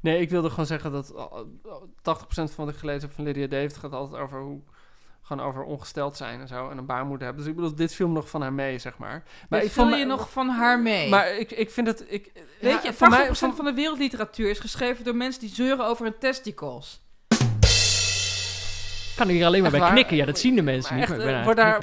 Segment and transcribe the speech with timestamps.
[0.00, 3.46] Nee, ik wilde gewoon zeggen dat uh, 80% van wat ik gelezen heb van Lydia
[3.46, 4.60] David gaat altijd over hoe
[5.22, 7.44] gewoon over ongesteld zijn en zo en een baarmoeder hebben.
[7.44, 9.22] Dus ik bedoel, dit film nog van haar mee, zeg maar.
[9.48, 11.08] Maar ik vond je nog van haar mee.
[11.08, 12.04] Maar ik, ik vind het.
[12.08, 15.40] Ik, Weet ja, je, 80% van, mij, van, van de wereldliteratuur is geschreven door mensen
[15.40, 17.00] die zeuren over hun testicles.
[19.10, 20.16] Ik kan hier alleen maar bij knikken.
[20.16, 21.10] Ja, dat zien de mensen niet.
[21.10, 21.80] Echt, maar daar...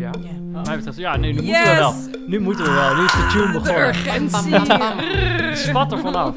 [0.00, 0.10] Ja.
[0.22, 0.62] ja.
[0.64, 1.46] Mij betreft, ja, nee, nu yes.
[1.46, 1.94] moeten we wel.
[2.26, 2.94] Nu moeten we wel.
[2.96, 3.88] Nu is de tune begonnen.
[3.88, 4.54] urgentie.
[5.68, 6.34] Spat er vanaf.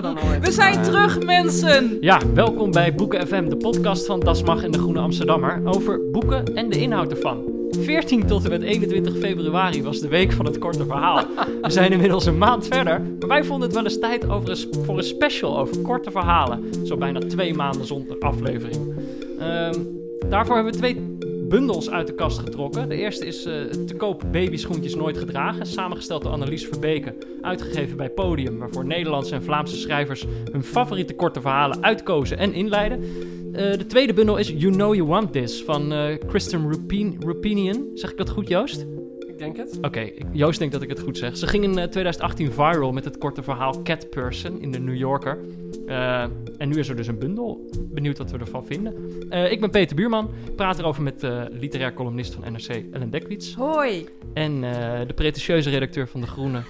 [0.00, 0.44] dan ooit.
[0.44, 1.96] We zijn terug, mensen.
[2.00, 6.10] Ja, welkom bij Boeken FM, de podcast van Das Mag en de Groene Amsterdammer over
[6.10, 7.42] boeken en de inhoud ervan.
[7.70, 11.24] 14 tot en met 21 februari was de week van het korte verhaal.
[11.62, 14.84] We zijn inmiddels een maand verder, maar wij vonden het wel eens tijd over een,
[14.84, 16.64] voor een special over korte verhalen.
[16.86, 18.94] Zo bijna twee maanden zonder aflevering.
[19.40, 19.86] Um,
[20.28, 21.17] daarvoor hebben we twee
[21.48, 22.88] bundels uit de kast getrokken.
[22.88, 28.10] De eerste is uh, te koop Babyschoentjes Nooit Gedragen, samengesteld door Annelies Verbeke, uitgegeven bij
[28.10, 33.02] Podium, waarvoor Nederlandse en Vlaamse schrijvers hun favoriete korte verhalen uitkozen en inleiden.
[33.02, 37.86] Uh, de tweede bundel is You Know You Want This van uh, Kristen Rupin Rupinian.
[37.94, 38.97] Zeg ik dat goed, Joost?
[39.38, 39.76] Ik denk het.
[39.76, 41.36] Oké, okay, Joost denkt dat ik het goed zeg.
[41.36, 45.38] Ze ging in 2018 viral met het korte verhaal Cat Person in de New Yorker.
[45.86, 46.22] Uh,
[46.58, 47.70] en nu is er dus een bundel.
[47.80, 48.94] Benieuwd wat we ervan vinden.
[49.30, 50.30] Uh, ik ben Peter Buurman.
[50.46, 53.54] Ik praat erover met uh, literair columnist van NRC Ellen Dekwits.
[53.54, 54.06] Hoi.
[54.34, 54.60] En
[55.06, 56.62] de pretentieuze redacteur van De Groene,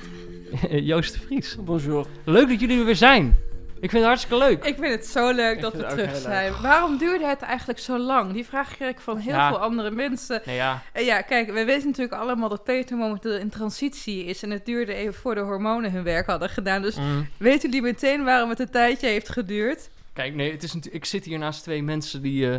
[0.91, 1.57] Joost de Vries.
[1.65, 2.07] Bonjour.
[2.25, 3.35] Leuk dat jullie er weer zijn.
[3.81, 4.65] Ik vind het hartstikke leuk.
[4.65, 6.53] Ik vind het zo leuk ik dat we terug zijn.
[6.63, 8.33] Waarom duurde het eigenlijk zo lang?
[8.33, 9.49] Die vraag kreeg ik van heel ja.
[9.49, 10.43] veel andere mensen.
[10.45, 10.83] Nee, ja.
[10.93, 14.43] En ja, kijk, we weten natuurlijk allemaal dat Peter momenteel in transitie is.
[14.43, 16.83] En het duurde even voor de hormonen hun werk hadden gedaan.
[16.83, 17.29] Dus mm.
[17.37, 19.89] weten jullie meteen waarom het een tijdje heeft geduurd?
[20.13, 22.47] Kijk, nee, het is ik zit hier naast twee mensen die...
[22.47, 22.57] Uh,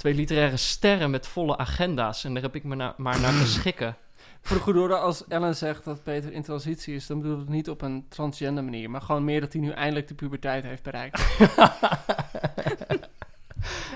[0.00, 2.24] twee literaire sterren met volle agenda's.
[2.24, 3.96] En daar heb ik me na, maar naar te schikken.
[4.42, 7.40] Voor de goede orde, als Ellen zegt dat Peter in transitie is, dan bedoel ik
[7.40, 10.64] het niet op een transgender manier, maar gewoon meer dat hij nu eindelijk de puberteit
[10.64, 11.28] heeft bereikt.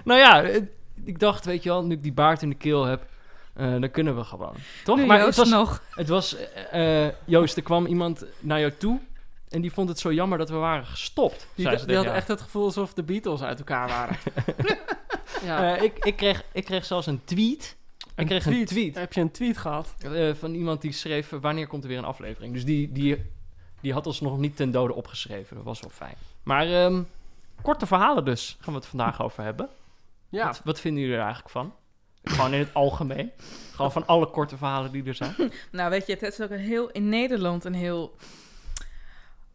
[0.05, 0.43] nou ja,
[1.05, 3.06] ik dacht, weet je wel, nu ik die baard in de keel heb,
[3.56, 4.55] uh, dan kunnen we gewoon.
[4.84, 4.97] Toch?
[4.97, 5.82] Nu maar Joost het was, nog.
[5.91, 6.37] Het was,
[6.75, 9.00] uh, Joost, er kwam iemand naar jou toe
[9.55, 11.47] en die vond het zo jammer dat we waren gestopt.
[11.55, 14.16] Die, die had echt het gevoel alsof de Beatles uit elkaar waren.
[15.44, 15.76] ja.
[15.76, 17.76] uh, ik, ik, kreeg, ik kreeg zelfs een tweet
[18.16, 18.60] ik kreeg tweet.
[18.60, 18.94] een tweet.
[18.94, 19.94] Heb je een tweet gehad?
[20.04, 22.52] Uh, van iemand die schreef, wanneer komt er weer een aflevering?
[22.52, 23.25] Dus die, die,
[23.80, 25.56] die had ons nog niet ten dode opgeschreven.
[25.56, 26.14] Dat was wel fijn.
[26.42, 27.08] Maar um,
[27.62, 29.69] korte verhalen dus, gaan we het vandaag over hebben.
[30.28, 30.47] Ja.
[30.47, 31.75] Wat, wat vinden jullie er eigenlijk van?
[32.25, 33.30] Gewoon in het algemeen.
[33.75, 35.34] Gewoon van alle korte verhalen die er zijn.
[35.72, 38.16] nou, weet je, het is ook een heel in Nederland een heel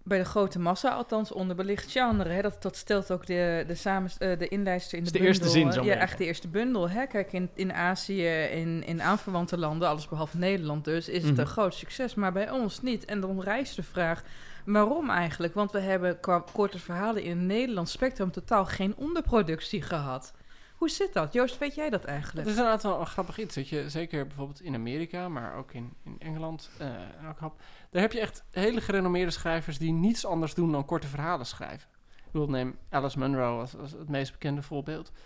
[0.09, 2.29] bij de grote massa, althans onderbelicht genre.
[2.29, 2.41] Hè?
[2.41, 5.35] Dat, dat stelt ook de, de, samen, uh, de inlijster in de, de bundel.
[5.35, 6.89] eerste zin, zo Ja, echt de eerste bundel.
[6.89, 7.05] Hè?
[7.05, 11.43] Kijk, in, in Azië, in, in aanverwante landen, alles behalve Nederland dus, is het een
[11.43, 11.51] mhm.
[11.51, 12.15] groot succes.
[12.15, 13.05] Maar bij ons niet.
[13.05, 14.23] En dan rijst de vraag,
[14.65, 15.53] waarom eigenlijk?
[15.53, 20.33] Want we hebben qua korte verhalen in het Nederlands spectrum totaal geen onderproductie gehad.
[20.79, 21.33] Hoe zit dat?
[21.33, 22.37] Joost, weet jij dat eigenlijk?
[22.37, 23.55] Het is inderdaad wel een grappig iets.
[23.55, 27.55] Dat je zeker bijvoorbeeld in Amerika, maar ook in, in Engeland en ook
[27.89, 31.89] daar heb je echt hele gerenommeerde schrijvers die niets anders doen dan korte verhalen schrijven.
[32.15, 35.11] Ik bedoel, neem Alice Munro als, als het meest bekende voorbeeld.
[35.11, 35.17] Uh,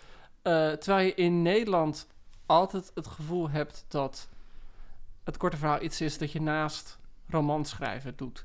[0.72, 2.08] terwijl je in Nederland
[2.46, 4.28] altijd het gevoel hebt dat
[5.24, 8.44] het korte verhaal iets is dat je naast romanschrijven doet.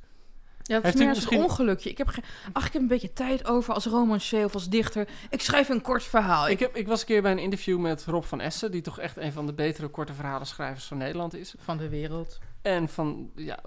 [0.70, 1.38] Ja, het is meer misschien...
[1.38, 1.90] een ongelukje.
[1.90, 2.22] Ik heb, ge...
[2.54, 5.08] Ach, ik heb een beetje tijd over als romancier of als dichter.
[5.30, 6.48] Ik schrijf een kort verhaal.
[6.48, 8.72] Ik, heb, ik was een keer bij een interview met Rob van Essen...
[8.72, 11.56] die toch echt een van de betere korte verhalenschrijvers van Nederland is.
[11.58, 12.40] Van de wereld.
[12.62, 13.60] En van ja,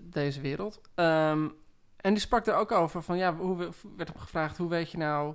[0.00, 0.80] deze wereld.
[0.94, 1.54] Um,
[1.96, 3.16] en die sprak er ook over van...
[3.16, 4.56] ja, hoe werd op gevraagd...
[4.56, 5.34] hoe weet je nou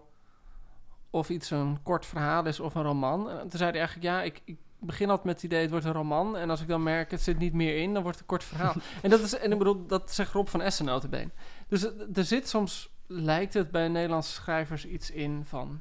[1.09, 3.29] of iets een kort verhaal is of een roman.
[3.29, 5.85] En toen zei hij eigenlijk, ja, ik, ik begin altijd met het idee, het wordt
[5.85, 6.37] een roman.
[6.37, 8.43] En als ik dan merk, het zit niet meer in, dan wordt het een kort
[8.43, 8.73] verhaal.
[9.01, 11.29] en dat is, en ik bedoel, dat zegt Rob van Essen notabene.
[11.67, 15.79] Dus eh, er zit soms, lijkt het bij Nederlandse schrijvers iets in van...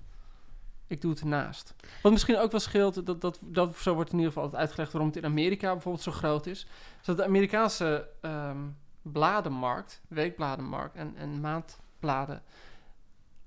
[0.87, 1.75] Ik doe het ernaast.
[2.03, 4.93] Wat misschien ook wel scheelt, dat, dat, dat zo wordt in ieder geval altijd uitgelegd
[4.93, 6.67] waarom het in Amerika bijvoorbeeld zo groot is.
[7.01, 8.59] Is dat de Amerikaanse ehm,
[9.03, 12.43] bladenmarkt, weekbladenmarkt en, en maandbladen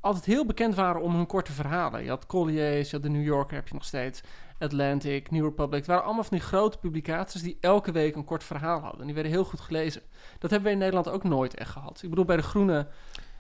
[0.01, 2.03] altijd heel bekend waren om hun korte verhalen.
[2.03, 4.21] Je had Collier's, je had de New Yorker heb je nog steeds,
[4.61, 5.77] Atlantic, New Republic.
[5.77, 8.99] Het waren allemaal van die grote publicaties die elke week een kort verhaal hadden.
[8.99, 10.01] En die werden heel goed gelezen.
[10.39, 11.99] Dat hebben we in Nederland ook nooit echt gehad.
[12.03, 12.87] Ik bedoel, bij De Groene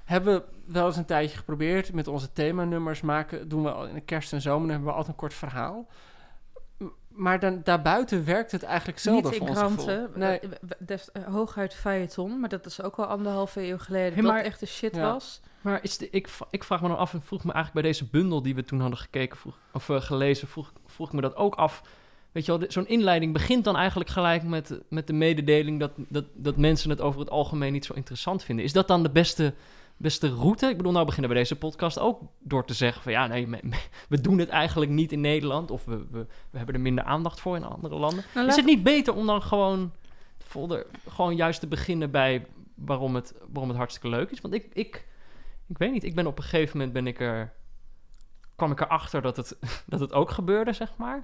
[0.03, 1.93] hebben we wel eens een tijdje geprobeerd.
[1.93, 5.19] Met onze themanummers maken, doen we in de kerst en zomer, hebben we altijd een
[5.19, 5.87] kort verhaal.
[7.07, 9.85] Maar dan, daarbuiten werkt het eigenlijk zelden Niet in voor ons gevoel.
[9.85, 10.39] kranten, Nee.
[10.39, 14.13] eh, w- des, eh, hooguit feuilleton, maar dat is ook al anderhalve eeuw geleden.
[14.13, 15.11] Hey, dat maar- echt de shit Ja.
[15.13, 15.41] was.
[15.61, 18.05] Maar is de, ik, ik vraag me dan af, en vroeg me eigenlijk bij deze
[18.05, 21.35] bundel die we toen hadden gekeken, vroeg, of eh, gelezen, vroeg, vroeg ik me dat
[21.35, 21.81] ook af.
[22.31, 26.25] Weet je wel, zo'n inleiding begint dan eigenlijk gelijk met, met de mededeling dat, dat,
[26.33, 28.65] dat mensen het over het algemeen niet zo interessant vinden.
[28.65, 29.53] Is dat dan de beste,
[29.97, 30.67] beste route?
[30.67, 33.47] Ik bedoel, nou beginnen we deze podcast ook door te zeggen van ja, nee,
[34.09, 37.39] we doen het eigenlijk niet in Nederland of we, we, we hebben er minder aandacht
[37.39, 38.23] voor in andere landen.
[38.33, 39.91] Nou, Is het niet beter om dan gewoon,
[40.37, 44.41] folder, gewoon juist te beginnen bij waarom het, waarom het hartstikke leuk is?
[44.41, 45.05] Want ik, ik,
[45.71, 47.53] ik weet niet, ik ben op een gegeven moment ben ik er,
[48.55, 49.57] kwam ik erachter dat het,
[49.87, 51.23] dat het ook gebeurde, zeg maar.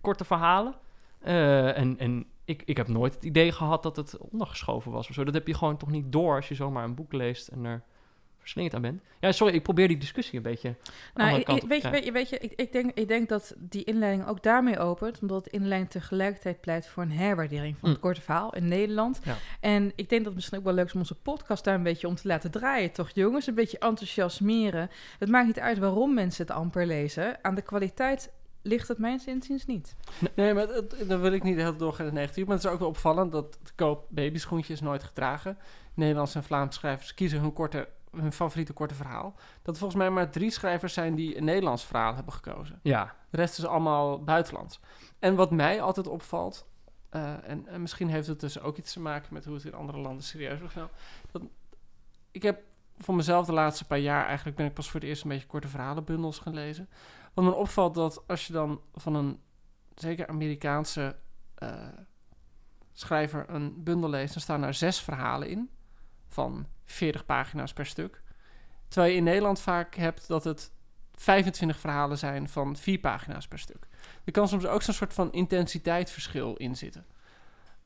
[0.00, 0.74] Korte verhalen.
[1.18, 5.14] Eh, en en ik, ik heb nooit het idee gehad dat het ondergeschoven was of
[5.14, 5.24] zo.
[5.24, 7.82] Dat heb je gewoon toch niet door als je zomaar een boek leest en er
[8.44, 9.02] verslingerd aan bent.
[9.20, 10.74] Ja, sorry, ik probeer die discussie een beetje
[11.14, 13.84] Nou, ik- weet, je, weet je, weet je ik, ik, denk, ik denk dat die
[13.84, 18.04] inleiding ook daarmee opent, omdat de inleiding tegelijkertijd pleit voor een herwaardering van het Mm.
[18.04, 19.20] korte verhaal in Nederland.
[19.24, 19.36] Ja.
[19.60, 21.82] En ik denk dat het misschien ook wel leuk is om onze podcast daar een
[21.82, 23.46] beetje om te laten draaien, toch jongens?
[23.46, 24.90] Een beetje enthousiasmeren.
[25.18, 27.44] Het maakt niet uit waarom mensen het amper lezen.
[27.44, 28.32] Aan de kwaliteit
[28.62, 29.96] ligt het mijns inziens niet.
[30.34, 30.66] Nee, maar
[31.06, 32.46] dan wil ik niet heel doorgaan in het negatief.
[32.46, 35.58] Maar het is ook wel opvallend dat koop babyschoentjes nooit gedragen.
[35.94, 37.88] Nederlandse en Vlaamse schrijvers kiezen hun, korte,
[38.20, 39.34] hun favoriete korte verhaal.
[39.62, 42.80] Dat er volgens mij maar drie schrijvers zijn die een Nederlands verhaal hebben gekozen.
[42.82, 44.80] Ja, De rest is allemaal buitenlands.
[45.18, 46.66] En wat mij altijd opvalt,
[47.10, 49.74] eh, en, en misschien heeft het dus ook iets te maken met hoe het in
[49.74, 50.94] andere landen serieus wordt genomen.
[51.30, 51.42] Dat,
[52.30, 52.62] ik heb
[52.98, 55.46] voor mezelf de laatste paar jaar, eigenlijk ben ik pas voor het eerst een beetje
[55.46, 56.88] korte verhalenbundels gaan lezen.
[57.34, 59.40] Wat me opvalt dat als je dan van een
[59.94, 61.16] zeker Amerikaanse
[61.54, 61.88] eh,
[62.92, 65.70] schrijver een bundel leest, dan staan er zes verhalen in
[66.28, 68.22] van 40 pagina's per stuk.
[68.88, 70.72] Terwijl je in Nederland vaak hebt dat het
[71.14, 73.86] 25 verhalen zijn van vier pagina's per stuk.
[74.24, 77.06] Er kan soms ook zo'n soort van intensiteitsverschil in zitten.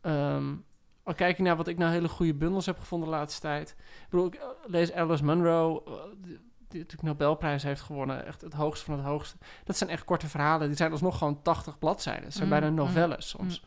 [0.01, 0.55] Ehm,
[1.03, 3.71] al kijk je naar wat ik nou hele goede bundels heb gevonden de laatste tijd.
[3.79, 8.27] Ik bedoel, ik eh, lees Alice Munro, eh, die, die natuurlijk Nobelprijs heeft gewonnen.
[8.27, 9.37] Echt het hoogste van het hoogste.
[9.65, 10.69] Dat zijn echt korte verhalen.
[10.69, 12.25] Die zijn alsnog gewoon 80 bladzijden.
[12.25, 13.65] Het zijn Mm, bijna mm, novelles soms.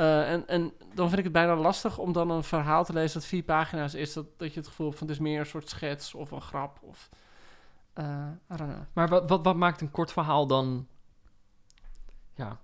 [0.00, 3.20] Eh, en, en dan vind ik het bijna lastig om dan een verhaal te lezen
[3.20, 4.12] dat vier pagina's is.
[4.12, 6.40] Dat, dat je het gevoel hebt van het is meer een soort schets of een
[6.40, 6.78] grap.
[6.82, 7.08] Of,
[7.92, 8.28] eh.
[8.92, 10.86] Maar wat, wat, wat maakt een kort verhaal dan...
[12.34, 12.58] Ja,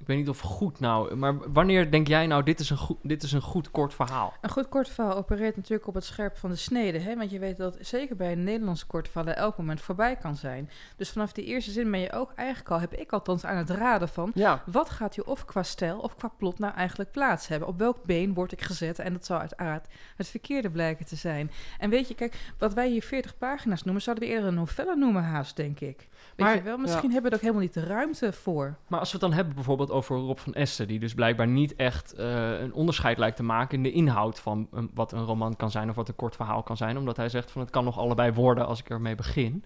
[0.00, 1.14] ik weet niet of goed nou...
[1.14, 4.32] Maar wanneer denk jij nou, dit is een goed, dit is een goed kort verhaal?
[4.40, 6.98] Een goed kort verhaal opereert natuurlijk op het scherp van de snede.
[6.98, 7.16] Hè?
[7.16, 10.70] Want je weet dat zeker bij een Nederlandse kort verhaal elk moment voorbij kan zijn.
[10.96, 13.70] Dus vanaf die eerste zin ben je ook eigenlijk al, heb ik althans aan het
[13.70, 14.30] raden van...
[14.34, 17.68] Ja, Wat gaat je of qua stijl of qua plot nou eigenlijk plaats hebben?
[17.68, 18.98] Op welk been word ik gezet?
[18.98, 21.50] En dat zou uiteraard het verkeerde blijken te zijn.
[21.78, 24.96] En weet je, kijk, wat wij hier 40 pagina's noemen, zouden we eerder een novelle
[24.96, 26.08] noemen haast, denk ik.
[26.36, 28.76] Weet Maar- je wel, misschien hebben we er ook helemaal niet de ruimte voor.
[28.86, 30.88] Maar als we het dan hebben bijvoorbeeld over Rob van Essen...
[30.88, 33.76] die dus blijkbaar niet echt eh, een onderscheid lijkt te maken...
[33.76, 35.88] in de inhoud van een- wat een roman kan zijn...
[35.88, 36.96] of wat een kort verhaal kan zijn.
[36.98, 39.64] Omdat hij zegt van het kan nog allebei worden als ik ermee begin.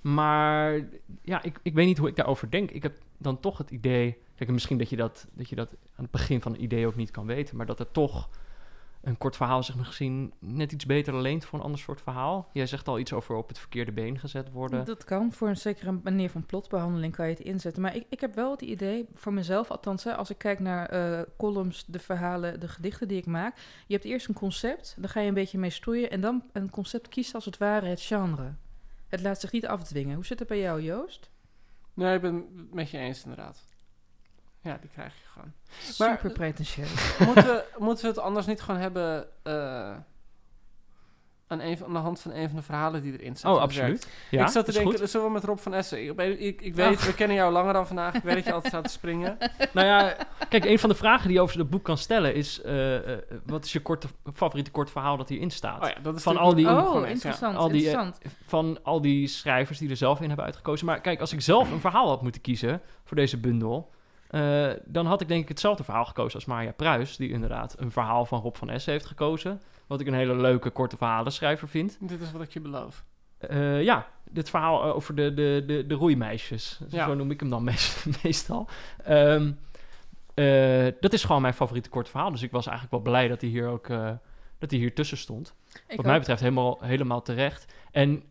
[0.00, 0.80] Maar
[1.22, 2.70] ja, ik, ik weet niet hoe ik daarover denk.
[2.70, 4.12] Ik heb dan toch het idee...
[4.36, 6.86] Kijk, en misschien dat je dat, dat je dat aan het begin van een idee
[6.86, 7.56] ook niet kan weten...
[7.56, 8.28] maar dat er toch
[9.08, 12.48] een kort verhaal zich misschien net iets beter leent voor een ander soort verhaal.
[12.52, 14.84] Jij zegt al iets over op het verkeerde been gezet worden.
[14.84, 15.32] Dat kan.
[15.32, 17.82] Voor een zekere manier van plotbehandeling kan je het inzetten.
[17.82, 20.86] Maar ik, ik heb wel het idee, voor mezelf althans, hè, als ik kijk naar
[20.88, 23.56] eh, columns, de verhalen, de gedichten die ik maak.
[23.86, 26.10] Je hebt eerst een concept, daar ga je een beetje mee stoeien.
[26.10, 28.54] En dan een concept kiest als het ware het genre.
[29.08, 30.14] Het laat zich niet afdwingen.
[30.14, 31.30] Hoe zit het bij jou, Joost?
[31.94, 33.64] nee, ik ben het met je eens inderdaad.
[34.68, 35.52] Ja, die krijg je gewoon.
[35.98, 37.16] Maar- Super pretentieus.
[37.26, 39.26] moeten, we, moeten we het anders niet gewoon hebben...
[39.42, 39.94] eh,
[41.46, 43.52] aan, een, van- aan de hand van een van de verhalen die erin staan.
[43.54, 44.08] Oh, absoluut.
[44.30, 45.10] Ja, ik zat te denken, goed.
[45.10, 46.04] zullen we met Rob van Essen?
[46.08, 48.14] Ik, ik, ik weet, we kennen jou langer dan vandaag.
[48.14, 49.38] Ik weet dat je altijd staat te springen.
[49.72, 50.16] Nou ja,
[50.48, 52.60] kijk, een van de vragen die je over het boek kan stellen is...
[52.62, 55.82] eh, eh, wat is je korte, favoriete kort verhaal dat hierin staat?
[55.82, 57.06] Oh ja, dat is Van al die- Oh, ja.
[57.06, 58.34] interessant, Al die, eh, interessant.
[58.46, 60.86] Van al die schrijvers die er zelf in hebben uitgekozen.
[60.86, 63.90] Maar kijk, als ik zelf een verhaal had moeten kiezen voor deze bundel...
[64.28, 67.16] eh, dan had ik denk ik hetzelfde verhaal gekozen als Marja Pruis...
[67.16, 69.60] die inderdaad een verhaal van Rob van Essen heeft gekozen...
[69.86, 71.96] Wat ik een hele leuke korte verhalenschrijver vind.
[72.00, 73.04] Dit is wat ik je beloof.
[73.38, 76.80] Eh, ja, dit verhaal eh, over de, de, de, de roeimeisjes.
[76.88, 77.06] Ja.
[77.06, 78.68] Zo noem ik hem dan meest- meestal.
[79.04, 79.52] Ehm,
[80.34, 82.30] eh, dat is gewoon mijn favoriete kort verhaal.
[82.30, 83.86] Dus ik was eigenlijk wel blij dat hij hier ook
[84.58, 85.54] dat hij hier tussen stond.
[85.86, 87.72] Ik Wat mij betreft helemaal, helemaal terecht.
[87.90, 88.22] En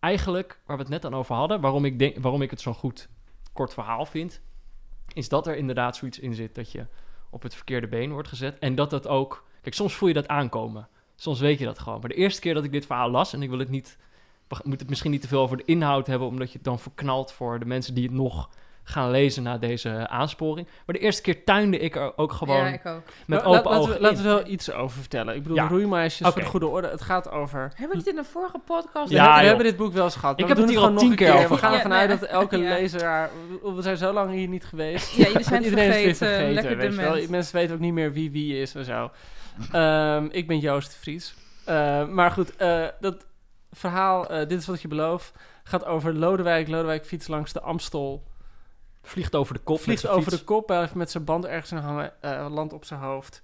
[0.00, 2.74] eigenlijk, waar we het net aan over hadden, waarom ik, denk, waarom ik het zo'n
[2.74, 3.08] goed
[3.52, 4.40] kort verhaal vind,
[5.14, 6.86] is dat er inderdaad zoiets in zit dat je
[7.30, 8.58] op het verkeerde been wordt gezet.
[8.58, 9.44] En dat dat ook.
[9.62, 10.88] Kijk, soms voel je dat aankomen.
[11.16, 12.00] Soms weet je dat gewoon.
[12.00, 13.98] Maar de eerste keer dat ik dit verhaal las, en ik wil het niet.
[14.48, 16.78] We moeten het misschien niet te veel over de inhoud hebben, omdat je het dan
[16.78, 18.50] verknalt voor de mensen die het nog
[18.84, 20.66] gaan lezen na deze aansporing.
[20.86, 23.02] Maar de eerste keer tuinde ik er ook gewoon Ja, ik ook.
[23.26, 25.34] met Maar open laat- ogen laten, we, laten we er wel iets over vertellen.
[25.34, 25.62] Ik bedoel, Ja.
[25.68, 26.32] de roeimeisjes, Oké.
[26.32, 26.88] voor de goede orde.
[26.88, 27.60] Het gaat over...
[27.60, 29.08] Hebben we het in de vorige podcast?
[29.08, 29.46] We, Ja, hebben- we joh.
[29.46, 30.40] hebben dit boek wel eens gehad.
[30.40, 32.08] Ik heb we het hier al tien nog een keer over We gaan ervan uit
[32.10, 32.68] dat elke ja.
[32.68, 33.30] lezer...
[33.74, 35.10] We, zijn zo lang hier niet geweest.
[35.16, 36.26] Ja, jullie zijn iedereen is vergeten.
[36.26, 36.54] weer vergeten.
[36.54, 37.12] Lekker weet je wel.
[37.12, 37.30] dement.
[37.30, 39.10] Mensen weten ook niet meer wie wie is en zo.
[39.72, 41.34] Ehm, ik ben Joost de Vries.
[41.64, 43.26] Eh, maar goed, eh, dat
[43.70, 45.32] verhaal, eh, dit is wat ik je beloof,
[45.64, 46.68] gaat over Lodewijk.
[46.68, 48.22] Lodewijk fietst langs de Amstel.
[49.02, 49.80] Vliegt over de kop.
[49.80, 50.38] vliegt over fiets.
[50.38, 51.70] de kop, hij heeft met zijn band ergens
[52.20, 53.42] eh landt op zijn hoofd.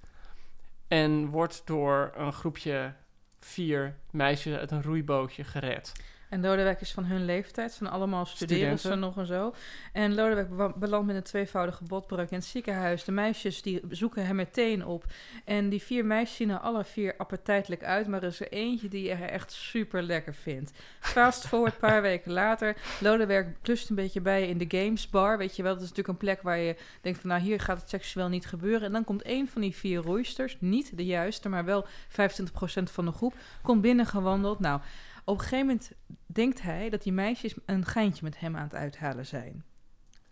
[0.88, 2.94] En wordt door een groepje
[3.40, 5.92] vier meisjes uit een roeibootje gered.
[6.28, 7.72] En Lodewijk is van hun leeftijd.
[7.72, 9.54] Zijn allemaal studeren ze nog en zo.
[9.92, 13.04] En Lodewijk belandt met een tweevoudige botbreuk in het ziekenhuis.
[13.04, 15.04] De meisjes die zoeken hem meteen op.
[15.44, 18.06] En die vier meisjes zien er alle vier appetijtelijk uit.
[18.06, 20.72] Maar er is er eentje die hij echt super lekker vindt.
[21.00, 22.76] Fast forward, een paar weken later.
[23.00, 25.38] Lodewijk plust een beetje bij in de Games Bar.
[25.38, 27.30] Weet je wel, dat is natuurlijk een plek waar je denkt van...
[27.30, 28.82] nou, hier gaat het seksueel niet gebeuren.
[28.82, 31.48] En dan komt een van die vier roeisters, niet de juiste...
[31.48, 31.88] maar wel 25%
[32.82, 34.58] van de groep, komt binnengewandeld.
[34.58, 34.80] Nou,
[35.28, 35.90] op een gegeven moment
[36.26, 39.64] denkt hij dat die meisjes een geintje met hem aan het uithalen zijn.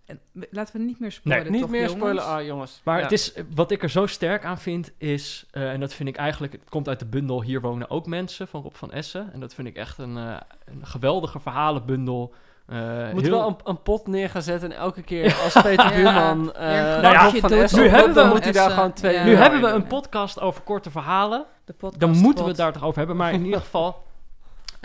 [0.04, 1.96] En we- laten we niet meer spoilen, Niet toch, meer jongens?
[1.98, 2.80] spoilen, ah jongens.
[2.84, 3.02] Maar Ja.
[3.02, 6.16] het is, wat ik er zo sterk aan vind, is, eh, en dat vind ik
[6.16, 9.32] eigenlijk, het komt uit de bundel Hier wonen ook mensen van Rob van Essen.
[9.32, 12.34] En dat vind ik echt een, eh, een geweldige verhalenbundel.
[12.66, 15.84] Eh, Moet heel- wel een, een pot neer gaan zetten en elke keer als Peter
[15.84, 15.94] Ja.
[15.94, 18.76] Buurman eh nou ja, van doet, Essen nu hebben dan we moet hij daar Essen,
[18.78, 19.24] gewoon twee ja.
[19.24, 21.46] nu uur hebben we in een podcast over korte verhalen.
[21.64, 23.16] De podcast Dan moeten we het daar toch over hebben.
[23.16, 24.04] Maar in ieder geval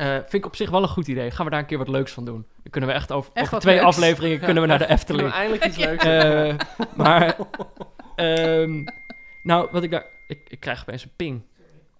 [0.01, 1.31] eh, vind ik op zich wel een goed idee.
[1.31, 2.45] Gaan we daar een keer wat leuks van doen.
[2.61, 3.87] Dan kunnen we echt over, Echt over wat twee leuks.
[3.87, 5.27] afleveringen kunnen we naar de Kunnen Efteling.
[5.27, 6.55] we eindelijk iets leuks Eh,
[6.95, 7.35] maar,
[8.15, 8.83] ehm,
[9.43, 10.05] nou, wat ik daar...
[10.27, 11.41] Ik, ik krijg opeens een ping.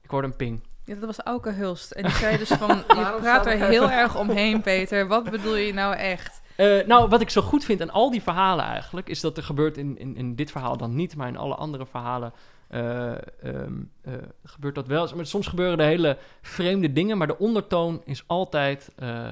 [0.01, 0.63] Ik hoorde een ping.
[0.86, 1.91] Ja, dat was Auke Hulst.
[1.91, 5.08] En die zei dus van, je praat er heel erg omheen, Peter.
[5.08, 6.41] Wat bedoel je nou echt?
[6.55, 9.10] Eh, nou, wat ik zo goed vind aan al die verhalen eigenlijk...
[9.10, 11.15] is dat er gebeurt in, in, in dit verhaal dan niet...
[11.15, 12.34] maar in alle andere verhalen
[12.71, 13.11] eh,
[13.43, 14.13] ehm, eh,
[14.43, 15.09] gebeurt dat wel.
[15.15, 17.17] Maar soms gebeuren er hele vreemde dingen...
[17.17, 19.29] maar de ondertoon is altijd eh,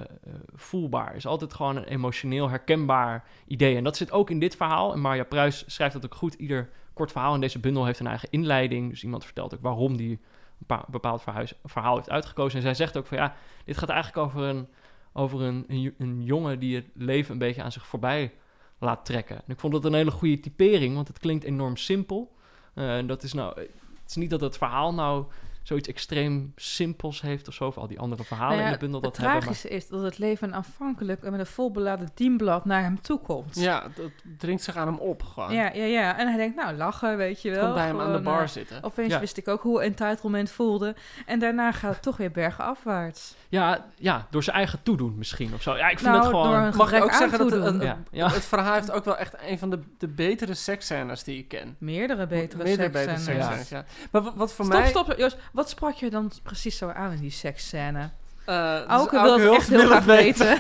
[0.54, 1.16] voelbaar.
[1.16, 3.76] Is altijd gewoon een emotioneel herkenbaar idee.
[3.76, 4.94] En dat zit ook in dit verhaal.
[4.94, 6.34] En Marja Pruis schrijft dat ook goed.
[6.34, 8.90] Ieder kort verhaal in deze bundel heeft een eigen inleiding.
[8.90, 10.20] Dus iemand vertelt ook waarom die een
[10.58, 11.24] bepa- bepaald
[11.64, 12.58] verhaal heeft uitgekozen.
[12.58, 14.68] En zij zegt ook van ja, dit gaat eigenlijk over een,
[15.14, 18.34] over een, een jongen die het leven een beetje aan zich voorbij
[18.80, 19.36] laat trekken.
[19.36, 22.38] En ik vond dat een hele goede typering, want het klinkt enorm simpel.
[22.80, 25.26] Eh, en dat is nou, het is niet dat het verhaal nou
[25.64, 28.80] zoiets extreem simpels heeft of zo, of al die andere verhalen Nou ja, in de
[28.80, 29.40] bundel dat het hebben.
[29.42, 33.56] tragische is dat het leven aanvankelijk met een volbeladen dienblad naar hem toe komt.
[33.60, 35.54] Ja, dat dringt zich aan hem op gewoon.
[35.54, 36.18] ja, ja, ja.
[36.18, 37.66] En hij denkt, nou, lachen, weet je Het wel.
[37.66, 38.84] komt bij hem aan de bar eh, zitten.
[38.84, 39.20] Opeens Ja.
[39.20, 40.96] wist ik ook hoe entitlement voelde.
[41.26, 43.36] En daarna gaat het toch weer bergenafwaarts.
[43.50, 45.76] Ja, ja, door zijn eigen toedoen misschien of zo.
[45.78, 46.48] Ja, ik vind Nou, het gewoon...
[46.48, 47.80] door een Mag ik ook zeggen dat het, toedoen.
[47.80, 47.98] het, ja,
[48.28, 48.34] ja.
[48.34, 51.76] het verhaal heeft ook wel echt een van de, de betere seksscènes die ik ken.
[51.80, 53.46] Meerdere betere Meerdere betere seksscènes.
[53.46, 54.08] seksscènes, ja.
[54.12, 54.90] Maar wat, wat voor Stop, mij...
[54.90, 55.38] stop, Joost.
[55.52, 58.10] Wat sprak je dan precies zo aan in die seksscène?
[58.46, 60.60] eh, dus Auke wil het echt heel graag het weten.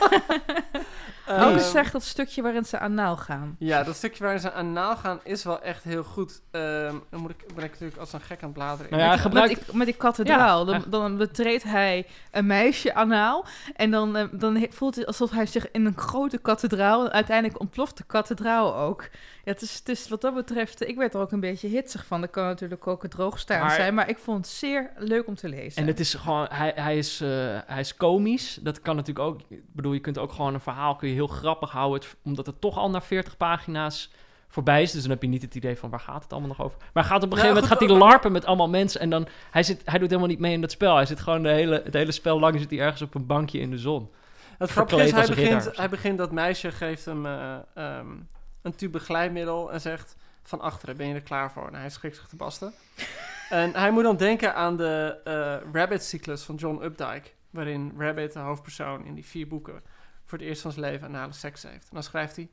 [1.25, 3.55] Eh, Auke zegt dat stukje waarin ze anaal gaan.
[3.59, 6.41] Ja, dat stukje waarin ze aan naal gaan is wel echt heel goed.
[6.51, 8.91] Ehm, dan moet ik, ben ik natuurlijk als een gek aan het bladeren.
[8.91, 10.59] Nou ja, met, gebruik- met, die, met die kathedraal.
[10.59, 13.45] Ja, dan, dan betreedt hij een meisje anaal.
[13.75, 17.05] En dan, eh, dan voelt het alsof hij zich in een grote kathedraal...
[17.05, 19.09] en uiteindelijk ontploft de kathedraal ook.
[19.43, 20.87] Ja, het is, het is wat dat betreft...
[20.87, 22.21] Ik werd er ook een beetje hitsig van.
[22.21, 23.93] Dat kan natuurlijk ook het droogstaan Maar- zijn.
[23.93, 25.81] Maar ik vond het zeer leuk om te lezen.
[25.81, 27.29] En het is gewoon, hij, hij, is, eh,
[27.65, 28.59] hij is komisch.
[28.61, 29.39] Dat kan natuurlijk ook.
[29.49, 32.45] Ik bedoel, je kunt ook gewoon een verhaal kun je heel grappig houden, het- omdat
[32.45, 34.11] het toch al na 40 pagina's
[34.47, 34.91] voorbij is.
[34.91, 36.77] Dus dan heb je niet het idee van waar gaat het allemaal nog over.
[36.93, 39.01] Maar hij gaat op een gegeven moment gaat hij maar- larpen met allemaal mensen.
[39.01, 40.95] En dan hij, zit, hij doet helemaal niet mee in dat spel.
[40.95, 43.59] Hij zit gewoon de hele, het hele spel lang zit hij ergens op een bankje
[43.59, 44.09] in de zon.
[44.57, 48.05] Het grappige is, hij begint, hij begint, dat meisje geeft hem eh, ehm,
[48.61, 51.67] een tube glijmiddel en zegt van achteren, ben je er klaar voor?
[51.67, 52.73] En hij schrikt zich te basten.
[53.49, 58.39] en hij moet dan denken aan de eh, Rabbit-cyclus van John Updike, waarin Rabbit, de
[58.39, 59.83] hoofdpersoon in die vier boeken,
[60.25, 61.83] voor het eerst van zijn leven anale seks heeft.
[61.83, 62.49] En dan schrijft hij,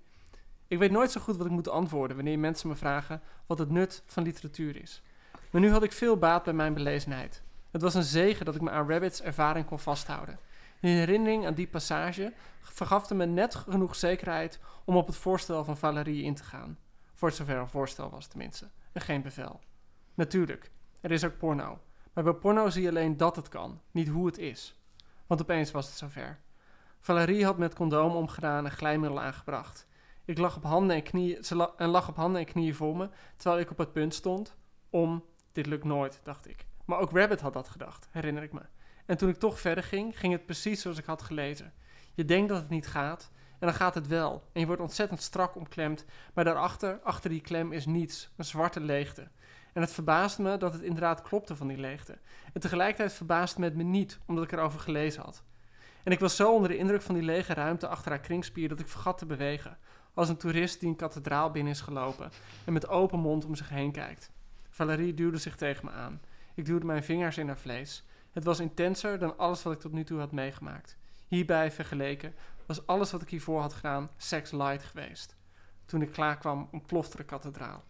[0.69, 3.71] ik weet nooit zo goed wat ik moet antwoorden wanneer mensen me vragen wat het
[3.71, 5.03] nut van literatuur is.
[5.51, 7.43] Maar nu had ik veel baat bij mijn belezenheid.
[7.71, 10.39] Het was een zegen dat ik me aan Rabbits ervaring kon vasthouden.
[10.81, 15.65] In herinnering aan die passage vergaf het me net genoeg zekerheid om op het voorstel
[15.65, 16.79] van Valerie in te gaan.
[17.13, 19.61] Voor zover een voorstel was tenminste, en geen bevel.
[20.15, 21.79] Natuurlijk, er is ook porno.
[22.13, 24.81] Maar bij porno zie je alleen dat het kan, niet hoe het is.
[25.27, 26.39] Want opeens was het zover.
[27.01, 29.87] Valerie had met condoom omgedaan en glijmiddel aangebracht.
[30.25, 33.09] Ik lag op handen en knieën, ze en lag op handen en knieën voor me,
[33.37, 34.57] terwijl ik op het punt stond
[34.91, 35.25] om...
[35.53, 36.67] Dit lukt nooit, dacht ik.
[36.85, 38.61] Maar ook Rabbit had dat gedacht, herinner ik me.
[39.07, 41.73] En toen ik toch verder ging, ging het precies zoals ik had gelezen.
[42.15, 44.43] Je denkt dat het niet gaat, en dan gaat het wel.
[44.53, 48.81] En je wordt ontzettend strak omklemd, maar daarachter, achter die klem, is niets, een zwarte
[48.81, 49.29] leegte.
[49.73, 52.19] En het verbaast me dat het inderdaad klopte van die leegte.
[52.53, 55.43] En tegelijkertijd verbaasde me het me niet, omdat ik erover gelezen had.
[56.03, 58.81] En ik was zo onder de indruk van die lege ruimte achter haar kringspier dat
[58.81, 59.79] ik vergat te bewegen.
[60.15, 62.31] Als een toerist die een kathedraal binnen is gelopen
[62.65, 64.31] en met open mond om zich heen kijkt.
[64.71, 66.21] Valerie duwde zich tegen me aan.
[66.55, 68.05] Ik duwde mijn vingers in haar vlees.
[68.37, 70.97] Het was intenser dan alles wat ik tot nu toe had meegemaakt.
[71.29, 72.35] Hierbij vergeleken
[72.67, 75.37] was alles wat ik hiervoor had gedaan sex light geweest.
[75.87, 77.85] Toen ik klaar kwam, ontplofte de kathedraal.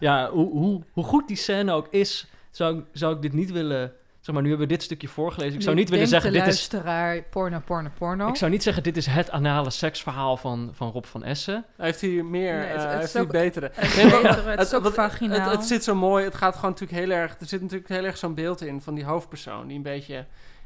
[0.00, 3.92] Ja, hoe, hoe, hoe goed die scène ook is, zou, zou ik dit niet willen...
[4.26, 5.54] Zeg maar, nu hebben we dit stukje voorgelezen.
[5.54, 6.52] Ik zou niet willen zeggen, de dit is...
[6.54, 8.28] luisteraar porno, porno, porno.
[8.28, 11.64] Ik zou niet zeggen, dit is het anale seksverhaal van, van Rob van Essen.
[11.76, 13.70] Hij heeft hier meer, Nee, het- eh, het is heeft hier ook- betere.
[13.72, 15.40] Het is Nee, het is ook wat- vaginaal.
[15.40, 16.24] Het, het zit zo mooi.
[16.24, 17.36] Het gaat gewoon natuurlijk heel erg.
[17.40, 20.24] Er zit natuurlijk heel erg zo'n beeld in van die hoofdpersoon die een beetje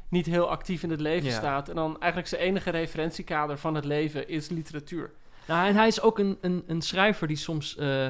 [0.09, 1.35] niet heel actief in het leven Ja.
[1.35, 1.69] staat.
[1.69, 5.11] En dan eigenlijk zijn enige referentiekader van het leven is literatuur.
[5.47, 8.05] Nou, en hij is ook een, een, een schrijver die soms eh,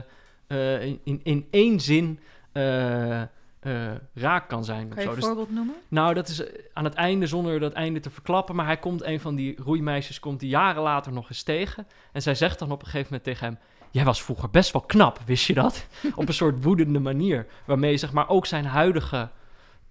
[0.48, 2.20] eh, in, in, in één zin
[2.52, 3.22] eh,
[3.62, 4.88] eh, raak kan zijn.
[4.88, 5.76] of Kan je een Dus, voorbeeld noemen?
[5.88, 8.56] nou, dat is eh, aan het einde, zonder dat einde te verklappen.
[8.56, 11.88] Maar hij komt, een van die roeimeisjes, komt die jaren later nog eens tegen.
[12.12, 13.58] En zij zegt dan op een gegeven moment tegen hem...
[13.92, 15.86] Jij was vroeger best wel knap, wist je dat?
[16.16, 17.48] op een soort woedende manier.
[17.66, 19.30] Waarmee, zeg maar, ook zijn huidige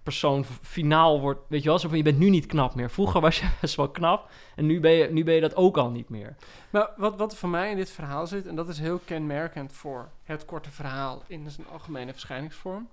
[0.03, 1.39] persoon finaal wordt...
[1.47, 2.89] Weet je wel, zo van, je bent nu niet knap meer.
[2.89, 4.29] Vroeger was je best wel knap.
[4.55, 6.35] En nu ben je, nu ben je dat ook al niet meer.
[6.69, 9.73] Maar wat, wat er voor mij in dit verhaal zit, en dat is heel kenmerkend
[9.73, 12.87] voor het korte verhaal in zijn algemene verschijningsvorm,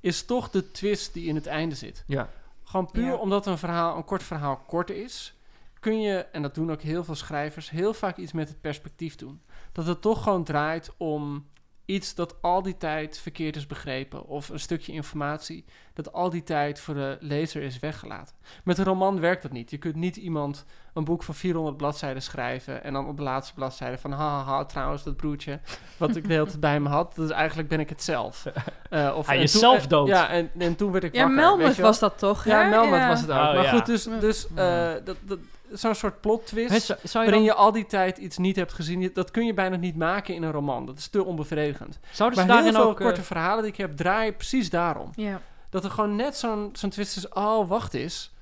[0.00, 2.04] is toch de twist die in het einde zit.
[2.06, 2.28] Ja.
[2.64, 3.14] Gewoon puur Ja.
[3.14, 5.34] omdat een, verhaal, een kort verhaal kort is,
[5.80, 9.16] kun je, en dat doen ook heel veel schrijvers, heel vaak iets met het perspectief
[9.16, 9.40] doen.
[9.72, 11.46] Dat het toch gewoon draait om
[11.88, 14.26] iets dat al die tijd verkeerd is begrepen.
[14.26, 18.34] Of een stukje informatie dat al die tijd voor de lezer is weggelaten.
[18.64, 19.70] Met een roman werkt dat niet.
[19.70, 23.54] Je kunt niet iemand een boek van 400 bladzijden schrijven en dan op de laatste
[23.54, 25.60] bladzijde van haha, trouwens, dat broertje
[25.96, 28.44] wat ik de hele tijd bij me had, dus eigenlijk ben ik het zelf.
[28.90, 30.08] Eh, of, Hij is toen- zelf dood.
[30.08, 31.36] Ja, en, en toen werd ik Ja, wakker.
[31.36, 32.44] Melmoth was dat toch?
[32.44, 32.68] Ja, hè?
[32.68, 33.08] Melmoth Ja.
[33.08, 33.36] was het ook.
[33.36, 33.70] Oh, maar ja.
[33.70, 35.38] goed, dus, dus eh, dat, dat,
[35.72, 36.70] zo'n soort plot twist...
[36.70, 39.10] Hè, zou, zou je waarin dan, je al die tijd iets niet hebt gezien.
[39.14, 40.86] Dat kun je bijna niet maken in een roman.
[40.86, 41.98] Dat is te onbevredigend.
[42.10, 42.98] zouden ze maar heel veel ook...
[43.00, 45.10] eh, korte verhalen die ik heb draaien precies daarom.
[45.14, 45.40] Ja.
[45.70, 47.28] Dat er gewoon net zo'n zo'n twist is.
[47.28, 48.32] Oh, wacht eens.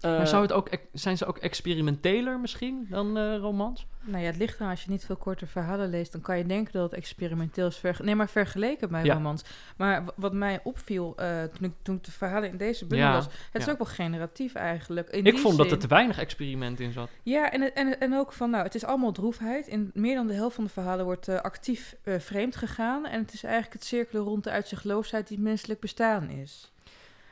[0.00, 3.86] Eh, maar zou het ook, ex- zijn ze ook experimenteler misschien dan eh, romans?
[4.08, 4.70] Nou ja, het ligt eraan.
[4.70, 7.76] Als je niet veel korte verhalen leest, dan kan je denken dat het experimenteel is.
[7.76, 9.14] Verge- nee, maar vergeleken bij Ja.
[9.14, 9.42] romans.
[9.76, 13.14] Maar wat mij opviel eh, toen, ik, toen ik de verhalen in deze bundel Ja,
[13.14, 15.08] las, het is ook wel generatief eigenlijk.
[15.08, 17.08] In Ik die vond dat er te weinig experiment in zat.
[17.22, 19.66] Ja, en, en, en ook van, nou, het is allemaal droefheid.
[19.66, 23.06] In meer dan de helft van de verhalen wordt eh, actief eh, vreemd gegaan.
[23.06, 26.72] En het is eigenlijk het cirkelen rond de uitzichtloosheid die menselijk bestaan is.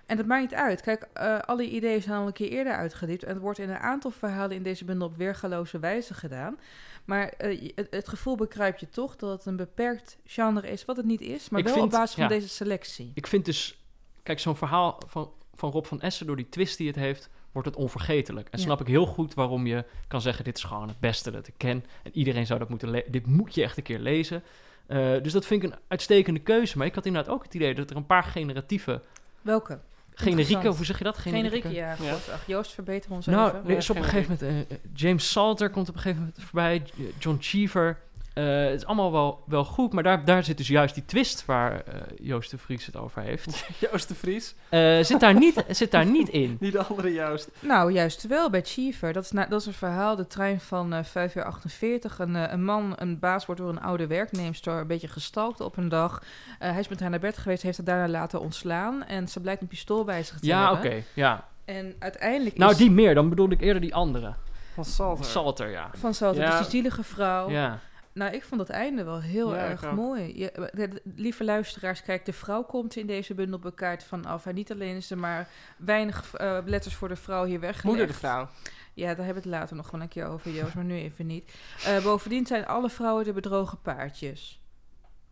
[0.07, 0.81] En dat maakt niet uit.
[0.81, 3.23] Kijk, eh, alle ideeën zijn al een keer eerder uitgediept.
[3.25, 6.59] En het wordt in een aantal verhalen in deze bundel op weergaloze wijze gedaan.
[7.05, 10.97] Maar eh, het, het gevoel bekruipt je toch dat het een beperkt genre is, wat
[10.97, 11.49] het niet is.
[11.49, 12.29] Maar Ik wel vind- op basis van ja.
[12.29, 13.11] deze selectie.
[13.15, 13.81] Ik vind dus...
[14.23, 17.69] Kijk, zo'n verhaal van, van Rob van Essen, door die twist die het heeft, wordt
[17.69, 18.49] het onvergetelijk.
[18.51, 18.65] En Ja.
[18.65, 21.55] snap ik heel goed waarom je kan zeggen, dit is gewoon het beste dat ik
[21.57, 21.85] ken.
[22.03, 23.13] En iedereen zou dat moeten lezen.
[23.13, 24.43] Dit moet je echt een keer lezen.
[24.87, 26.79] Eh, dus dat vind ik een uitstekende keuze.
[26.79, 29.03] Maar ik had inderdaad ook het idee dat er een paar generatieve...
[29.43, 29.79] Welke?
[30.19, 31.19] Generieke, hoe zeg je dat?
[31.19, 31.97] Generieke, ja.
[32.01, 32.13] Ja.
[32.13, 33.71] God, ach, Joost, verbeter ons Nou, even.
[33.71, 34.69] er is op een gegeven moment...
[34.71, 36.83] eh, James Salter komt op een gegeven moment voorbij.
[37.19, 37.99] John Cheever.
[38.37, 41.45] Eh, het is allemaal wel, wel goed, maar daar, daar zit dus juist die twist
[41.45, 43.67] waar eh, Joost de Vries het over heeft.
[43.91, 44.55] Joost de Vries.
[44.69, 46.57] Eh, zit, daar niet, zit daar niet in.
[46.61, 47.49] Niet de andere Joost.
[47.61, 49.13] Nou, juist wel bij Cheever.
[49.13, 52.19] Dat is, na- dat is een verhaal, de trein van eh 5 uur 48.
[52.19, 55.77] Een, eh, een man, een baas, wordt door een oude werknemster een beetje gestalkt op
[55.77, 56.23] een dag.
[56.59, 59.05] Eh, hij is met haar naar bed geweest, heeft haar daarna laten ontslaan.
[59.05, 60.81] En ze blijkt een pistool bij zich te Ja, oké.
[60.83, 61.05] hebben.
[61.15, 61.45] ja.
[61.65, 63.15] En uiteindelijk Nou, is die meer.
[63.15, 64.35] Dan bedoelde ik eerder die andere.
[64.75, 65.25] Van Salter.
[65.25, 65.91] Salter, ja.
[65.93, 66.51] van Salter, Ja.
[66.51, 67.51] dus die zielige vrouw.
[67.51, 67.79] Ja.
[68.17, 70.39] Nou, ik vond het einde wel heel Ja, erg mooi.
[70.39, 74.47] Je, de- de- lieve luisteraars, kijk, de vrouw komt in deze bundel bekaart vanaf.
[74.47, 77.85] En niet alleen is er maar weinig eh, letters voor de vrouw hier weggelegd.
[77.85, 78.49] Moeder de vrouw.
[78.95, 81.27] Ja, daar hebben we het later nog wel een keer over, Joost, maar nu even
[81.27, 81.55] niet.
[81.85, 84.61] Eh, bovendien zijn alle vrouwen de bedrogen paardjes.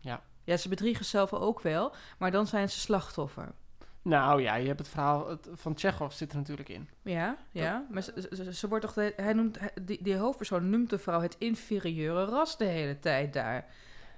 [0.00, 0.22] Ja.
[0.44, 3.52] Ja, ze bedriegen zelf ook wel, maar dan zijn ze slachtoffer.
[4.04, 6.88] Nou ja, je hebt het verhaal het, van Tsjechov zit er natuurlijk in.
[7.02, 7.86] Ja, ja.
[7.90, 11.20] Maar ze, ze, ze wordt toch de, hij noemt, die, die hoofdpersoon noemt de vrouw
[11.20, 13.66] het inferieure ras de hele tijd daar.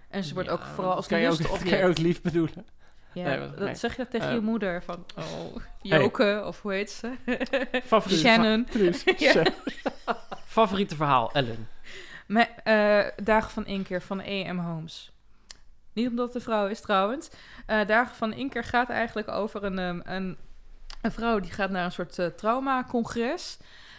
[0.09, 1.99] En ze wordt Ja, ook vooral als kan je ook, dat kan je ook lustobject.
[1.99, 2.67] lief bedoelen.
[3.13, 3.75] Ja, Nee, dat nee.
[3.75, 7.13] zeg je dat tegen Eh, je moeder van, oh, Joke, of hoe heet ze?
[7.85, 8.65] Favoriete, Shannon.
[8.65, 9.05] Truus.
[9.19, 9.43] Ja.
[10.47, 11.69] favoriete verhaal, Ellen.
[12.65, 14.57] Eh, Dagen van Inkeer van E.M.
[14.59, 15.13] Holmes.
[15.97, 17.29] Niet omdat het een vrouw is trouwens.
[17.67, 20.37] Eh, Dagen van Inkeer gaat eigenlijk over een, ehm, een,
[21.03, 23.59] een vrouw die gaat naar een soort eh, trauma-congres.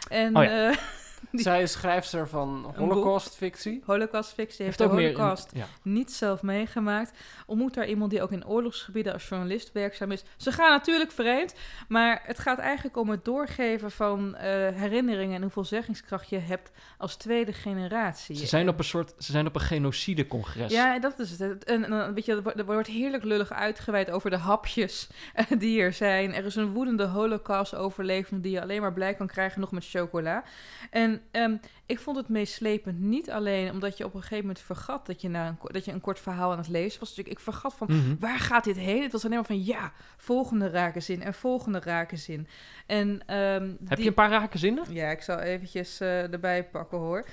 [0.09, 0.73] En Oh ja.
[1.21, 3.81] eh, Die- Zij is schrijfster van Holocaust-fictie.
[3.85, 4.97] Holocaust-fictie heeft, Heeft de.
[5.01, 5.65] Holocaust Ja.
[5.81, 7.11] niet zelf meegemaakt.
[7.45, 10.23] Ontmoet daar iemand die ook in oorlogsgebieden als journalist werkzaam is.
[10.37, 11.53] Ze gaan natuurlijk vreemd,
[11.87, 14.43] maar het gaat eigenlijk om het doorgeven van eh,
[14.75, 18.35] herinneringen en hoeveel zeggingskracht je hebt als tweede generatie.
[18.35, 19.13] Ze zijn op een soort...
[19.17, 20.71] Ze zijn op een genocide-congres.
[20.71, 21.63] Ja, dat is het.
[21.63, 22.41] En, en dan, weet je, er
[22.73, 26.33] wordt- er heerlijk lullig uitgeweid over de hapjes eh, die er zijn.
[26.33, 30.43] Er is een woedende holocaust-overlevende die je alleen maar blij kan krijgen nog met chocola.
[30.91, 35.05] En ehm, ik vond het meeslepend niet alleen omdat je op een gegeven moment vergat
[35.05, 37.09] dat je, na een, dat je een kort verhaal aan het lezen was.
[37.15, 38.15] Dus ik, ik vergat van, Mhm.
[38.19, 39.01] waar gaat dit heen?
[39.01, 42.47] Het was alleen maar van, ja, volgende raken zin en volgende raken zin.
[42.85, 44.83] En, ehm, Heb die- je een paar rake zinnen?
[44.89, 47.25] ja, ik zal eventjes eh, erbij pakken hoor.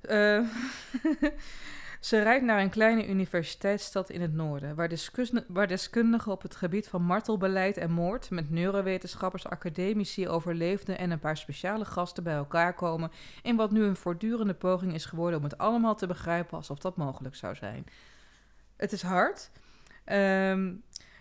[0.00, 0.40] Eh,
[2.00, 4.74] Ze rijdt naar een kleine universiteitsstad in het noorden,
[5.48, 11.18] waar, deskundigen op het gebied van martelbeleid en moord met neurowetenschappers, academici, overleefden en een
[11.18, 13.10] paar speciale gasten bij elkaar komen
[13.42, 16.96] in wat nu een voortdurende poging is geworden om het allemaal te begrijpen alsof dat
[16.96, 17.86] mogelijk zou zijn.
[18.76, 19.50] Het is hard.
[20.04, 20.72] Ehm,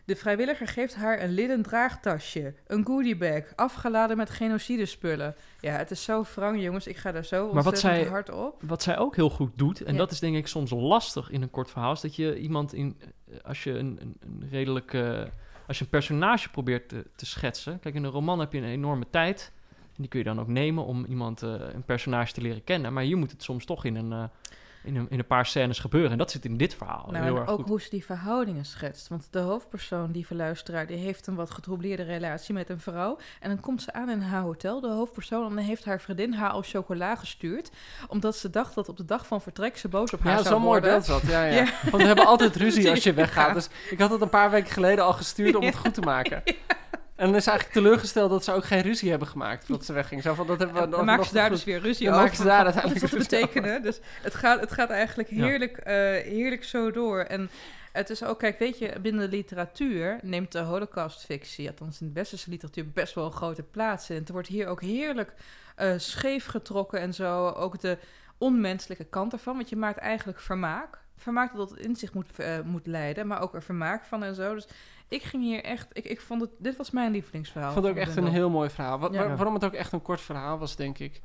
[0.05, 5.35] de vrijwilliger geeft haar een linnen draagtasje, een goodiebag, afgeladen met genocidespullen.
[5.59, 6.87] Ja, het is zo wrang, jongens.
[6.87, 8.61] Ik ga daar zo wat ontzettend zij- hard op.
[8.61, 9.97] Wat zij ook heel goed doet, en Ja.
[9.99, 12.97] dat is denk ik soms lastig in een kort verhaal, is dat je iemand in,
[13.01, 15.21] eh, als je een, een, een redelijk, eh,
[15.67, 17.79] als je een personage probeert te, te schetsen.
[17.79, 20.47] Kijk, in een roman heb je een enorme tijd, en die kun je dan ook
[20.47, 22.93] nemen om iemand, eh, een personage te leren kennen.
[22.93, 24.23] Maar hier moet het soms toch in een, eh,
[24.85, 26.11] in een, in een paar scènes gebeuren.
[26.11, 27.67] En dat zit in dit verhaal Nou, heel en erg ook goed.
[27.67, 29.07] hoe ze die verhoudingen schetst.
[29.07, 33.17] Want de hoofdpersoon, die verluisteraar, die heeft een wat getroubleerde relatie met een vrouw.
[33.39, 36.33] En dan komt ze aan in haar hotel, de hoofdpersoon, en dan heeft haar vriendin
[36.33, 37.69] haar al chocola gestuurd.
[38.07, 40.53] Omdat ze dacht dat op de dag van vertrek ze boos op haar Ja, zou
[40.53, 40.89] zo'n mooi worden.
[40.89, 41.31] beeld zat.
[41.31, 41.53] Ja, ja.
[41.53, 41.65] Ja.
[41.83, 43.53] Want we hebben altijd ruzie als je weggaat.
[43.53, 46.43] Dus ik had het een paar weken geleden al gestuurd om het goed te maken.
[47.15, 50.21] En dan is eigenlijk teleurgesteld dat ze ook geen ruzie hebben gemaakt voordat ze wegging.
[50.21, 52.21] Zo van, dat hebben we dan maken ze daar dus weer ruzie over.
[52.21, 53.81] maken ze daar Wat dat ruzie betekenen?
[53.81, 55.45] Dus het gaat, het gaat eigenlijk Ja.
[55.45, 57.19] heerlijk, eh, heerlijk zo door.
[57.19, 57.49] En
[57.91, 62.13] het is ook, kijk, weet je, binnen de literatuur neemt de holocaustfictie, althans in de
[62.13, 64.15] westerse literatuur, best wel een grote plaats in.
[64.15, 65.33] Het wordt hier ook heerlijk
[65.75, 67.47] eh, scheef getrokken en zo.
[67.49, 67.97] Ook de
[68.37, 70.97] onmenselijke kant ervan, want je maakt eigenlijk vermaak.
[71.15, 74.35] Vermaak dat het in zich moet, eh, moet leiden, maar ook er vermaak van en
[74.35, 74.53] zo.
[74.53, 74.67] Dus
[75.07, 77.67] ik ging hier echt, ik, ik vond het, dit was mijn lievelingsverhaal.
[77.69, 78.99] Ik vond het ook echt een heel mooi verhaal.
[78.99, 79.17] Wa- Ja.
[79.27, 81.21] waar- waarom het ook echt een kort verhaal was, denk ik.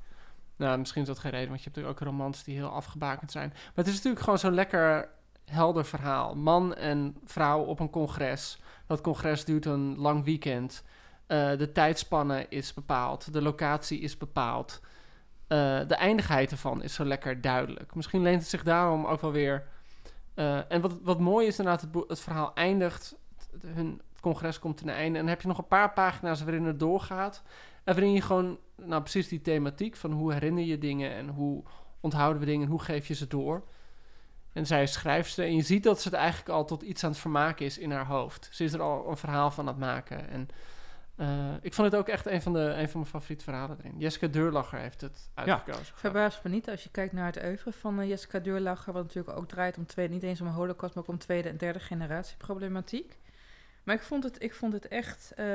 [0.56, 3.48] Nou, misschien is dat geen reden, want je hebt ook romans die heel afgebakend zijn.
[3.48, 5.08] Maar het is natuurlijk gewoon zo'n lekker
[5.44, 6.34] helder verhaal.
[6.34, 8.58] Man en vrouw op een congres.
[8.86, 10.82] Dat congres duurt een lang weekend.
[11.26, 13.32] Eh, de tijdspanne is bepaald.
[13.32, 14.80] De locatie is bepaald.
[15.46, 17.94] Eh, de eindigheid ervan is zo lekker duidelijk.
[17.94, 19.66] Misschien leent het zich daarom ook wel weer...
[20.34, 23.16] eh, en wat, wat mooi is inderdaad, het, het verhaal eindigt.
[23.50, 25.18] Het, hun, het congres komt ten einde.
[25.18, 27.42] En dan heb je nog een paar pagina's waarin het doorgaat.
[27.84, 31.62] En waarin je gewoon, nou precies die thematiek van hoe herinner je dingen en hoe
[32.00, 33.62] onthouden we dingen en hoe geef je ze door.
[34.52, 37.10] En zij is schrijfster en je ziet dat ze het eigenlijk al tot iets aan
[37.10, 38.48] het vermaken is in haar hoofd.
[38.52, 40.28] Ze is er al een verhaal van aan het maken.
[40.28, 40.48] En
[41.20, 41.28] eh,
[41.60, 43.98] ik vond het ook echt een van, de, een van mijn favoriete verhalen erin.
[43.98, 45.94] Jessica Deurlacher heeft het uitgekozen.
[45.94, 49.38] Verbaast me niet als je kijkt naar het oeuvre van eh, Jessica Deurlacher, wat natuurlijk
[49.38, 51.80] ook draait om tweede, niet eens om een holocaust, maar ook om tweede en derde
[51.80, 53.18] generatie problematiek.
[53.84, 55.32] Maar ik vond het, ik vond het echt.
[55.36, 55.46] eh,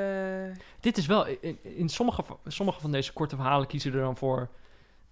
[0.79, 4.49] Dit is wel, in, in sommige, sommige van deze korte verhalen kiezen er dan voor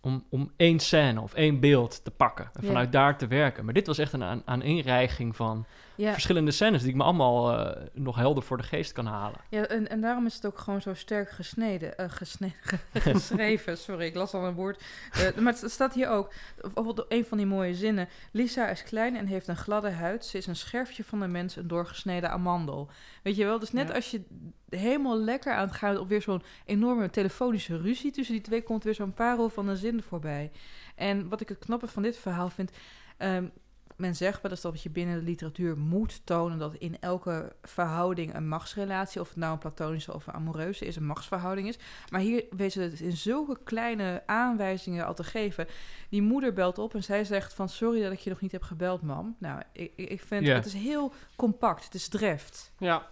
[0.02, 2.68] om, om één scène of één beeld te pakken en Ja.
[2.68, 3.66] vanuit daar te werken.
[3.66, 7.58] Maar dit was echt een aan, aaneenreiging van Ja, verschillende scènes die ik me allemaal
[7.60, 9.40] eh, nog helder voor de geest kan halen.
[9.50, 12.56] ja en, en daarom is het ook gewoon zo sterk gesneden, eh, gesneden
[12.94, 13.78] geschreven.
[13.78, 14.84] Sorry, ik las al een woord.
[15.12, 18.08] Eh, maar het staat hier ook, bijvoorbeeld een van die mooie zinnen.
[18.32, 20.26] Lisa is klein en heeft een gladde huid.
[20.26, 22.90] Ze is een scherfje van de mens, een doorgesneden amandel.
[23.24, 23.94] Weet je wel, dus net Ja.
[23.94, 24.22] als je
[24.70, 28.84] helemaal lekker aan het gaan op weer zo'n enorme telefonische ruzie tussen die twee, komt
[28.84, 30.52] weer zo'n parel van een zin voorbij.
[30.96, 32.72] En wat ik het knappe van dit verhaal vind.
[33.18, 33.46] ehm,
[33.98, 38.36] men zegt wel eens dat je binnen de literatuur moet tonen dat in elke verhouding
[38.36, 41.78] een machtsrelatie, of het nou een platonische of een amoureuze is, een machtsverhouding is.
[42.10, 45.68] Maar hier weten ze het in zulke kleine aanwijzingen al te geven.
[46.10, 48.64] Die moeder belt op en zij zegt van sorry dat ik je nog niet heb
[48.64, 49.36] gebeld, mam.
[49.40, 52.72] Nou, ik, ik vind het is heel compact, het is dreft.
[52.78, 53.08] Ja.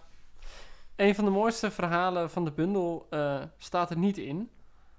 [0.96, 4.50] Een van de mooiste verhalen van de bundel eh, staat er niet in.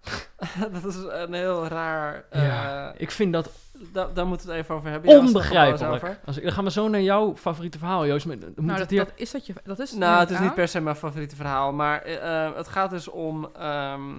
[0.72, 2.26] dat is een heel raar...
[2.30, 5.12] eh, Ja, Ik vind dat da- daar moeten we het even over hebben.
[5.12, 6.20] Eens onbegrijpelijk.
[6.26, 8.26] Als ik, dan gaan we zo naar jouw favoriete verhaal, Joost.
[8.26, 9.06] Maar, dan moet Nou, het dat, hier...
[9.06, 9.54] dat is dat je.
[9.64, 12.68] Dat is Nou, het is niet per se mijn favoriete verhaal, maar eh, eh, het
[12.68, 14.12] gaat dus om ehm,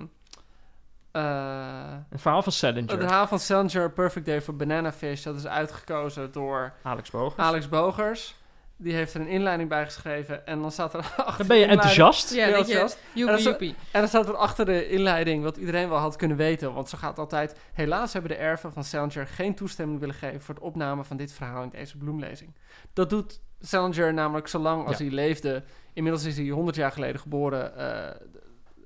[1.10, 5.22] eh, Een verhaal van Salinger, het verhaal van Salinger, Perfect Day for Banana Fish.
[5.22, 7.46] Dat is uitgekozen door Alex Bogers.
[7.46, 8.34] Alex Bogers.
[8.76, 11.66] Die heeft er een inleiding bij geschreven en dan staat er achter Dan ben je
[11.66, 12.34] de inleiding- enthousiast.
[12.34, 12.72] Ja, Heel dat je.
[12.72, 13.04] enthousiast.
[13.26, 13.74] Dat joepie.
[13.90, 16.74] En dan staat er achter de inleiding wat iedereen wel had kunnen weten.
[16.74, 17.56] Want zo gaat altijd.
[17.72, 21.32] Helaas hebben de erven van Salinger geen toestemming willen geven voor het opname van dit
[21.32, 22.54] verhaal in deze bloemlezing.
[22.92, 25.04] Dat doet Salinger namelijk zolang als Ja.
[25.04, 25.62] hij leefde.
[25.92, 27.76] Inmiddels is hij 100 jaar geleden geboren.
[27.76, 28.16] eh,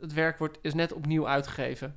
[0.00, 1.96] het werk wordt, is net opnieuw uitgegeven.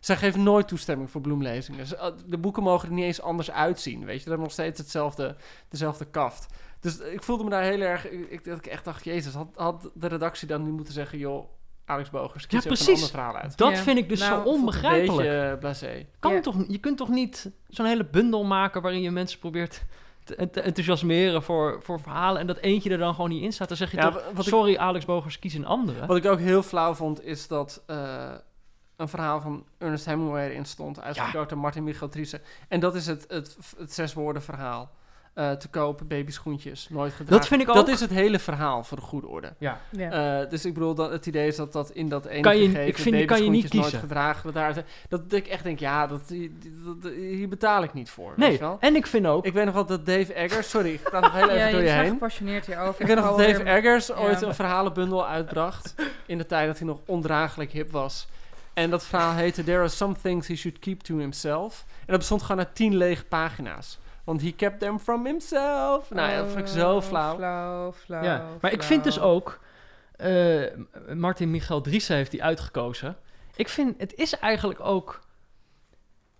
[0.00, 1.86] Zij geven nooit toestemming voor bloemlezingen.
[1.86, 4.04] Ze- uh, De boeken mogen er niet eens anders uitzien.
[4.04, 5.36] Weet je, ze hebben nog steeds hetzelfde,
[5.68, 6.46] dezelfde kaft.
[6.80, 8.08] Dus ik voelde me daar heel erg.
[8.10, 11.18] Ik, ik- dat ik echt dacht, Jezus, had, had de redactie dan niet moeten zeggen:
[11.18, 11.48] joh,
[11.84, 13.56] Alex Bogers, kies Ja, een ander verhaal uit.
[13.56, 13.76] Dat Ja.
[13.76, 15.28] vind ik dus Nou, zo een onbegrijpelijk.
[15.28, 16.06] Een beetje blasé.
[16.18, 16.40] Kan Ja.
[16.40, 19.84] toch, je kunt toch niet zo'n hele bundel maken waarin je mensen probeert
[20.24, 23.68] te, te enthousiasmeren voor, voor verhalen en dat eentje er dan gewoon niet in staat.
[23.68, 26.06] Dan zeg je Ja, toch, ik- sorry Alex Bogers, kies een andere.
[26.06, 28.30] Wat ik ook heel flauw vond, is dat eh,
[28.96, 32.10] een verhaal van Ernest Hemingway erin stond, uitgekozen door Martin Michel
[32.68, 34.90] En dat is het, het, het zes woorden verhaal.
[35.34, 37.36] Eh, te kopen, babyschoentjes, nooit gedragen.
[37.38, 37.74] Dat vind ik ook.
[37.74, 39.52] Dat is het hele verhaal, voor de goede orde.
[39.58, 39.80] ja.
[39.90, 40.40] Ja.
[40.42, 42.64] Eh, dus ik bedoel, dat het idee is dat dat in dat ene Kan je-
[42.64, 44.00] gegeven, ik vind, kan je niet babyschoentjes nooit kiezen.
[44.08, 48.10] gedragen, dat, daar, dat ik echt denk, ja, dat, dat- dat- hier betaal ik niet
[48.10, 48.28] voor.
[48.28, 48.76] weet Nee, je wel?
[48.80, 49.44] en ik vind ook...
[49.46, 51.80] Ik weet nog wel dat Dave Eggers, sorry, ik ga nog heel even ja, door
[51.80, 52.08] je je heen.
[52.10, 53.00] gepassioneerd hierover.
[53.00, 54.14] Ik weet nog dat Dave Eggers Ja.
[54.14, 55.94] ooit een verhalenbundel uitbracht.
[56.26, 58.26] in de tijd dat hij nog ondraaglijk hip was.
[58.74, 61.84] En dat verhaal heette There are some things he should keep to himself.
[61.88, 63.98] En dat bestond gewoon uit tien lege pagina's.
[64.30, 66.10] Want he kept them from himself.
[66.10, 67.34] Nou ja, dat vind ik zo Oh, flauw.
[67.36, 68.22] Flauw, flauw.
[68.22, 68.44] ja.
[68.60, 69.60] Maar ik vind dus ook...
[70.16, 70.62] eh,
[71.14, 73.16] Martin Michael Driessen heeft die uitgekozen.
[73.56, 75.20] Ik vind, het is eigenlijk ook...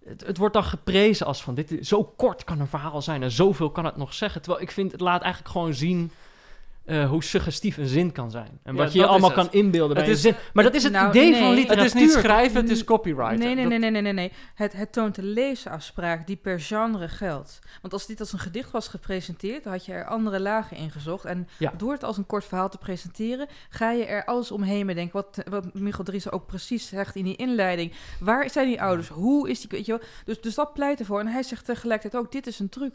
[0.05, 3.23] Het, het wordt dan geprezen als van, dit, is- zo kort kan een verhaal zijn
[3.23, 4.43] en zoveel kan het nog zeggen.
[4.43, 6.11] Terwijl ik vind, het laat eigenlijk gewoon zien
[6.91, 8.59] eh, hoe suggestief een zin kan zijn.
[8.63, 10.35] En Ja, wat je je is allemaal kan inbeelden bij Het een is- zin.
[10.53, 11.41] Maar dat is het Nou, idee nee.
[11.41, 11.85] van Het is literatuur.
[11.93, 13.39] Het is niet schrijven, het is copyright.
[13.39, 14.33] Nee, nee, nee, nee, nee, nee, nee.
[14.55, 17.59] Het, het toont de leesafspraak die per genre geldt.
[17.81, 20.91] Want als dit als een gedicht was gepresenteerd, dan had je er andere lagen in
[20.91, 21.25] gezocht.
[21.25, 21.73] En Ja.
[21.77, 25.13] door het als een kort verhaal te presenteren, ga je er alles omheen bedenken.
[25.13, 27.93] Wat, wat Michel Dries ook precies zegt in die inleiding.
[28.21, 29.09] Waar zijn die ouders?
[29.09, 29.69] Hoe is die...
[29.71, 30.01] Weet je wel?
[30.25, 31.21] Dus, dus dat pleit ervoor.
[31.21, 32.95] En hij zegt tegelijkertijd ook, dit is een truc.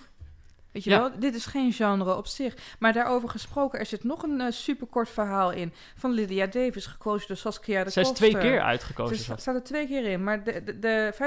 [0.75, 0.99] Weet je Ja.
[0.99, 2.53] wel, dit is geen genre op zich.
[2.79, 7.27] Maar daarover gesproken, er zit nog een eh, superkort verhaal in van Lydia Davis, gekozen
[7.27, 9.17] door Saskia de Zij is twee keer Ze uitgekozen.
[9.17, 9.41] zelfs.
[9.41, 11.17] staat er twee keer in, maar de, de, de 50%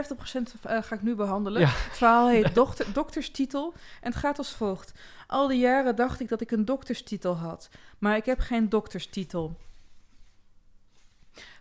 [0.63, 1.61] eh, ga ik nu behandelen.
[1.61, 1.67] Ja.
[1.67, 2.55] Het verhaal heet
[2.95, 4.93] dokterstitel en het gaat als volgt.
[5.27, 9.57] Al die jaren dacht ik dat ik een dokterstitel had, maar ik heb geen dokterstitel.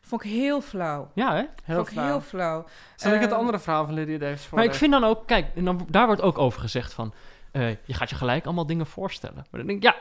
[0.01, 1.11] Vond ik heel flauw.
[1.13, 1.43] Ja, hè?
[1.63, 2.05] Heel Vond ik flauw.
[2.07, 2.65] heel flauw.
[2.95, 4.57] Zal ik het Ehm, andere verhaal van Lydia Davis voor?
[4.57, 7.13] Maar ik vind dan ook, kijk, dan, daar wordt ook over gezegd van,
[7.51, 9.35] eh, je gaat je gelijk allemaal dingen voorstellen.
[9.35, 9.95] Maar dan denk ik, ja,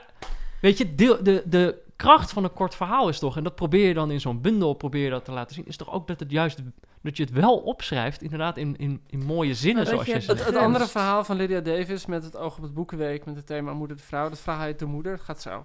[0.60, 3.88] weet je, deel, de, de kracht van een kort verhaal is toch, en dat probeer
[3.88, 6.20] je dan in zo'n bundel, probeer je dat te laten zien, is toch ook dat
[6.20, 6.58] het juist,
[7.02, 10.26] dat je het wel opschrijft, inderdaad, in, in, in mooie zinnen, zoals je je het-
[10.26, 10.48] Het, zegt.
[10.48, 10.72] het Grens.
[10.74, 13.96] andere verhaal van Lydia Davis met het oog op het boekenweek met het thema moeder
[13.96, 14.28] de vrouw.
[14.28, 15.12] Dat verhaal heet De Moeder.
[15.12, 15.64] Het gaat zo.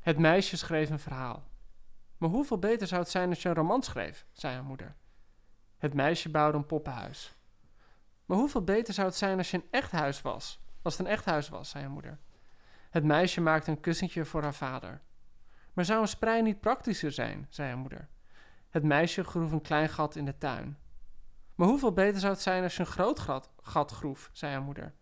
[0.00, 1.42] Het meisje schreef een verhaal.
[2.18, 4.94] Maar hoeveel beter zou het zijn als je een roman schreef, zei haar moeder.
[5.78, 7.34] Het meisje bouwde een poppenhuis.
[8.28, 11.12] Maar hoeveel beter zou het zijn als je een echt huis was, als het een
[11.12, 12.18] echt huis was, zei haar moeder.
[12.90, 15.00] Het meisje maakte een kussentje voor haar vader.
[15.72, 18.08] Maar zou een sprei niet praktischer zijn, zei haar moeder.
[18.70, 20.78] Het meisje groef een klein gat in de tuin.
[21.54, 24.62] Maar hoeveel beter zou het zijn als je een groot gat, gat groef, zei haar
[24.62, 24.94] moeder.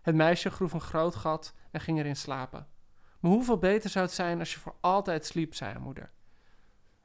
[0.00, 2.68] Het meisje groef een groot gat en ging erin slapen.
[3.20, 6.10] Maar hoeveel beter zou het zijn als je voor altijd sliep, zei haar moeder.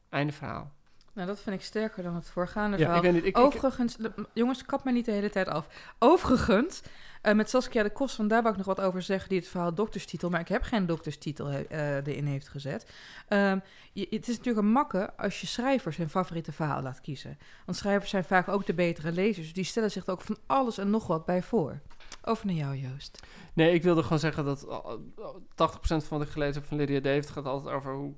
[0.09, 0.73] Einde verhaal.
[1.13, 3.15] Nou, dat vind ik sterker dan het voorgaande Ja, verhaal.
[3.15, 3.97] Ik niet, Overigens,
[4.33, 5.67] jongens, kap mij niet de hele tijd af.
[5.99, 6.81] Overigens,
[7.21, 9.47] eh, met Saskia de Kost, van daar wou ik nog wat over zeggen, die het
[9.47, 12.91] verhaal dokterstitel, maar ik heb geen dokterstitel eh, erin heeft gezet.
[13.27, 13.59] Ehm,
[13.93, 17.37] je, het is natuurlijk een makke als je schrijvers hun favoriete verhaal laat kiezen.
[17.65, 20.77] Want schrijvers zijn vaak ook de betere lezers, die stellen zich er ook van alles
[20.77, 21.79] en nog wat bij voor.
[22.23, 23.19] Over naar jou, Joost.
[23.53, 24.77] nee, ik wilde gewoon zeggen dat uh,
[25.19, 25.25] uh,
[25.71, 28.13] 80% van wat ik gelezen heb van Lydia David gaat altijd over hoe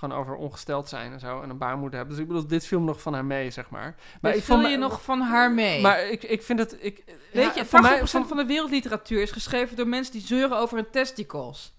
[0.00, 2.16] gewoon over ongesteld zijn en zo en een baarmoeder hebben.
[2.16, 3.94] Dus ik bedoel, dit viel me nog van haar mee, zeg maar.
[4.20, 5.80] Maar Dit ik vul vond je nog van haar mee?
[5.80, 6.76] Maar ik, ik vind het.
[6.80, 10.58] Ik, Weet je, 80% voor mij, van de wereldliteratuur is geschreven door mensen die zeuren
[10.58, 11.74] over hun testicles.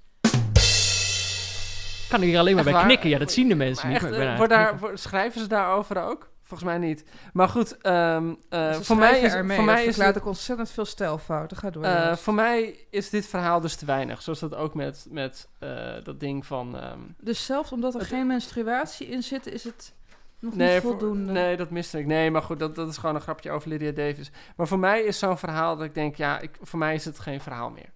[2.03, 2.85] Ik kan hier alleen maar Echt bij waar?
[2.85, 3.09] knikken.
[3.09, 4.03] Ja, dat zien de mensen Maar niet.
[4.11, 6.29] echt, maar ik ben eh, daar, schrijven ze daarover ook?
[6.51, 7.03] Volgens mij niet.
[7.33, 9.55] Maar goed, ehm, eh, Ze voor mij is, er mee.
[9.57, 11.57] voor mij is dit- ook ontzettend veel stijlfouten.
[11.57, 11.83] Ga door.
[11.83, 14.21] eh, voor mij is dit verhaal dus te weinig.
[14.21, 15.69] Zoals dat ook met, met eh,
[16.03, 16.77] dat ding van.
[16.77, 19.93] ehm, Dus zelfs omdat er Het- geen menstruatie in zit, is het
[20.39, 21.31] nog nee, niet voor- voldoende.
[21.31, 22.05] nee, dat miste ik.
[22.05, 24.31] Nee, maar goed, dat, dat is gewoon een grapje over Lydia Davis.
[24.55, 27.19] Maar voor mij is zo'n verhaal dat ik denk, ja, ik, voor mij is het
[27.19, 27.89] geen verhaal meer.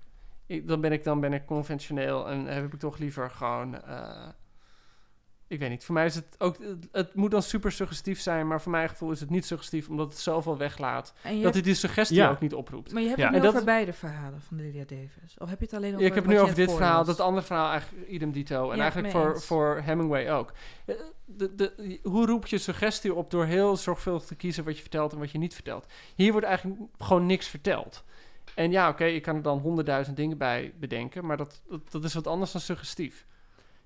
[0.45, 3.75] Ik, dan, ben ik, dan ben ik conventioneel en heb ik toch liever gewoon.
[5.47, 5.83] Ik weet niet.
[5.85, 6.57] Voor mij is het ook.
[6.57, 9.89] Het, het moet dan super suggestief zijn, maar voor mijn gevoel is het niet suggestief
[9.89, 11.13] omdat het zoveel weglaat.
[11.21, 12.29] En je dat hebt, hij die suggestie Ja.
[12.29, 12.91] ook niet oproept.
[12.93, 13.31] maar je hebt Ja.
[13.31, 15.35] het nu over beide verhalen van Lydia Davis.
[15.37, 17.19] Of heb je het alleen over Ja, ik heb wat nu over dit verhaal, dat
[17.19, 18.69] andere verhaal eigenlijk idem dito.
[18.69, 20.51] En Ja, eigenlijk voor, voor Hemingway ook.
[20.85, 20.95] Eh,
[21.27, 25.13] De, de, hoe roep je suggestie op door heel zorgvuldig te kiezen wat je vertelt
[25.13, 25.85] en wat je niet vertelt?
[26.15, 28.03] Hier wordt eigenlijk gewoon niks verteld.
[28.55, 32.03] En ja, oké, ik kan er dan honderdduizend dingen bij bedenken, maar dat, dat, dat
[32.03, 33.25] is wat anders dan suggestief.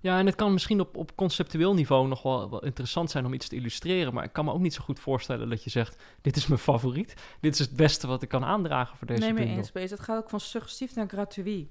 [0.02, 3.34] Ja, en het kan misschien op, op conceptueel niveau nog wel, wel interessant zijn om
[3.34, 4.14] iets te illustreren.
[4.14, 6.60] Maar ik kan me ook niet zo goed voorstellen dat je zegt: Dit is mijn
[6.60, 7.14] favoriet.
[7.40, 9.70] Dit is het beste wat ik kan aandragen voor deze Nee, mee bundel.
[9.74, 9.92] eens.
[9.92, 11.68] Het gaat ook van suggestief naar gratuit.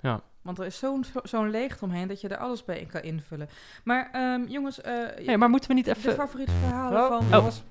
[0.00, 0.20] Ja.
[0.42, 3.48] Want er is zo'n zo'n leegte omheen dat je er alles bij in kan invullen.
[3.84, 4.92] Maar ehm, jongens, eh,
[5.26, 6.14] Hey, maar moeten we niet de even.
[6.14, 7.28] favoriete verhalen Oh, van...
[7.38, 7.62] jongens.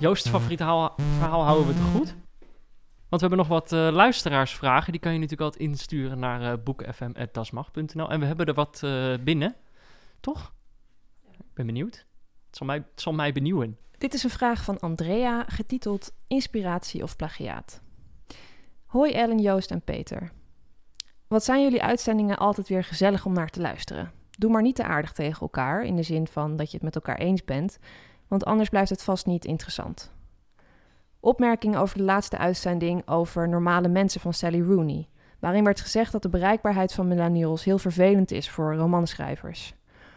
[0.00, 2.14] Joost's favoriete verhaal, verhaal houden we te goed?
[3.12, 4.92] Want we hebben nog wat eh, luisteraarsvragen.
[4.92, 8.10] Die kan je natuurlijk altijd insturen naar boekenfm.dasmag.nl.
[8.10, 9.54] En we hebben er wat eh, binnen.
[10.20, 10.52] Toch?
[11.30, 12.06] Ik ben benieuwd.
[12.50, 13.78] Het mij, het zal mij benieuwen.
[13.98, 17.80] Dit is een vraag van Andrea, getiteld Inspiratie of plagiaat.
[18.86, 20.32] Hoi Ellen, Joost en Peter.
[21.26, 24.12] Wat zijn jullie uitzendingen altijd weer gezellig om naar te luisteren?
[24.30, 26.94] Doe maar niet te aardig tegen elkaar, in de zin van dat je het met
[26.94, 27.78] elkaar eens bent,
[28.28, 30.12] want anders blijft het vast niet interessant.
[31.24, 35.08] Opmerkingen over de laatste uitzending over normale mensen van Sally Rooney,
[35.38, 39.74] waarin werd gezegd dat de bereikbaarheid van millennials heel vervelend is voor romanschrijvers.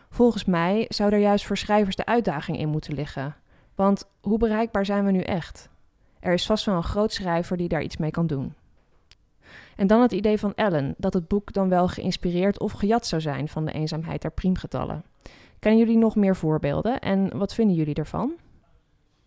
[0.09, 3.35] Volgens mij zou er juist voor schrijvers de uitdaging in moeten liggen.
[3.75, 5.69] Want hoe bereikbaar zijn we nu echt?
[6.19, 8.53] Er is vast wel een groot schrijver die daar iets mee kan doen.
[9.75, 13.21] En dan het idee van Ellen dat het boek dan wel geïnspireerd of gejat zou
[13.21, 15.03] zijn van de eenzaamheid der priemgetallen.
[15.59, 18.33] Kennen jullie nog meer voorbeelden en wat vinden jullie ervan?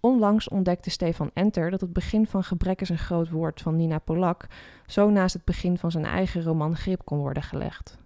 [0.00, 3.98] Onlangs ontdekte Stefan Enter dat het begin van Gebrek is een groot woord van Nina
[3.98, 4.46] Polak
[4.86, 7.98] zo naast het begin van zijn eigen roman Grip kon worden gelegd.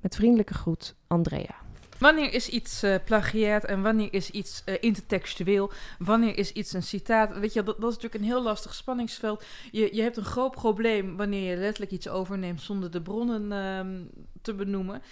[0.00, 1.54] Met vriendelijke groet, Andrea.
[1.98, 5.70] Wanneer is iets eh plagiaat en wanneer is iets eh, intertextueel?
[5.98, 7.38] Wanneer is iets een citaat?
[7.38, 9.44] Weet je, dat, dat is natuurlijk een heel lastig spanningsveld.
[9.70, 14.04] Je, je hebt een groot probleem wanneer je letterlijk iets overneemt zonder de bronnen ehm,
[14.42, 15.02] te benoemen.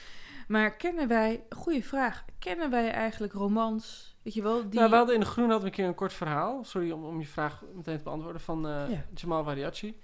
[0.46, 4.16] Maar kennen wij, goede vraag, kennen wij eigenlijk romans?
[4.22, 4.78] Weet je wel, die...
[4.78, 6.64] Nou, we hadden in de Groen hadden we een keer een kort verhaal.
[6.64, 8.40] Sorry om, om je vraag meteen te beantwoorden.
[8.40, 9.04] Van Ja.
[9.14, 10.00] Jamal Variachi.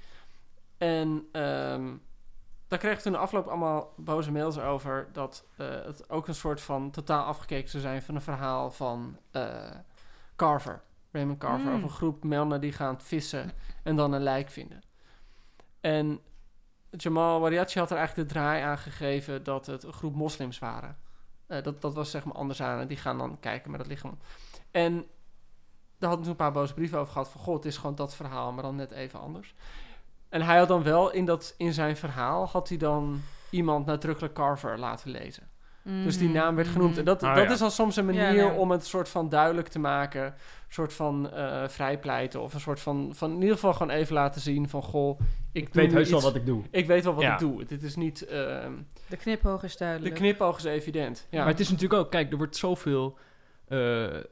[0.79, 1.97] En ehm,
[2.69, 5.09] daar kreeg ik toen de afloop allemaal boze mails over.
[5.13, 9.19] Dat eh, het ook een soort van totaal afgekeken zou zijn van een verhaal van
[9.31, 9.71] eh,
[10.37, 10.83] Carver.
[11.11, 11.67] Raymond Carver.
[11.67, 11.73] Mm.
[11.73, 13.53] Over een groep mannen die gaan vissen
[13.83, 14.83] en dan een lijk vinden.
[15.81, 16.21] En
[16.97, 20.97] Jamal Variachi had er eigenlijk de draai aan gegeven dat het een groep moslims waren.
[21.47, 22.81] Eh, dat, dat was zeg maar anders aan.
[22.81, 24.19] En die gaan dan kijken met dat lichaam.
[24.71, 24.95] En
[25.99, 27.29] daar hadden toen een paar boze brieven over gehad.
[27.31, 29.55] Van, goh, het is gewoon dat verhaal, maar dan net even anders.
[30.29, 32.47] En hij had dan wel in, dat, in zijn verhaal...
[32.47, 35.49] had hij dan iemand nadrukkelijk Carver laten lezen.
[35.85, 36.99] Dus die naam werd genoemd.
[36.99, 37.53] En dat, Ah, dat ja.
[37.53, 38.59] is al soms een manier Ja, nee.
[38.59, 40.25] om het soort van duidelijk te maken.
[40.25, 40.33] Een
[40.69, 42.41] soort van eh vrijpleiten.
[42.43, 44.83] Of een soort van, van in ieder geval gewoon even laten zien van...
[44.83, 45.21] Goh,
[45.53, 46.63] ik, weet heus wel wat ik doe.
[46.71, 47.33] Ik weet wel wat Ja.
[47.33, 47.65] ik doe.
[47.65, 48.25] Dit is niet...
[48.27, 48.73] ehm,
[49.09, 50.15] De knipoog is de duidelijk.
[50.15, 51.27] knipoog is evident.
[51.31, 51.39] Ja.
[51.39, 53.19] Maar het is natuurlijk ook, kijk, er wordt zoveel
[53.69, 54.23] eh, eh,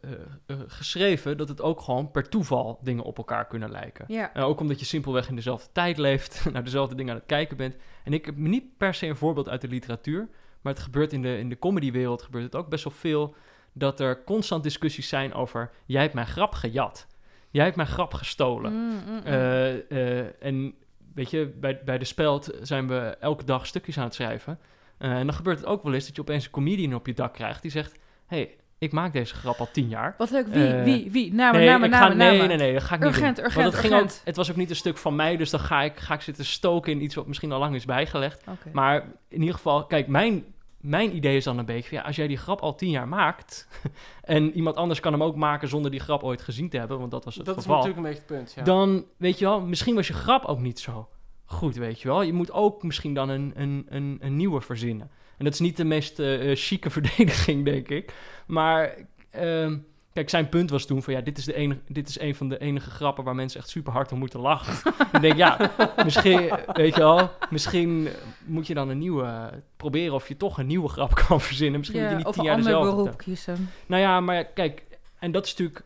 [0.67, 4.05] geschreven dat het ook gewoon per toeval dingen op elkaar kunnen lijken.
[4.09, 4.33] Ja.
[4.35, 7.57] En ook omdat je simpelweg in dezelfde tijd leeft, naar dezelfde dingen aan het kijken
[7.57, 7.77] bent.
[8.05, 10.29] En ik heb niet per se een voorbeeld uit de literatuur,
[10.61, 13.35] maar het gebeurt in de, in de comedywereld gebeurt het ook best wel veel
[13.73, 17.07] dat er constant discussies zijn over jij hebt mijn grap gejat.
[17.51, 18.73] Jij hebt mijn grap gestolen.
[18.73, 19.21] Mm, mm, mm.
[19.25, 20.75] Eh, eh, en
[21.15, 24.59] weet je, bij, bij de Speld zijn we elke dag stukjes aan het schrijven.
[24.99, 27.13] Eh, en dan gebeurt het ook wel eens dat je opeens een comedian op je
[27.13, 27.99] dak krijgt die zegt...
[28.27, 30.15] hey, ik maak deze grap al tien jaar.
[30.19, 30.47] Wat leuk.
[30.47, 31.35] Wie, wie, wie?
[31.35, 32.49] Namen, nee, namen, ga, namen, nee, namen.
[32.49, 33.45] nee, nee, dat ga ik niet Urgent, doen.
[33.45, 35.61] urgent, Want het, ging ook, het was ook niet een stuk van mij, dus dan
[35.61, 38.45] ga ik, ga ik zitten stoken in iets wat misschien al lang is bijgelegd.
[38.73, 40.45] Maar in ieder geval, kijk, mijn,
[40.81, 43.69] mijn idee is dan een beetje, ja, als jij die grap al tien jaar maakt
[44.23, 47.11] en iemand anders kan hem ook maken zonder die grap ooit gezien te hebben, want
[47.11, 48.63] dat was het Dat is geval, natuurlijk een beetje het punt, ja.
[48.63, 51.09] dan weet je wel, misschien was je grap ook niet zo
[51.51, 52.23] goed, weet je wel.
[52.23, 55.11] Je moet ook misschien dan een, een, een, een nieuwe verzinnen.
[55.39, 58.15] En dat is niet de meest eh, eh, chique verdediging, denk ik.
[58.47, 58.95] Maar
[59.31, 59.79] ehm,
[60.13, 62.49] kijk, zijn punt was toen van ja, dit is, de enige, dit is een van
[62.49, 64.93] de enige grappen waar mensen echt super hard om moeten lachen.
[65.13, 65.71] ik denk ja,
[66.05, 68.09] misschien, weet je wel, misschien
[68.45, 71.79] moet je dan een nieuwe proberen of je toch een nieuwe grap kan verzinnen.
[71.79, 73.71] Misschien moet je niet of tien een jaar ander dezelfde beroep kiezen.
[73.87, 74.85] nou ja, maar kijk,
[75.19, 75.85] en dat is natuurlijk...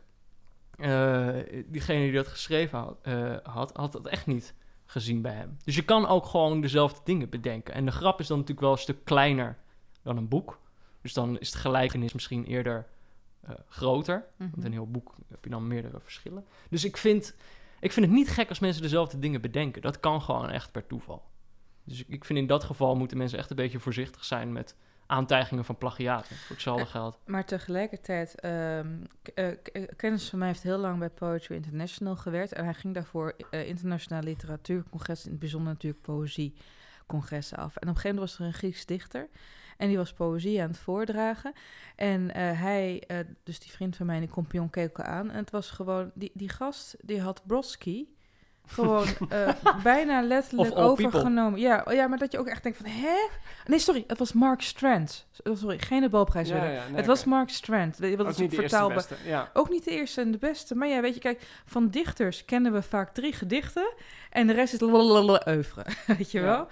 [0.78, 4.54] eh, diegene die dat geschreven had, eh, had, had dat echt niet
[4.86, 5.56] gezien bij hem.
[5.64, 7.74] Dus je kan ook gewoon dezelfde dingen bedenken.
[7.74, 9.56] En de grap is dan natuurlijk wel een stuk kleiner
[10.02, 10.58] dan een boek.
[11.02, 12.86] Dus dan is de gelijkenis misschien eerder
[13.46, 14.24] eh, groter.
[14.36, 14.50] Mhm.
[14.50, 16.44] Want in een heel boek heb je dan meerdere verschillen.
[16.70, 17.34] Dus ik vind,
[17.80, 19.82] ik vind het niet gek als mensen dezelfde dingen bedenken.
[19.82, 21.22] Dat kan gewoon echt per toeval.
[21.84, 24.76] Dus ik, vind in dat geval moeten mensen echt een beetje voorzichtig zijn met
[25.06, 26.36] aantijgingen van plagiaten.
[26.36, 27.18] Voor hetzelfde geld.
[27.26, 28.88] Maar tegelijkertijd, ehm,
[29.34, 29.56] eh, eh,
[29.96, 32.52] kennis van mij heeft heel lang bij Poetry International gewerkt.
[32.52, 37.76] En hij ging daarvoor eh, internationale literatuurcongressen, in het bijzonder natuurlijk poëziecongressen af.
[37.76, 39.28] En op een gegeven moment was er een Grieks dichter.
[39.76, 41.52] En die was poëzie aan het voordragen.
[41.96, 45.30] En eh, hij, eh, dus die vriend van mij, die compagnon, keek elkaar aan.
[45.30, 48.06] En het was gewoon, die, die gast, die had Brodsky
[48.66, 49.48] gewoon eh,
[49.82, 51.60] bijna letterlijk overgenomen.
[51.60, 53.28] Ja, oh ja, maar dat je ook echt denkt van, hè?
[53.66, 55.26] Nee, sorry, het was Mark Strand.
[55.54, 56.10] Sorry, geen.
[56.10, 57.24] Ja, ja, nee, het was.
[57.24, 57.98] Mark Strand.
[57.98, 58.96] Wat Ook is niet de eerste vertaalbaar.
[58.96, 59.16] beste.
[59.24, 59.50] Ja.
[59.52, 60.74] Ook niet de eerste en de beste.
[60.74, 63.94] Maar ja, weet je, kijk, van dichters kennen we vaak drie gedichten.
[64.30, 65.86] En de rest is lalalala oeuvre.
[66.16, 66.44] Weet je Ja.
[66.44, 66.68] wel?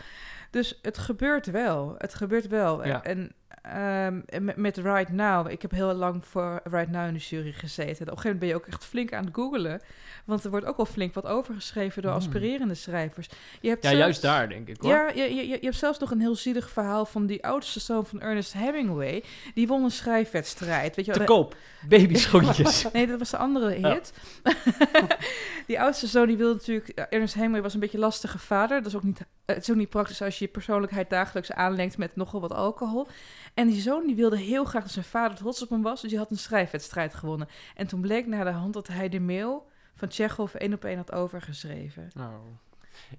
[0.52, 1.94] Dus het gebeurt wel.
[1.98, 2.86] Het gebeurt wel.
[2.86, 3.04] Ja.
[3.04, 3.32] En
[3.62, 7.52] ehm, met, met Right Now, ik heb heel lang voor Right Now in de jury
[7.52, 7.84] gezeten.
[7.86, 9.80] En op een gegeven moment ben je ook echt flink aan het googelen.
[10.24, 12.20] Want er wordt ook wel flink wat overgeschreven door Hmm.
[12.20, 13.28] aspirerende schrijvers.
[13.60, 14.90] Je hebt Ja, zelfs- juist daar denk ik hoor.
[14.90, 18.06] ja, je, je, je hebt zelfs nog een heel zielig verhaal van die oudste zoon
[18.06, 19.24] van Ernest Hemingway.
[19.54, 20.96] Die won een schrijfwedstrijd.
[20.96, 21.56] Weet je Te koop.
[21.88, 22.84] Babyschoentjes.
[22.92, 23.92] Nee, dat was de andere Ja.
[23.92, 24.12] hit.
[25.66, 26.88] die oudste zoon die wilde natuurlijk...
[26.88, 28.76] Ernest Hemingway was een beetje lastige vader.
[28.78, 31.98] Dat is ook niet, het is ook niet praktisch als je je persoonlijkheid dagelijks aanlengt
[31.98, 33.06] met nogal wat alcohol.
[33.54, 36.00] En die zoon die wilde heel graag dat zijn vader trots op hem was.
[36.00, 37.48] Dus die had een schrijfwedstrijd gewonnen.
[37.74, 40.96] En toen bleek naar de hand dat hij de mail van Tsjechov één op één
[40.96, 42.10] had overgeschreven.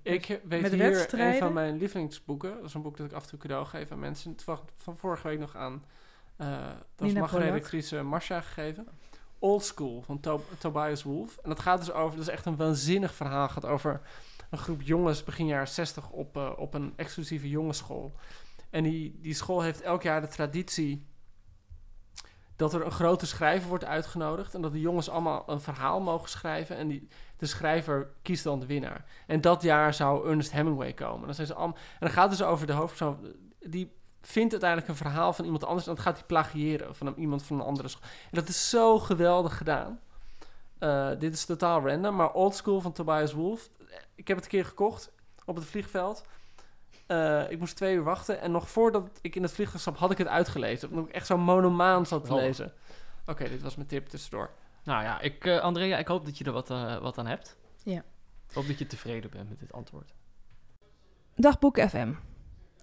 [0.02, 2.56] Ik weet Met hier een van mijn lievelingsboeken.
[2.56, 4.32] Dat is een boek dat ik af en toe cadeau geef aan mensen.
[4.32, 5.84] Het was van vorige week nog aan
[6.42, 6.48] uh,
[6.96, 8.88] dat Nina mag redactrice Marcia gegeven.
[9.40, 11.38] Old School van To- Tobias Wolff.
[11.38, 13.42] En dat gaat dus over, dat is echt een waanzinnig verhaal.
[13.44, 14.02] Het gaat over
[14.50, 18.14] een groep jongens begin jaren 60 op, eh, op een exclusieve jongensschool.
[18.74, 21.08] En die, die school heeft elk jaar de traditie
[22.56, 24.56] dat er een grote schrijver wordt uitgenodigd.
[24.56, 26.76] En dat de jongens allemaal een verhaal mogen schrijven.
[26.78, 27.08] En die,
[27.38, 29.06] de schrijver kiest dan de winnaar.
[29.28, 31.26] En dat jaar zou Ernest Hemingway komen.
[31.26, 33.36] Dan zijn ze allemaal, en dan gaat het dus over de hoofdpersoon.
[33.60, 35.88] Die vindt uiteindelijk een verhaal van iemand anders.
[35.88, 38.10] En dat gaat hij plagiëren van iemand van een andere school.
[38.10, 40.00] En dat is zo geweldig gedaan.
[40.80, 42.16] Uh, dit is totaal random.
[42.16, 43.70] Maar Old School van Tobias Wolff.
[44.16, 45.12] Ik heb het een keer gekocht
[45.46, 46.24] op het vliegveld.
[47.08, 48.42] Uh, ik moest twee uur wachten.
[48.42, 50.90] En nog voordat ik in het vliegtuig stap, had ik het uitgelezen.
[50.90, 52.40] Omdat ik echt zo'n monomaan zat te Oh.
[52.40, 52.66] lezen.
[53.22, 54.50] Oké, okay, dit was mijn tip tussendoor.
[54.84, 57.58] Nou ja, ik, uh, Andrea, ik hoop dat je er wat, uh, wat aan hebt.
[57.84, 58.04] Ja.
[58.50, 60.14] Ik hoop dat je tevreden bent met dit antwoord.
[61.36, 62.12] Dagboek FM.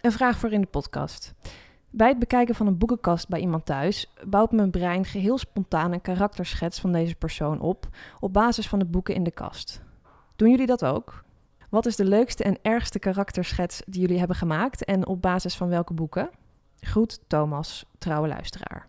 [0.01, 1.35] Een vraag voor in de podcast.
[1.91, 6.01] Bij het bekijken van een boekenkast bij iemand thuis bouwt mijn brein geheel spontaan een
[6.01, 7.89] karakterschets van deze persoon op
[8.21, 9.83] op basis van de boeken in de kast.
[10.37, 11.25] Doen jullie dat ook?
[11.71, 15.69] Wat is de leukste en ergste karakterschets die jullie hebben gemaakt en op basis van
[15.69, 16.31] welke boeken?
[16.81, 18.89] Groet Thomas, trouwe luisteraar.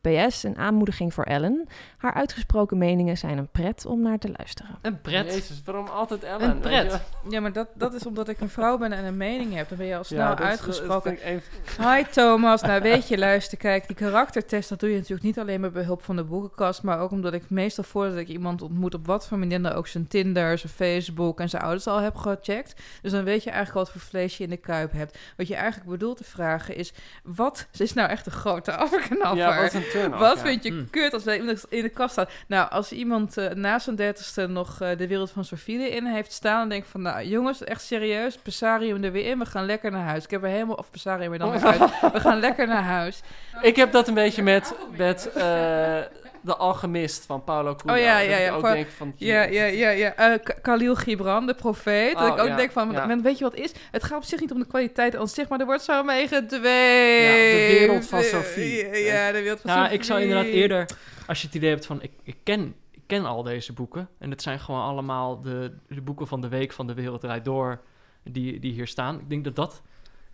[0.00, 1.66] PS, een aanmoediging voor Ellen.
[1.96, 4.78] Haar uitgesproken meningen zijn een pret om naar te luisteren.
[4.82, 5.26] Een pret.
[5.26, 6.50] Jezus, waarom altijd Ellen?
[6.50, 7.00] Een pret.
[7.28, 9.68] Ja, maar dat, dat is omdat ik een vrouw ben en een mening heb.
[9.68, 11.18] Dan ben je al snel Ja, dat is- uitgesproken.
[11.22, 15.38] even- Hi Thomas, nou weet je, luister, kijk, die karaktertest, dat doe je natuurlijk niet
[15.38, 18.94] alleen met behulp van de boekenkast, maar ook omdat ik meestal voordat ik iemand ontmoet
[18.94, 22.16] op wat voor manier dan ook zijn Tinder, zijn Facebook en zijn ouders al heb
[22.16, 22.80] gecheckt.
[23.02, 25.18] Dus dan weet je eigenlijk wat voor vlees je in de kuip hebt.
[25.36, 26.92] Wat je eigenlijk bedoelt te vragen is,
[27.24, 29.36] wat is nou echt een grote afknapper?
[29.36, 30.42] Ja, wat is een turn Wat ja.
[30.42, 30.90] vind je Mm.
[30.90, 32.30] kut als iemand in de kast staat?
[32.46, 36.32] Nou, als iemand eh, na zijn dertigste nog eh, de wereld van Sofie in heeft
[36.32, 36.58] staan...
[36.58, 39.38] dan denk ik van, nou jongens, echt serieus, Pesarium er weer in.
[39.38, 40.24] We gaan lekker naar huis.
[40.24, 40.76] Ik heb er helemaal...
[40.76, 42.12] Of Pesarium er dan weer uit.
[42.12, 43.20] We gaan lekker naar huis.
[43.62, 45.98] Ik heb dat een beetje met, met eh,
[46.42, 47.96] De Alchemist van Paulo Coelho.
[47.98, 49.12] Oh, ja, Dat ja, ik ja, ook denk van...
[49.16, 50.14] Ja, ja, ja, ja.
[50.14, 52.12] Eh, Khalil Gibran, de profeet.
[52.18, 53.20] dat Oh, ik ook ja, denk van, ja.
[53.20, 53.72] weet je wat is?
[53.90, 56.28] Het gaat op zich niet om de kwaliteit aan zich, maar er wordt zo mee
[56.28, 56.60] gedweept.
[56.62, 58.86] Ja, de wereld van Sophie.
[58.86, 59.98] Ja, ja, de wereld van Ja, Sophie.
[59.98, 60.88] ik zou inderdaad eerder,
[61.26, 64.08] als je het idee hebt van, ik, ik, ken, ik ken al deze boeken.
[64.18, 67.44] En het zijn gewoon allemaal de, de boeken van de week van de Wereld Draait
[67.44, 67.80] Door,
[68.24, 69.20] die, die hier staan.
[69.20, 69.82] Ik denk dat dat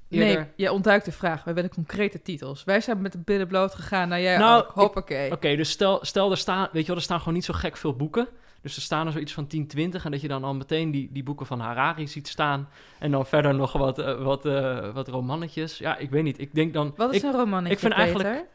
[0.09, 0.35] eerder...
[0.35, 1.45] Nee, je ontduikt de vraag.
[1.45, 2.65] Wij willen concrete titels.
[2.65, 4.09] Wij zijn met de billen bloot gegaan.
[4.09, 4.71] Nou, jij Nou, ook.
[4.71, 5.33] Hoppakee.
[5.33, 7.77] Oké, dus stel, stel er staan, weet je wel, er staan gewoon niet zo gek
[7.77, 8.29] veel boeken.
[8.63, 11.09] Dus er staan er zoiets van 10, 20 en dat je dan al meteen die,
[11.13, 12.69] die boeken van Harari ziet staan.
[12.99, 15.79] En dan verder nog wat, eh, wat, eh, wat romannetjes.
[15.79, 16.41] Ja, ik weet niet.
[16.41, 16.93] Ik denk dan...
[16.97, 18.47] Wat is ik, een romannetje, ik vind eigenlijk-?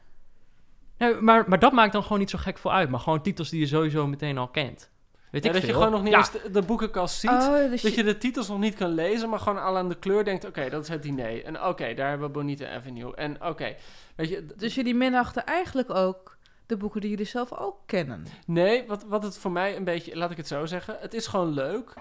[0.98, 2.90] Nee, maar, maar dat maakt dan gewoon niet zo gek veel uit.
[2.90, 4.92] Maar gewoon titels die je sowieso meteen al kent.
[5.32, 7.30] Weet Ja, ik dat je gewoon nog niet Ja, eens de, de boekenkast ziet.
[7.30, 9.90] Oh, dus Dat je- je de titels nog niet kan lezen, maar gewoon al aan
[9.90, 10.46] de kleur denkt...
[10.46, 11.44] Oké, dat is het diner.
[11.46, 13.16] En oké, daar hebben we Bonita Avenue.
[13.16, 13.76] En oké,
[14.16, 14.46] weet je...
[14.58, 18.26] dus jullie minachten eigenlijk ook de boeken die jullie zelf ook kennen.
[18.46, 20.16] Nee, wat, wat het voor mij een beetje...
[20.18, 20.98] Laat ik het zo zeggen.
[21.00, 21.94] Het is gewoon leuk.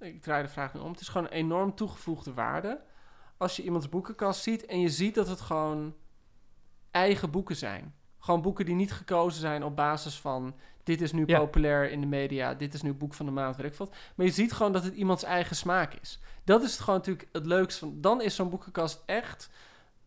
[0.00, 0.90] Ik draai de vraag nu om.
[0.90, 2.80] Het is gewoon een enorm toegevoegde waarde.
[3.36, 5.94] Als je iemands boekenkast ziet en je ziet dat het gewoon
[6.90, 7.94] eigen boeken zijn.
[8.22, 10.54] Gewoon boeken die niet gekozen zijn op basis van...
[10.84, 11.38] Dit is nu Ja.
[11.38, 12.54] populair in de media.
[12.54, 13.94] Dit is nu boek van de maand, weet ik wat.
[14.14, 16.18] Maar je ziet gewoon dat het iemands eigen smaak is.
[16.44, 18.00] Dat is het gewoon natuurlijk het leukste van...
[18.00, 19.48] Dan is zo'n boekenkast echt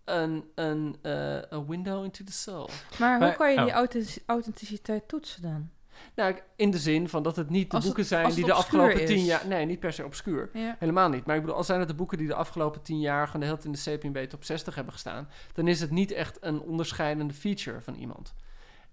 [0.06, 2.70] een, een, eh, een window into the soul.
[3.00, 3.72] Maar hoe Maar- kan je die oh.
[3.74, 5.70] authentic- authenticiteit toetsen dan?
[6.16, 8.54] Nou, in de zin van dat het niet de Als het- boeken zijn die de
[8.54, 9.26] afgelopen tien is.
[9.26, 9.48] jaar...
[9.48, 10.50] Nee, niet per se obscuur.
[10.54, 10.76] Ja.
[10.80, 11.26] Helemaal niet.
[11.26, 13.26] Maar ik bedoel, als zijn het de boeken die de afgelopen tien jaar...
[13.26, 15.30] gewoon de hele tijd in de CPNB top 60 hebben gestaan...
[15.54, 18.34] dan is het niet echt een onderscheidende feature van iemand.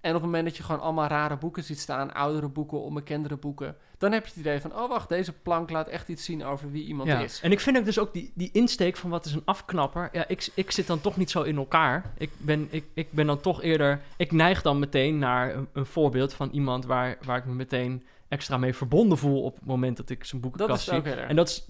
[0.03, 2.15] En op het moment dat je gewoon allemaal rare boeken ziet staan...
[2.15, 3.77] oudere boeken, onbekendere boeken...
[3.99, 4.77] dan heb je het idee van...
[4.77, 7.21] oh, wacht, deze plank laat echt iets zien over wie iemand Ja.
[7.21, 7.41] is.
[7.43, 10.09] En ik vind ook dus ook die, die insteek van wat is een afknapper.
[10.13, 12.13] Ja, ik, ik zit dan toch niet zo in elkaar.
[12.19, 14.01] Ik ben, ik, ik ben dan toch eerder.
[14.17, 18.05] Ik neig dan meteen naar een, een voorbeeld van iemand waar, waar ik me meteen
[18.29, 21.03] extra mee verbonden voel op het moment dat ik zijn boekenkast zie.
[21.03, 21.67] En dat is,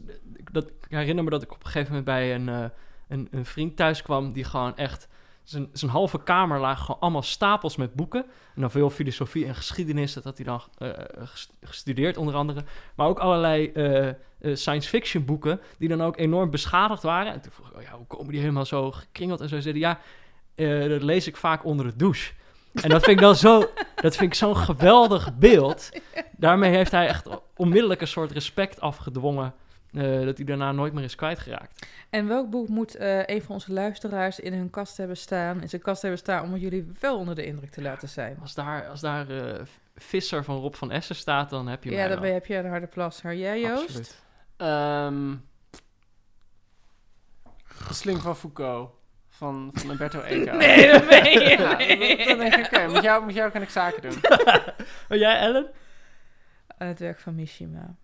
[0.52, 2.64] dat, ik herinner me dat ik op een gegeven moment bij een, eh,
[3.08, 5.08] een, een vriend thuis kwam die gewoon echt.
[5.44, 8.24] Zijn, zijn halve kamer lagen gewoon allemaal stapels met boeken.
[8.54, 10.88] En dan veel filosofie en geschiedenis, dat had hij dan eh,
[11.18, 12.64] ges- gestudeerd onder andere.
[12.94, 14.14] Maar ook allerlei eh, eh,
[14.52, 17.32] science fiction boeken, die dan ook enorm beschadigd waren.
[17.32, 19.60] En toen vroeg ik, oh ja, hoe komen die helemaal zo gekringeld en zo?
[19.60, 19.98] Zeiden ja,
[20.54, 22.32] eh, dat lees ik vaak onder de douche.
[22.72, 23.58] En dat vind ik dan zo,
[23.94, 25.90] dat vind ik zo'n geweldig beeld.
[26.36, 27.26] Daarmee heeft hij echt
[27.56, 29.54] onmiddellijk een soort respect afgedwongen.
[29.92, 31.86] Eh, dat hij daarna nooit meer is kwijtgeraakt.
[32.10, 35.68] En welk boek moet eh, een van onze luisteraars in hun kast hebben staan, in
[35.68, 38.38] zijn kast hebben staan, om jullie wel onder de indruk te laten zijn?
[38.40, 39.60] Als daar, als daar eh,
[39.94, 42.56] Visser van Rob van Essen staat, dan heb je Ja, mij dan ben heb je
[42.56, 43.34] een harde plasser.
[43.34, 43.82] Jij, Joost?
[43.82, 44.22] Absoluut.
[44.56, 45.34] Ehm,
[47.90, 48.90] Sling van Foucault.
[49.28, 50.56] Van, van Umberto Eco.
[50.56, 51.56] Nee, dat meen je
[52.18, 54.20] Ja, dan denk ik, oké, met, jou, met jou kan ik zaken doen.
[55.08, 55.70] Oh, jij, Ellen?
[56.78, 57.96] Aan het werk van Mishima.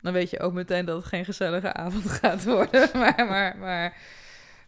[0.00, 2.88] Dan weet je ook meteen dat het geen gezellige avond gaat worden.
[2.98, 3.96] Maar, maar, maar,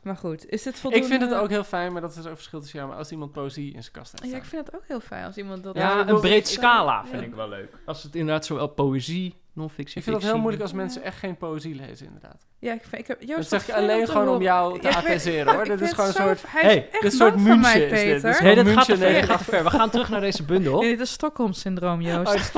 [0.03, 0.49] maar goed.
[0.49, 1.07] Is dit voldoende?
[1.07, 2.91] Ik vind het ook heel fijn, maar dat is ook verschil tussen jou.
[2.91, 5.25] Maar als iemand poëzie in zijn kast heeft Ja, ik vind het ook heel fijn
[5.25, 5.77] als iemand dat...
[5.77, 7.73] Ja, een breed scala vind ik wel leuk.
[7.87, 11.37] Als het inderdaad zowel poëzie, non-fictie, Ik vind het heel moeilijk als mensen echt geen
[11.37, 12.47] poëzie lezen, inderdaad.
[12.59, 13.21] Ja, ik, vind, ik heb...
[13.21, 15.65] Dat Joost, zeg ik fijn alleen gewoon om jou te Ja, hoor.
[15.77, 16.43] Dit is gewoon een soort...
[16.47, 18.23] Hey, dit soort München is dit.
[18.23, 19.29] Dit Nee, dat gaat, te ver, negen.
[19.29, 19.65] dat gaat te ver.
[19.65, 20.81] We gaan terug naar deze bundel.
[20.81, 22.53] Nee, dit is Stockholm-syndroom, Joost.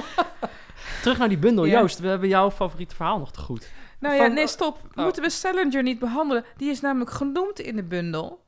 [1.03, 1.09] Oh.
[1.09, 1.65] Terug naar die bundel.
[1.65, 1.79] Ja.
[1.81, 3.69] Joost, we hebben jouw favoriete verhaal nog te goed.
[4.01, 4.79] nou ja, Van- nee, stop.
[4.95, 5.05] Oh.
[5.05, 6.45] Moeten we Salinger niet behandelen?
[6.57, 8.41] Die is namelijk genoemd in de bundel.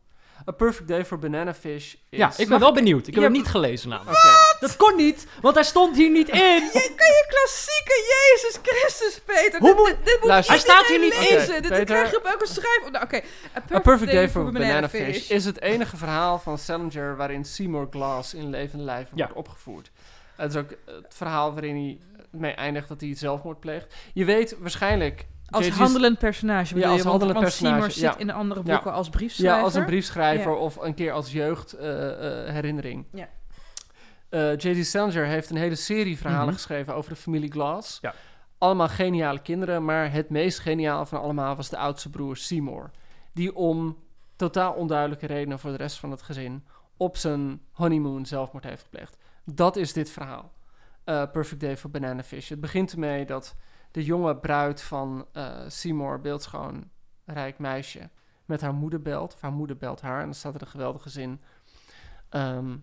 [0.49, 2.19] A Perfect Day for Banana Fish is...
[2.19, 3.07] Ja, ik ben wel benieuwd.
[3.07, 4.17] Ik heb Ja, hem niet gelezen namelijk.
[4.19, 4.57] Oké.
[4.61, 6.39] Dat kon niet, want hij stond hier niet in.
[6.73, 9.61] Je kan je klassieke Jezus Christus, Peter.
[9.61, 10.55] Hoe Dit- moet- dit, dit moet Luister.
[10.55, 11.21] Hij staat hier niet in.
[11.37, 11.63] lezen.
[11.63, 11.85] Dit Peter.
[11.85, 12.91] krijg je op elke schrijf...
[12.91, 13.21] Nou, Oké.
[13.73, 18.35] A Perfect Day for Banana Fish is het enige verhaal van Salinger waarin Seymour Glass
[18.35, 19.91] in levende lijf wordt opgevoerd.
[20.37, 21.99] Het is ook het verhaal waarin hij
[22.35, 23.95] mee eindigt dat hij zelfmoord pleegt.
[24.13, 25.27] Je weet waarschijnlijk...
[25.51, 27.09] Als handelend personage bedoel als je?
[27.09, 28.11] Want, handelend want personage, Seymour ja.
[28.13, 28.75] zit in de andere Ja.
[28.75, 29.57] boeken als briefschrijver.
[29.59, 30.57] Ja, als een briefschrijver Ja.
[30.59, 33.05] of een keer als jeugdherinnering.
[33.13, 33.29] Ja.
[34.29, 34.87] Eh, J.D.
[34.87, 36.55] Salinger heeft een hele serie verhalen Mhm.
[36.55, 37.99] geschreven over de familie Glass.
[38.01, 38.15] Ja.
[38.59, 42.91] Allemaal geniale kinderen, maar het meest geniaal van allemaal was de oudste broer Seymour.
[43.33, 43.99] Die om
[44.37, 46.65] totaal onduidelijke redenen voor de rest van het gezin
[46.97, 49.17] op zijn honeymoon zelfmoord heeft gepleegd.
[49.45, 50.53] Dat is dit verhaal.
[51.05, 52.49] Eh, Perfect Day for Banana Fish.
[52.49, 53.57] Het begint ermee dat
[53.91, 56.91] de jonge bruid van eh, Seymour, beeldschoon
[57.25, 58.11] rijk meisje,
[58.45, 59.35] met haar moeder belt.
[59.35, 60.19] Of haar moeder belt haar.
[60.19, 61.41] En dan staat er een geweldige zin.
[62.29, 62.77] ehm,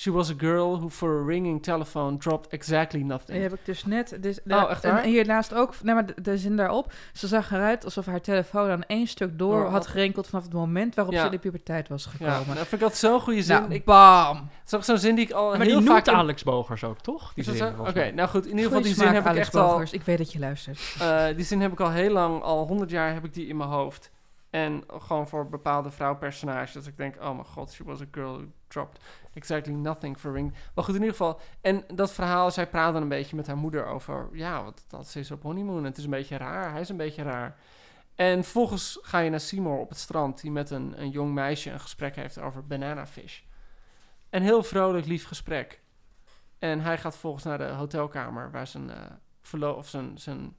[0.00, 3.42] She was a girl who for a ringing telephone dropped exactly Die nothing.
[3.42, 4.16] heb ik dus net.
[4.20, 5.02] Dus, Oh, echt en waar?
[5.04, 5.74] hiernaast ook.
[5.82, 6.92] Nee, maar de, de zin daarop.
[7.12, 10.44] Ze zag eruit alsof haar telefoon aan één stuk door Door had had- gerinkeld vanaf
[10.44, 11.20] het moment waarop Ja.
[11.20, 12.56] ze in de puberteit was Ja, gekomen.
[12.56, 13.56] dat vind ik altijd zo'n goede zin.
[13.60, 14.36] nou, ik, bam!
[14.36, 16.06] het is ook zo'n zin die ik al Maar heel die vaak...
[16.06, 17.32] noemt Alex Bogers ook, toch?
[17.34, 17.80] Die dat zin?
[17.80, 18.44] Oké, nou goed.
[18.44, 19.70] In ieder geval die zin heb ik Alex echt al...
[19.70, 19.92] Bogers.
[19.92, 20.96] Ik weet dat je luistert.
[21.00, 23.56] Eh, die zin heb ik al heel lang, al honderd jaar heb ik die in
[23.56, 24.10] mijn hoofd.
[24.50, 26.72] En gewoon voor bepaalde vrouwpersonages.
[26.72, 29.00] Dat ik denk, oh mijn god, she was a girl who dropped
[29.32, 30.54] exactly nothing for ring.
[30.74, 31.40] Maar goed, in ieder geval.
[31.60, 34.28] En dat verhaal, zij praat dan een beetje met haar moeder over...
[34.32, 35.84] Ja, wat, dat is op honeymoon.
[35.84, 36.70] Het is een beetje raar.
[36.70, 37.56] Hij is een beetje raar.
[38.14, 40.40] En vervolgens ga je naar Seymour op het strand...
[40.40, 43.40] die met een, een jong meisje een gesprek heeft over banana fish.
[44.30, 45.80] Een heel vrolijk, lief gesprek.
[46.58, 48.50] En hij gaat volgens naar de hotelkamer...
[48.50, 48.90] waar zijn,
[49.60, 50.56] of zijn, zijn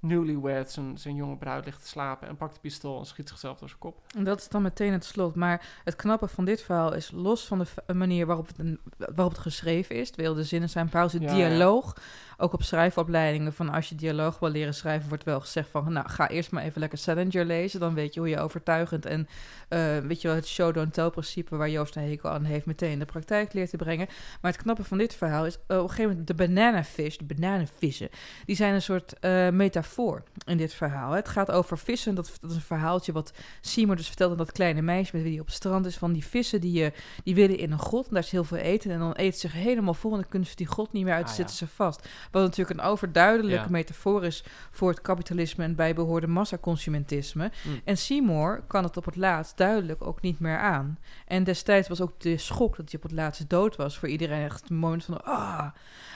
[0.00, 2.28] newlywed, zijn, zijn jonge bruid ligt te slapen...
[2.28, 4.00] en pakt de pistool en schiet zichzelf door zijn kop.
[4.16, 5.34] En dat is dan meteen het slot.
[5.34, 9.42] Maar het knappe van dit verhaal is los van de manier waarop het, waarop het
[9.42, 10.10] geschreven is.
[10.10, 11.96] Terwijl de zinnen zijn pauze, Ja, ja.
[12.40, 16.08] Ook op schrijfopleidingen van als je dialoog wil leren schrijven, wordt wel gezegd van nou
[16.08, 17.80] ga eerst maar even lekker Salinger lezen.
[17.80, 19.28] Dan weet je hoe je overtuigend en
[19.68, 22.66] eh, weet je wel het show don't tell principe waar Joost een hekel aan heeft
[22.66, 24.06] meteen in de praktijk leert te brengen.
[24.40, 27.24] Maar het knappe van dit verhaal is eh, op een gegeven moment de bananafish, de
[27.24, 28.08] bananenvissen,
[28.44, 31.12] die zijn een soort eh, metafoor in dit verhaal.
[31.12, 32.14] Het gaat over vissen.
[32.14, 35.32] Dat, dat is een verhaaltje wat Seymour dus vertelde aan dat kleine meisje met wie
[35.32, 35.96] hij op het strand is.
[35.96, 36.92] Van die vissen die, je
[37.24, 38.06] die willen in een grot.
[38.06, 38.90] En daar is heel veel eten.
[38.90, 40.10] En dan eten ze zich helemaal vol.
[40.10, 41.26] En dan kunnen ze die grot niet meer uit.
[41.26, 41.66] Ah, zitten ja.
[41.66, 42.08] ze vast.
[42.30, 43.70] Wat natuurlijk een overduidelijke Ja.
[43.70, 47.50] metafoor is voor het kapitalisme en bijbehorende massaconsumentisme.
[47.62, 47.80] Mm.
[47.84, 50.98] En Seymour kan het op het laatst duidelijk ook niet meer aan.
[51.26, 54.44] En destijds was ook de schok dat hij op het laatst dood was voor iedereen
[54.44, 55.68] echt een moment van ah.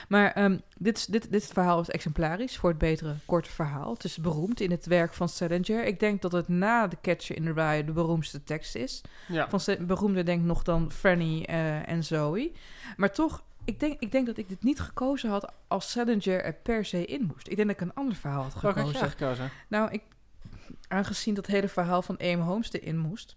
[0.07, 3.93] Maar ehm, dit, dit, dit verhaal is exemplarisch voor het betere korte verhaal.
[3.93, 5.85] Het is beroemd in het werk van Salinger.
[5.85, 9.01] Ik denk dat het na The Catcher in the Rye de beroemdste tekst is.
[9.27, 9.49] Ja.
[9.49, 12.51] Van beroemder denk ik nog dan Franny eh, en Zoe.
[12.97, 16.53] Maar toch, ik denk, ik denk dat ik dit niet gekozen had als Salinger er
[16.53, 17.47] per se in moest.
[17.47, 18.99] Ik denk dat ik een ander verhaal had had gekozen.
[18.99, 19.51] jij gekozen?
[19.67, 20.03] Nou, ik,
[20.87, 23.35] aangezien dat hele verhaal van Aim Holmes erin moest,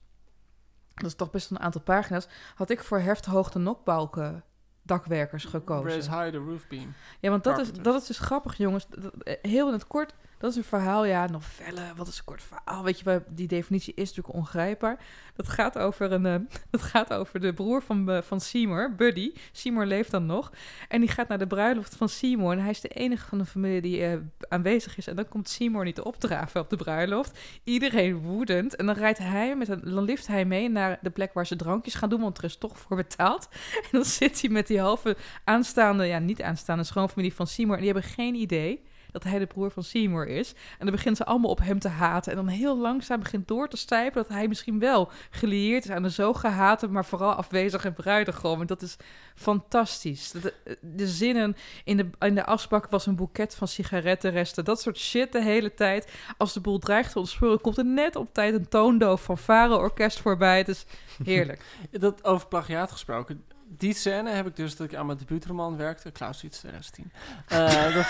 [0.94, 4.44] dat is toch best een aantal pagina's, had ik voor hefthoogte nokbalken
[4.82, 5.90] dakwerkers gekozen.
[5.90, 6.94] Raise high the roof beam.
[7.20, 8.86] Ja, want dat is, dat is dus grappig, jongens.
[9.22, 12.42] Eh, heel in het kort, dat is een verhaal, ja, novelle, wat is een kort
[12.42, 12.84] verhaal?
[12.84, 14.98] Weet je, die definitie is natuurlijk ongrijpbaar.
[15.36, 16.34] Dat gaat over, een, eh,
[16.70, 19.32] dat gaat over de broer van, eh, van Seymour, Buddy.
[19.52, 20.52] Seymour leeft dan nog.
[20.88, 22.52] En die gaat naar de bruiloft van Seymour.
[22.52, 24.18] En hij is de enige van de familie die eh,
[24.48, 25.06] aanwezig is.
[25.06, 27.38] En dan komt Seymour niet opdraven op de bruiloft.
[27.64, 28.76] Iedereen woedend.
[28.76, 31.56] En dan rijdt hij met een, dan lift hij mee naar de plek waar ze
[31.56, 33.48] drankjes gaan doen, want er is toch voor betaald.
[33.82, 37.78] En dan zit hij met die halve aanstaande, ja, niet aanstaande schoonfamilie van Seymour.
[37.78, 40.52] En die hebben geen idee dat hij de broer van Seymour is.
[40.52, 42.32] En dan beginnen ze allemaal op hem te haten.
[42.32, 46.02] En dan heel langzaam begint door te stijpen dat hij misschien wel gelieerd is aan
[46.02, 48.60] de zo gehate, maar vooral afwezige bruidegom.
[48.60, 48.96] En dat is
[49.34, 50.34] fantastisch.
[50.80, 54.64] De zinnen in de, in de asbak was een boeket van sigarettenresten.
[54.64, 56.12] Dat soort shit de hele tijd.
[56.36, 60.20] Als de boel dreigt te ontsporen, komt er net op tijd een toondoof van Varen-orkest
[60.20, 60.58] voorbij.
[60.58, 60.86] Het is
[61.24, 61.64] heerlijk.
[61.90, 63.44] Dat over plagiaat gesproken.
[63.68, 66.10] Die scène heb ik dus dat ik aan mijn debuutroman werkte.
[66.10, 67.12] Klaus iets 2010.
[67.46, 68.06] Eh, dat,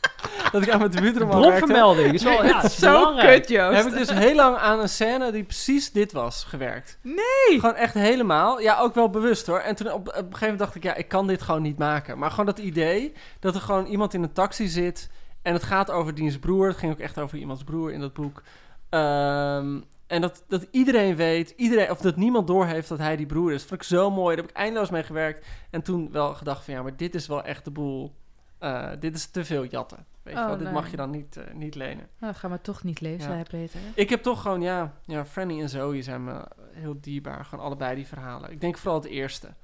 [0.52, 1.26] dat ik aan mijn werkte.
[1.26, 3.40] Bronvermelding is wel ja, is Zo belangrijk.
[3.40, 3.76] kut, Joost.
[3.76, 6.98] Heb ik dus heel lang aan een scène die precies dit was gewerkt.
[7.02, 7.60] Nee!
[7.60, 8.60] Gewoon echt helemaal.
[8.60, 9.58] Ja, ook wel bewust hoor.
[9.58, 11.78] En toen op, op een gegeven moment dacht ik, ja, ik kan dit gewoon niet
[11.78, 12.18] maken.
[12.18, 15.10] Maar gewoon dat idee dat er gewoon iemand in een taxi zit.
[15.42, 16.66] En het gaat over diens broer.
[16.68, 18.42] Het ging ook echt over iemands broer in dat boek.
[18.90, 23.52] Ehm, en dat, dat iedereen weet, iedereen, of dat niemand doorheeft dat hij die broer
[23.52, 23.58] is.
[23.58, 24.36] Dat vond ik zo mooi.
[24.36, 25.46] Daar heb ik eindeloos mee gewerkt.
[25.70, 28.14] En toen wel gedacht van ja, maar dit is wel echt de boel.
[28.60, 30.06] Eh, dit is te veel jatten.
[30.22, 32.08] Weet je Oh, wel, dit mag je dan niet, eh, niet lenen.
[32.18, 33.36] Nou, gaan we toch niet lezen, Ja.
[33.36, 33.80] hè, Peter.
[33.94, 37.44] Ik heb toch gewoon, ja, ja, Franny en Zoe zijn me heel dierbaar.
[37.44, 38.50] Gewoon allebei die verhalen.
[38.50, 39.54] Ik denk vooral het eerste.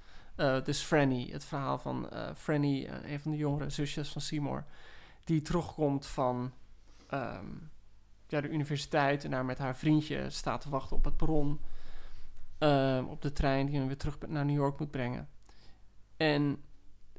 [0.64, 4.64] Dus Franny, het verhaal van Franny, een van de jongere zusjes van Seymour.
[5.24, 6.52] Die terugkomt van
[7.08, 7.46] ehm,
[8.28, 11.60] ja, de universiteit en daar met haar vriendje staat te wachten op het perron.
[12.58, 15.28] ehm, op de trein die hem weer terug naar New York moet brengen.
[16.16, 16.62] En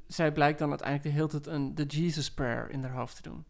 [0.08, 3.22] zij blijkt dan uiteindelijk de hele tijd een de Jesus prayer in haar hoofd te
[3.30, 3.46] doen.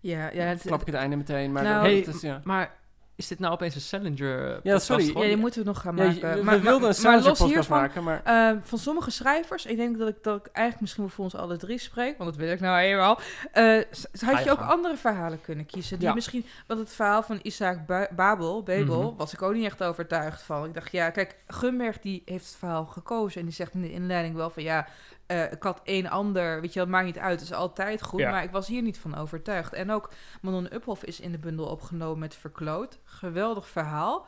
[0.00, 2.40] Ja, ja, het, klap ik het einde meteen, maar Nou, Hey, is, ja.
[2.44, 2.80] Maar
[3.16, 5.04] is dit nou opeens een Salinger eh, Ja, sorry.
[5.04, 5.22] gewoon?
[5.22, 6.28] ja, die moeten we nog gaan Ja, maken.
[6.28, 8.22] je- we maar, wilden een maar Salinger los podcast hiervan, maken, maar...
[8.24, 11.56] eh, van sommige schrijvers, ik denk dat ik, dat ik eigenlijk misschien voor ons alle
[11.56, 13.18] drie spreek, want dat wil ik nou eenmaal.
[13.52, 15.98] eh, s- had je ook andere verhalen kunnen kiezen?
[15.98, 16.14] Die Ja.
[16.14, 19.16] misschien, want het verhaal van Isaac Ba- Babel, Babel, Mhm.
[19.16, 20.64] was ik ook niet echt overtuigd van.
[20.64, 23.92] Ik dacht, ja, kijk, Gunberg die heeft het verhaal gekozen en die zegt in de
[23.92, 24.86] inleiding wel van ja,
[25.32, 28.20] eh, ik had één ander, weet je, dat maakt niet uit, het is altijd goed,
[28.20, 28.30] Ja.
[28.30, 29.72] maar ik was hier niet van overtuigd.
[29.72, 30.10] En ook
[30.40, 34.26] Manon Uphoff is in de bundel opgenomen met Verkloot, geweldig verhaal.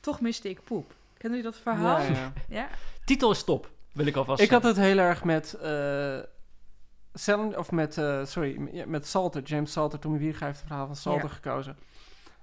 [0.00, 0.94] Toch miste ik poep.
[1.18, 1.98] Kennen jullie dat verhaal?
[2.00, 2.32] Ja, ja.
[2.60, 2.68] ja.
[3.04, 3.70] Titel is top.
[3.92, 5.54] Wil ik alvast Ik had het heel erg met...
[5.54, 6.18] eh
[7.18, 9.98] Salen- of met, eh, sorry, met Salter, James Salter.
[9.98, 11.34] Tommy Wierga heeft het verhaal van Salter Ja.
[11.34, 11.76] gekozen.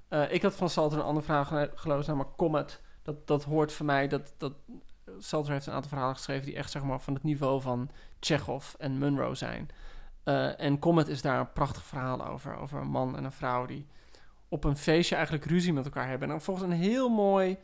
[0.08, 2.82] Eh, ik had van Salter een ander verhaal gele- gelozen, namelijk Comet.
[3.04, 4.54] Dat, dat hoort voor mij, dat, dat
[5.20, 7.90] Salter heeft een aantal verhalen geschreven die echt zeg maar van het niveau van
[8.20, 9.70] Chekhov en Munro zijn.
[10.24, 13.66] Eh, en Comet is daar een prachtig verhaal over, over een man en een vrouw
[13.66, 13.88] die
[14.48, 16.28] op een feestje eigenlijk ruzie met elkaar hebben.
[16.28, 17.58] En dan volgens een heel mooi,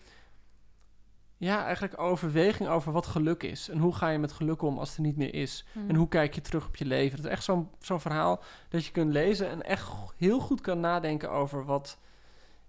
[1.37, 3.69] ja, eigenlijk overweging over wat geluk is.
[3.69, 5.65] En hoe ga je met geluk om als het er niet meer is.
[5.71, 5.89] Hmm.
[5.89, 7.17] En hoe kijk je terug op je leven?
[7.17, 10.79] Dat is echt zo'n zo'n verhaal dat je kunt lezen en echt heel goed kan
[10.79, 11.97] nadenken over wat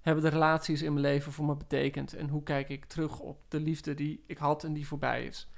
[0.00, 2.14] hebben de relaties in mijn leven voor me betekend.
[2.14, 5.48] En hoe kijk ik terug op de liefde die ik had en die voorbij is.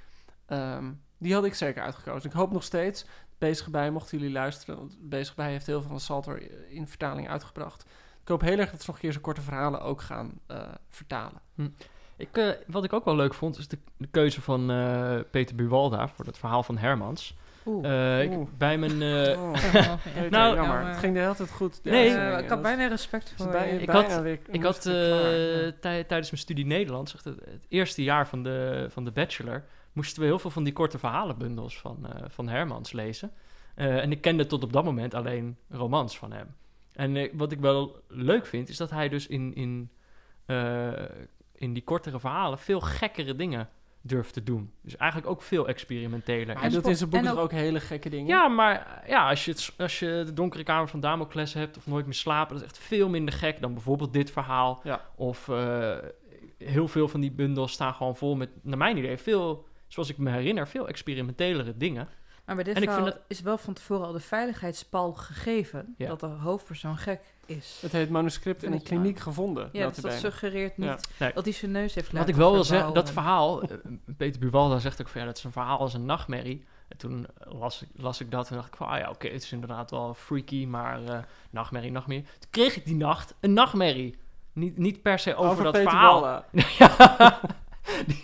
[0.45, 2.29] Ehm, die had ik zeker uitgekozen.
[2.29, 3.05] Ik hoop nog steeds,
[3.37, 7.29] Bezig bij, mochten jullie luisteren, want Bezig bij heeft heel veel van Salter in vertaling
[7.29, 7.85] uitgebracht.
[8.21, 10.71] Ik hoop heel erg dat ze nog een keer zijn korte verhalen ook gaan eh,
[10.89, 11.41] vertalen.
[12.17, 15.55] Ik, eh, wat ik ook wel leuk vond, is de, de keuze van eh, Peter
[15.55, 17.37] Buwalda voor het verhaal van Hermans.
[17.65, 18.17] Oeh.
[18.19, 18.47] Eh, ik, Oeh.
[18.57, 19.01] bij mijn...
[19.01, 19.97] eh, Oh, Ja.
[20.29, 20.55] Nou, jammer.
[20.55, 20.85] jammer.
[20.87, 21.79] Het ging de hele tijd goed.
[21.83, 22.09] Nee.
[22.15, 23.79] Eh, ik had bijna respect voor bij- je.
[23.79, 24.93] Ik had- weer- Ik had eh,
[25.79, 29.63] tij- tijdens mijn studie Nederlands, echt het, het eerste jaar van de, van de bachelor,
[29.93, 33.31] moesten we heel veel van die korte verhalenbundels van, eh, van Hermans lezen.
[33.75, 36.55] Eh, en ik kende tot op dat moment alleen romans van hem.
[36.93, 39.89] En eh, wat ik wel leuk vind, is dat hij dus in, in,
[40.45, 40.91] eh,
[41.55, 43.69] in die kortere verhalen veel gekkere dingen
[44.05, 44.73] durft te doen.
[44.81, 46.45] Dus eigenlijk ook veel experimenteler.
[46.45, 48.27] Maar En hij doet in zijn boeken en toch ook hele gekke dingen?
[48.27, 51.87] ja, maar ja, als, je het, als je de donkere kamer van Damocles hebt of
[51.87, 54.81] nooit meer slapen, dat is echt veel minder gek dan bijvoorbeeld dit verhaal.
[54.83, 55.01] Ja.
[55.15, 55.97] Of eh,
[56.57, 60.17] heel veel van die bundels staan gewoon vol met, naar mijn idee, veel, zoals ik
[60.17, 62.07] me herinner, veel experimentelere dingen.
[62.45, 65.95] Maar bij dit En ik verhaal vind is wel van tevoren al de veiligheidspal gegeven
[65.97, 66.07] Ja.
[66.07, 67.79] dat de hoofdpersoon gek is.
[67.81, 69.69] Het heet manuscript in een kliniek gevonden.
[69.71, 70.99] Ja, dus dat suggereert niet Ja.
[71.19, 71.33] Nee.
[71.33, 73.77] dat hij zijn neus heeft Wat laten ik wel wil zeggen, dat verhaal, eh,
[74.17, 76.65] Peter Buwalda zegt ook van ja, dat is een verhaal als een nachtmerrie.
[76.87, 79.43] En toen las ik, las ik dat en dacht ik van, ah ja, oké, het
[79.43, 81.19] is inderdaad wel freaky, maar eh,
[81.49, 82.25] nachtmerrie, nachtmerrie.
[82.39, 84.17] Toen kreeg ik die nacht een nachtmerrie.
[84.53, 86.45] Niet, niet per se over, dat Peter verhaal.
[86.51, 86.65] Die,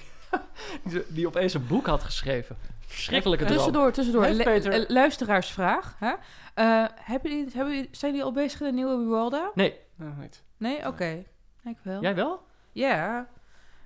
[0.83, 2.57] die, die opeens een boek had geschreven.
[2.89, 3.57] Verschrikkelijke droom.
[3.57, 4.23] Tussendoor, tussendoor.
[4.23, 5.95] Heeft Le- Peter- luisteraarsvraag.
[5.99, 6.13] Hè?
[6.53, 9.51] Eh, hebben jullie, hebben jullie, zijn jullie al bezig in de nieuwe Buwalda?
[9.53, 10.43] Nee, Nou, niet.
[10.57, 10.87] Nee?
[10.87, 11.23] Oké.
[11.63, 12.01] Ik wel.
[12.01, 12.41] jij wel?
[12.71, 13.27] Ja.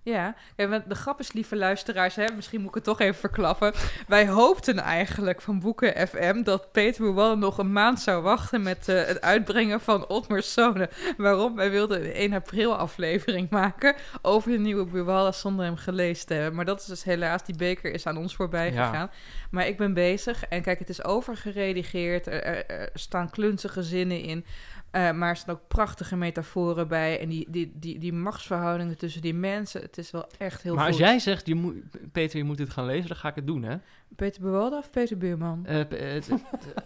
[0.04, 0.36] Ja.
[0.56, 3.74] De grap is, lieve luisteraars, hè, misschien moet ik het toch even verklappen.
[4.08, 8.88] Wij hoopten eigenlijk van Boeken FM dat Peter Buwalda nog een maand zou wachten met
[8.89, 10.89] eh, het uitbrengen van Otmers Zonen.
[11.18, 11.56] Waarom?
[11.56, 16.34] Wij wilden een 1 april aflevering maken over de nieuwe Buwalda zonder hem gelezen te
[16.34, 16.56] hebben.
[16.56, 18.86] Maar dat is dus helaas, die beker is aan ons voorbij Ja.
[18.86, 19.12] gegaan.
[19.51, 22.28] Maar ik ben bezig en kijk, het is overgeredigeerd.
[22.28, 24.45] Er, er- er staan klunzige zinnen in.
[24.94, 27.20] Eh, maar er staan ook prachtige metaforen bij.
[27.20, 29.82] En die, die, die, die machtsverhoudingen tussen die mensen.
[29.82, 30.91] Het is wel echt heel maar goed.
[30.91, 31.76] als jij zegt, je moet,
[32.12, 33.76] Peter, je moet dit gaan lezen, dan ga ik het doen, hè?
[34.16, 35.62] Peter Buwalda of Peter Buurman?
[35.62, 36.30] Pe- t-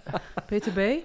[0.45, 1.03] Peter B.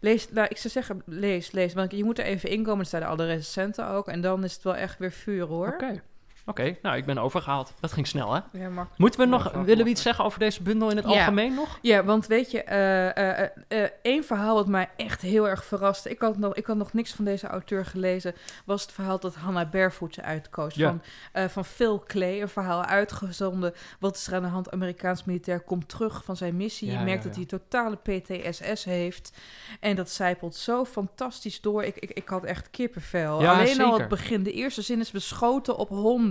[0.00, 1.74] Lees, nou, ik zou zeggen, lees, lees.
[1.74, 2.80] Want je moet er even inkomen.
[2.80, 4.08] Er staan al de recensenten ook.
[4.08, 5.68] En dan is het wel echt weer vuur, hoor.
[5.68, 6.02] Oké.
[6.46, 7.72] Oké, nou, ik ben overgehaald.
[7.80, 8.40] Dat ging snel, hè?
[8.52, 8.98] Ja, makkelijk.
[8.98, 9.88] Moeten we nog, willen we makkelijk.
[9.90, 11.10] iets zeggen over deze bundel in het Ja.
[11.18, 11.78] algemeen nog?
[11.82, 13.38] Ja, want weet je, eh, eh,
[13.68, 16.10] eh, eh, één verhaal wat mij echt heel erg verraste.
[16.10, 18.34] Ik had, nog, ik had nog niks van deze auteur gelezen.
[18.64, 20.74] Was het verhaal dat Hannah Barefoot uitkoos.
[20.74, 20.88] Ja.
[20.88, 22.40] Van, eh, van Phil Clay.
[22.40, 23.74] Een verhaal uitgezonden.
[24.00, 24.70] Wat is er aan de hand?
[24.70, 26.90] Amerikaans militair komt terug van zijn missie.
[26.90, 29.32] Ja, je merkt ja, dat hij totale PTSS heeft.
[29.80, 31.84] En dat zijpelt zo fantastisch door.
[31.84, 33.40] Ik, ik, ik had echt kippenvel.
[33.40, 34.42] Ja, Alleen al het begin.
[34.42, 36.30] De eerste zin is beschoten op honden.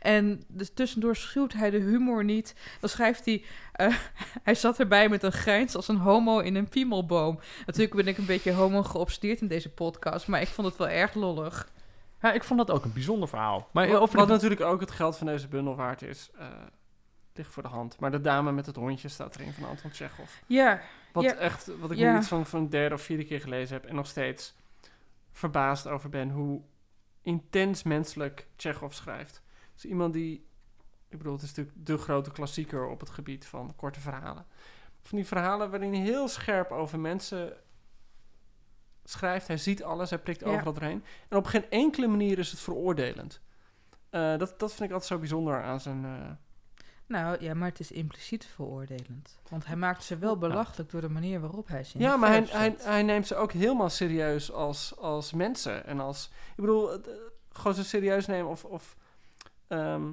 [0.00, 2.54] En dus tussendoor schuwt hij de humor niet.
[2.80, 3.44] Dan schrijft hij...
[3.72, 3.94] eh,
[4.42, 7.38] hij zat erbij met een grijns als een homo in een piemelboom.
[7.66, 10.26] Natuurlijk ben ik een beetje homo geobsedeerd in deze podcast...
[10.26, 11.68] maar ik vond het wel erg lollig.
[12.20, 13.68] Ja, ik vond dat ook een bijzonder verhaal.
[13.72, 16.46] Maar Wat, wat natuurlijk ook het geld van deze bundel waard is, eh,
[17.34, 18.00] ligt voor de hand.
[18.00, 20.30] Maar de dame met het hondje staat erin van Anton Chekhov.
[20.46, 20.80] Ja,
[21.12, 21.34] Wat Ja.
[21.34, 22.12] echt, wat ik Ja.
[22.12, 24.54] nu iets van, van een derde of vierde keer gelezen heb en nog steeds
[25.32, 26.60] verbaasd over ben hoe
[27.28, 29.42] intens menselijk Chekhov schrijft.
[29.74, 30.46] Dus iemand die,
[31.08, 34.46] ik bedoel, het is natuurlijk de grote klassieker op het gebied van korte verhalen.
[35.02, 37.56] Van die verhalen waarin hij heel scherp over mensen
[39.04, 39.46] schrijft.
[39.46, 40.46] Hij ziet alles, hij prikt Ja.
[40.46, 41.04] overal doorheen.
[41.28, 43.40] En op geen enkele manier is het veroordelend.
[44.10, 46.04] Eh, dat, dat vind ik altijd zo bijzonder aan zijn...
[46.04, 46.30] eh,
[47.08, 49.38] nou ja, maar het is impliciet veroordelend.
[49.48, 52.30] Want hij maakt ze wel belachelijk door de manier waarop hij ze in Ja, maar
[52.30, 55.86] hij, hij, hij neemt ze ook helemaal serieus als, als mensen.
[55.86, 56.98] En als, ik bedoel, eh,
[57.52, 58.64] gewoon ze serieus nemen of...
[58.64, 58.96] of
[59.66, 60.10] ehm,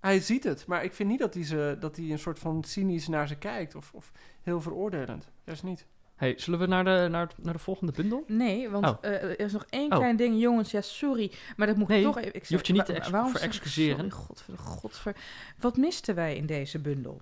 [0.00, 2.64] hij ziet het, maar ik vind niet dat hij, ze, dat hij een soort van
[2.64, 3.74] cynisch naar ze kijkt.
[3.74, 4.12] Of, of
[4.42, 5.28] heel veroordelend.
[5.44, 5.86] Juist niet.
[6.14, 8.24] Hey, zullen we naar de, naar, naar de volgende bundel?
[8.26, 8.96] Nee, want Oh.
[9.00, 9.98] eh, er is nog één Oh.
[9.98, 10.40] klein ding.
[10.40, 11.32] Jongens, ja, sorry.
[11.56, 12.34] Maar dat moet Nee, ik toch even...
[12.34, 13.96] Ik je hoeft je niet te waarom voor excuseren.
[13.96, 15.16] Sorry, godver, godver.
[15.58, 17.20] Wat misten wij in deze bundel?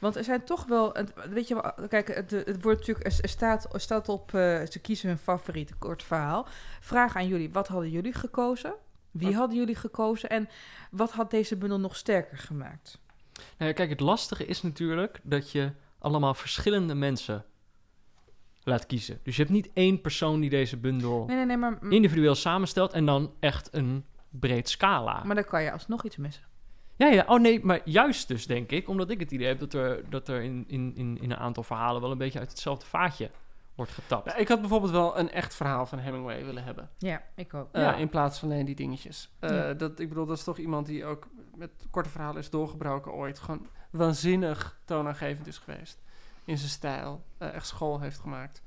[0.00, 0.96] Want er zijn toch wel...
[1.30, 3.06] Weet je wel, kijk, het, het wordt natuurlijk...
[3.22, 4.34] Er, staat, er staat op...
[4.34, 6.46] eh, ze kiezen hun favoriete kort verhaal.
[6.80, 7.50] Vraag aan jullie.
[7.52, 8.74] Wat hadden jullie gekozen?
[9.10, 9.36] Wie Oh.
[9.36, 10.28] hadden jullie gekozen?
[10.30, 10.48] En
[10.90, 12.98] wat had deze bundel nog sterker gemaakt?
[13.34, 17.44] Nou ja, kijk, het lastige is natuurlijk dat je allemaal verschillende mensen
[18.62, 19.20] laat kiezen.
[19.22, 21.78] Dus je hebt niet één persoon die deze bundel Nee, nee, nee, maar...
[21.88, 25.22] individueel samenstelt en dan echt een breed scala.
[25.24, 26.44] Maar dan kan je alsnog iets missen.
[26.96, 29.72] Ja, ja, oh nee, maar juist dus denk ik, omdat ik het idee heb dat
[29.74, 32.86] er, dat er in, in, in, in een aantal verhalen wel een beetje uit hetzelfde
[32.86, 33.30] vaatje
[33.74, 34.26] wordt getapt.
[34.30, 36.90] Ja, ik had bijvoorbeeld wel een echt verhaal van Hemingway willen hebben.
[36.98, 37.68] Ja, ik ook.
[37.72, 37.94] Eh, Ja.
[37.94, 39.30] In plaats van alleen die dingetjes.
[39.38, 39.74] Eh, Ja.
[39.74, 43.38] dat, ik bedoel, dat is toch iemand die ook met korte verhalen is doorgebroken ooit.
[43.38, 46.02] Gewoon waanzinnig toonaangevend is geweest.
[46.50, 47.24] In zijn stijl.
[47.38, 48.62] Eh, echt school heeft gemaakt.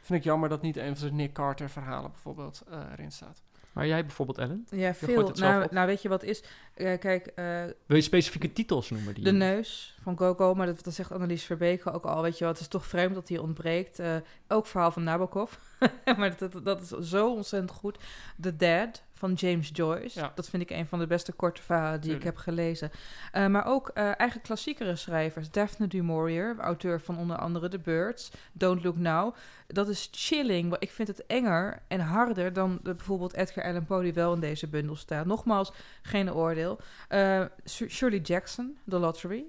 [0.00, 3.42] Vind ik jammer dat niet een van zijn Nick Carter verhalen bijvoorbeeld eh, erin staat.
[3.76, 4.66] Maar jij bijvoorbeeld, Ellen?
[4.70, 5.30] Ja, veel.
[5.34, 6.42] Nou, nou, weet je wat is?
[6.74, 9.14] Eh, kijk, eh, Wil je specifieke titels noemen?
[9.14, 12.22] Die de neus van Coco, maar dat, dat zegt Annelies Verbeke ook al.
[12.22, 12.52] Weet je wat?
[12.52, 13.98] Het is toch vreemd dat die ontbreekt.
[13.98, 14.16] Eh,
[14.48, 15.52] ook verhaal van Nabokov.
[16.18, 17.98] maar dat, dat, dat is zo ontzettend goed.
[18.40, 20.20] The Dead van James Joyce.
[20.20, 20.32] Ja.
[20.34, 22.90] Dat vind ik een van de beste korte verhalen die ik heb gelezen.
[23.32, 25.50] Eh, maar ook eh, eigen klassiekere schrijvers.
[25.50, 28.30] Daphne du Maurier, auteur van onder andere The Birds.
[28.52, 29.34] Don't Look Now.
[29.66, 30.76] Dat is chilling.
[30.78, 34.40] Ik vind het enger en harder dan de, bijvoorbeeld Edgar Allan Poe die wel in
[34.40, 35.26] deze bundel staat.
[35.26, 36.78] Nogmaals, geen oordeel.
[37.08, 39.44] Eh, Shir- Shirley Jackson, The Lottery.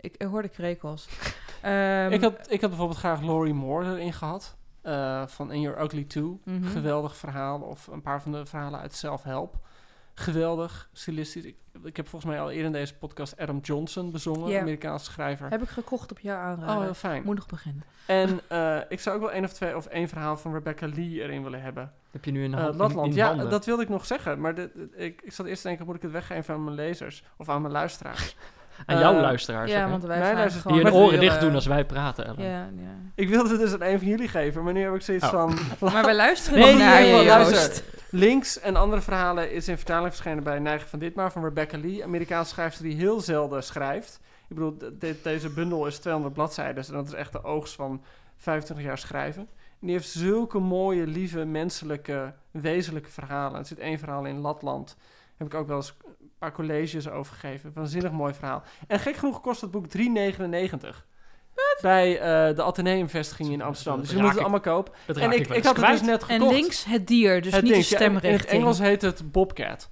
[0.00, 1.08] Ik eh, hoorde krekels.
[1.62, 4.56] Ehm, ik, had, ik had bijvoorbeeld graag Laurie Moore erin gehad.
[4.86, 6.40] Eh, van In Your Ugly Too.
[6.44, 6.64] mhm.
[6.66, 7.60] Geweldig verhaal.
[7.60, 9.56] Of een paar van de verhalen uit Self-Help.
[10.14, 11.44] Geweldig, stilistisch.
[11.44, 14.50] Ik, ik heb volgens mij al eerder in deze podcast Adam Johnson bezongen.
[14.50, 14.60] Ja.
[14.60, 15.50] Amerikaanse schrijver.
[15.50, 16.82] Heb ik gekocht op jouw Oh, aanraden.
[16.82, 17.22] heel fijn.
[17.24, 17.82] Moet nog beginnen.
[18.06, 21.22] En eh, ik zou ook wel één of twee of één verhaal van Rebecca Lee
[21.22, 21.92] erin willen hebben.
[22.10, 23.50] Heb je nu in de Eh, hand, in- Latland, in ja, handen?
[23.50, 24.40] dat wilde ik nog zeggen.
[24.40, 26.76] Maar de, de- ik, ik zat eerst te denken, moet ik het weggeven aan mijn
[26.76, 27.24] lezers?
[27.36, 28.36] Of aan mijn luisteraars?
[28.86, 29.70] Aan jouw eh, luisteraars.
[29.70, 30.76] Ja, ook, want wij zijn gewoon...
[30.76, 32.42] die hun oren dicht doen als wij praten, Ellen.
[32.42, 32.94] Ja, ja.
[33.14, 35.30] Ik wilde het dus aan een van jullie geven, maar nu heb ik zoiets Oh.
[35.30, 35.58] van...
[35.92, 37.84] Maar wij luisteren Nee, niet naar nee, je, luister.
[38.10, 42.04] Links en andere verhalen is in vertaling verschenen bij Neigen van Ditmar van Rebecca Lee.
[42.04, 44.20] Amerikaanse schrijfster die heel zelden schrijft.
[44.48, 47.74] Ik bedoel, de- de- deze bundel is 200 bladzijden en dat is echt de oogst
[47.74, 48.02] van
[48.36, 49.42] 25 jaar schrijven.
[49.80, 53.58] En die heeft zulke mooie, lieve, menselijke, wezenlijke verhalen.
[53.58, 54.96] Er zit één verhaal in Latland.
[55.36, 57.70] Heb ik ook wel eens een paar colleges over gegeven.
[57.74, 58.62] Waanzinnig mooi verhaal.
[58.86, 61.04] En gek genoeg kost het boek 3,99.
[61.80, 64.00] Bij eh, de Atheneumvestiging in Amsterdam.
[64.00, 64.92] Dus je moet het ik- allemaal kopen.
[65.06, 66.52] Dat En ik, ik, had het dus net En gekocht.
[66.54, 68.60] links het dier, dus Het niet de ja, in- het stemrichting.
[68.62, 69.90] Engels heet het Bobcat.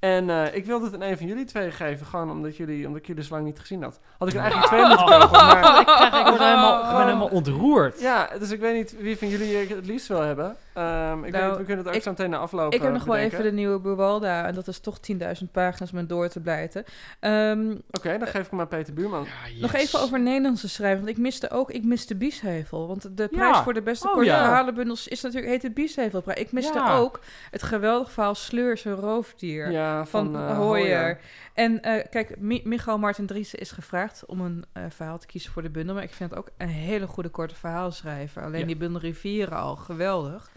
[0.00, 3.00] En eh, ik wilde het aan een van jullie twee geven, gewoon omdat, jullie, omdat
[3.00, 4.00] ik jullie zo lang niet gezien had.
[4.18, 5.80] Had ik er eigenlijk twee moeten kopen, maar...
[5.80, 8.00] ik, krijg, ik, ben helemaal, ik ben helemaal ontroerd.
[8.00, 10.56] Ja, dus ik weet niet wie van jullie het liefst wil hebben.
[10.74, 13.04] Ehm, ik Nou, weet, we kunnen het ook ik- zo meteen afloop Ik heb nog
[13.04, 14.46] wel even de nieuwe Buwalda.
[14.46, 16.84] En dat is toch 10.000 pagina's om door te blijten.
[17.20, 19.26] Ehm, Oké, dan geef ik hem aan Peter Buurman.
[19.60, 21.04] Nog even over Nederlandse schrijven.
[21.04, 22.86] Want ik miste ook, ik miste Biesheuvel.
[22.88, 23.28] Want de Ja.
[23.38, 24.44] prijs voor de beste Oh, korte ja.
[24.44, 26.38] verhalenbundels is natuurlijk, heet het Biesheuvelprijs.
[26.40, 26.96] Ik miste Ja.
[26.96, 27.20] ook
[27.50, 29.70] het geweldig verhaal Sleur is een roofdier.
[29.70, 31.20] Ja, van van, eh, Hoyer.
[31.54, 35.52] En eh, kijk, Mi Michael Martin Driessen is gevraagd om een eh, verhaal te kiezen
[35.52, 35.94] voor de bundel.
[35.94, 38.42] Maar ik vind het ook een hele goede korte verhaalschrijver.
[38.44, 38.66] Alleen Ja.
[38.66, 40.50] die bundel Rivieren al geweldig.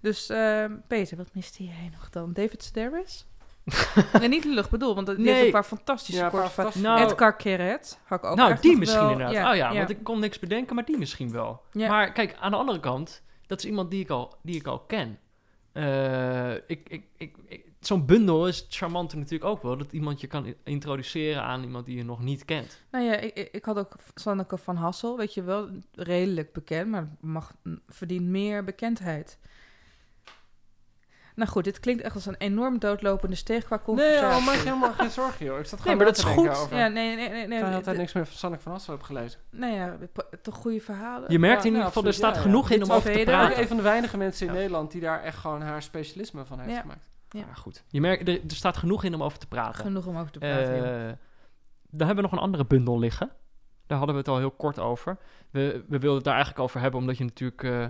[0.00, 2.32] Dus ehm, Peter, wat miste jij nog dan?
[2.32, 3.26] David Sedaris?
[4.20, 5.32] nee, niet lucht bedoel, want die Nee.
[5.34, 6.80] heeft een paar fantastische Ja, korte verhalen.
[6.82, 9.50] Nou, Edgar Keret, had ik ook nou die misschien wel- inderdaad.
[9.52, 11.62] oh ja, want ik kon niks bedenken, maar die misschien wel.
[11.72, 11.88] Ja.
[11.88, 14.78] Maar kijk, aan de andere kant, dat is iemand die ik al, die ik al
[14.80, 15.18] ken.
[15.72, 19.76] Eh, ik, ik, ik, ik- Zo'n bundel is het charmante natuurlijk ook wel.
[19.76, 22.82] Dat iemand je kan introduceren aan iemand die je nog niet kent.
[22.90, 26.90] Nou ja, ik, ik ik had ook Sanneke van Hassel, weet je wel, redelijk bekend,
[26.90, 27.52] maar mag,
[27.88, 29.38] verdient meer bekendheid.
[31.34, 34.38] Nou goed, dit klinkt echt als een enorm doodlopende steeg qua Nee, conversatie.
[34.38, 35.58] oh, maak je helemaal geen zorgen, joh.
[35.58, 36.48] Ik zat Nee, gewoon maar na dat is goed.
[36.62, 36.76] Over.
[36.78, 37.42] Ja, nee, nee, nee.
[37.42, 39.40] Ik nee heb altijd de- niks meer van Sanneke van Hassel heb gelezen.
[39.50, 39.96] Nou ja,
[40.42, 41.32] toch goede verhalen.
[41.32, 42.42] Je merkt Ja, in ieder geval, er staat ja, ja.
[42.46, 43.18] genoeg in om over te.
[43.18, 43.60] Ook praten.
[43.60, 44.58] een van de weinige mensen in Ja.
[44.58, 46.80] Nederland die daar echt gewoon haar specialisme van heeft Ja.
[46.80, 47.08] gemaakt.
[47.36, 47.54] Ja.
[47.54, 47.84] Goed.
[47.88, 49.84] Je merkt, er, er staat genoeg in om over te praten.
[49.84, 50.76] Genoeg om over te praten.
[50.76, 51.08] joh.
[51.08, 51.16] Eh,
[51.90, 53.30] dan hebben we nog een andere bundel liggen.
[53.86, 55.18] Daar hadden we het al heel kort over.
[55.50, 57.86] We, we wilden het daar eigenlijk over hebben, omdat je natuurlijk eh,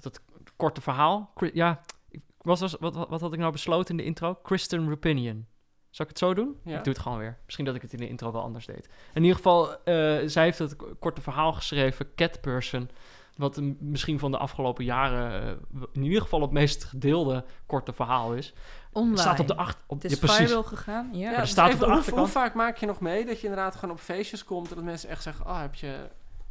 [0.00, 0.20] dat
[0.56, 1.32] korte verhaal.
[1.52, 4.34] Ja, ik was, was, wat, wat, wat had ik nou besloten in de intro?
[4.34, 5.46] Kristen Rupinion.
[5.90, 6.56] Zal ik het zo doen?
[6.64, 6.78] Ja.
[6.78, 7.38] Ik doe het gewoon weer.
[7.44, 8.88] Misschien dat ik het in de intro wel anders deed.
[9.14, 12.90] In ieder geval, eh, zij heeft het korte verhaal geschreven, Cat Person.
[13.36, 15.42] Wat misschien van de afgelopen jaren
[15.74, 18.54] eh, in ieder geval het meest gedeelde korte verhaal is.
[18.92, 19.18] Online.
[19.18, 19.80] staat op de achter.
[19.86, 20.46] Op, Het ja, is precies.
[20.46, 21.08] viral gegaan.
[21.12, 21.30] Ja.
[21.30, 23.46] Ja, staat op even, de hoe, achterkant- hoe vaak maak je nog mee dat je
[23.46, 26.08] inderdaad gewoon op feestjes komt en dat mensen echt zeggen, oh, heb je,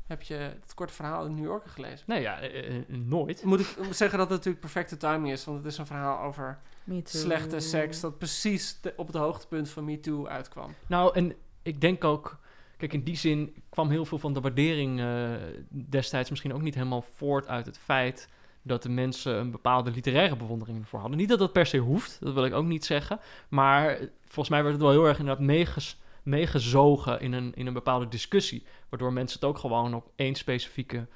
[0.07, 2.03] Heb je het korte verhaal in New Yorker gelezen?
[2.07, 3.43] Nee, ja, eh, eh, nooit.
[3.43, 6.59] Moet ik zeggen dat het natuurlijk perfecte timing is, want het is een verhaal over
[6.84, 7.21] Me too.
[7.21, 10.73] slechte seks dat precies de- op het hoogtepunt van MeToo uitkwam.
[10.88, 12.39] Nou, en ik denk ook...
[12.82, 15.32] Kijk, in die zin kwam heel veel van de waardering eh,
[15.69, 18.29] destijds misschien ook niet helemaal voort uit het feit
[18.61, 21.17] dat de mensen een bepaalde literaire bewondering ervoor hadden.
[21.17, 23.19] Niet dat dat per se hoeft, dat wil ik ook niet zeggen.
[23.49, 27.73] Maar volgens mij werd het wel heel erg inderdaad meeges, meegezogen in een, in een
[27.73, 28.63] bepaalde discussie.
[28.89, 31.07] Waardoor mensen het ook gewoon op één specifieke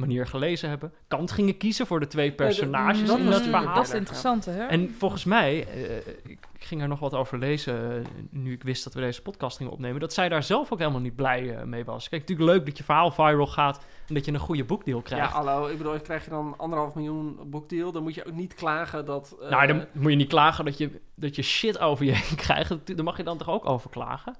[0.00, 0.92] manier gelezen hebben.
[1.08, 3.74] Kant gingen kiezen voor de twee personages dat in was dat verhaal.
[3.74, 4.66] Dat is interessant, hè?
[4.66, 8.84] En volgens mij, eh, ik, ging er nog wat over lezen eh, nu ik wist
[8.84, 11.64] dat we deze podcast gingen opnemen, dat zij daar zelf ook helemaal niet blij eh,
[11.64, 12.08] mee was.
[12.08, 15.02] Kijk, natuurlijk leuk dat je verhaal viral gaat en dat je een goede boekdeal Ja,
[15.02, 15.32] krijgt.
[15.32, 15.66] hallo.
[15.66, 19.36] Ik bedoel, krijg je dan anderhalf miljoen boekdeal, dan moet je ook niet klagen dat...
[19.42, 22.36] eh, nou, dan moet je niet klagen dat je, dat je shit over je heen
[22.46, 22.96] krijgt.
[22.96, 24.36] Daar mag je dan toch ook over klagen?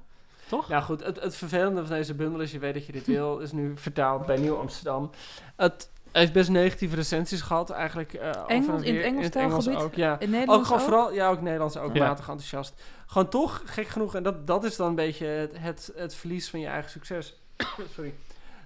[0.51, 0.69] Toch?
[0.69, 3.39] Nou goed, het, het vervelende van deze bundel is, je weet dat je dit wil,
[3.39, 5.11] is nu vertaald bij Nieuw Amsterdam.
[5.57, 8.15] Het heeft best negatieve recensies gehad, eigenlijk.
[8.23, 9.37] over Engels- en in het.
[9.37, 9.79] Engels taalgebied?
[9.79, 10.19] ook, ja.
[10.21, 10.85] In Ook gewoon ook?
[10.85, 12.07] vooral, ja, ook Nederlands, ook Ja.
[12.07, 12.83] matig enthousiast.
[13.07, 16.51] Gewoon toch, gek genoeg, en dat, dat is dan een beetje het, het, het verlies
[16.51, 17.41] van je eigen succes.
[17.95, 18.15] Sorry.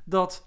[0.04, 0.44] Dat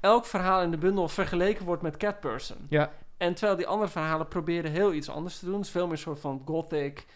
[0.00, 2.56] elk verhaal in de bundel vergeleken wordt met Cat Person.
[2.68, 2.90] Ja.
[3.16, 5.58] En terwijl die andere verhalen proberen heel iets anders te doen.
[5.58, 7.06] Dus veel meer soort van gothic,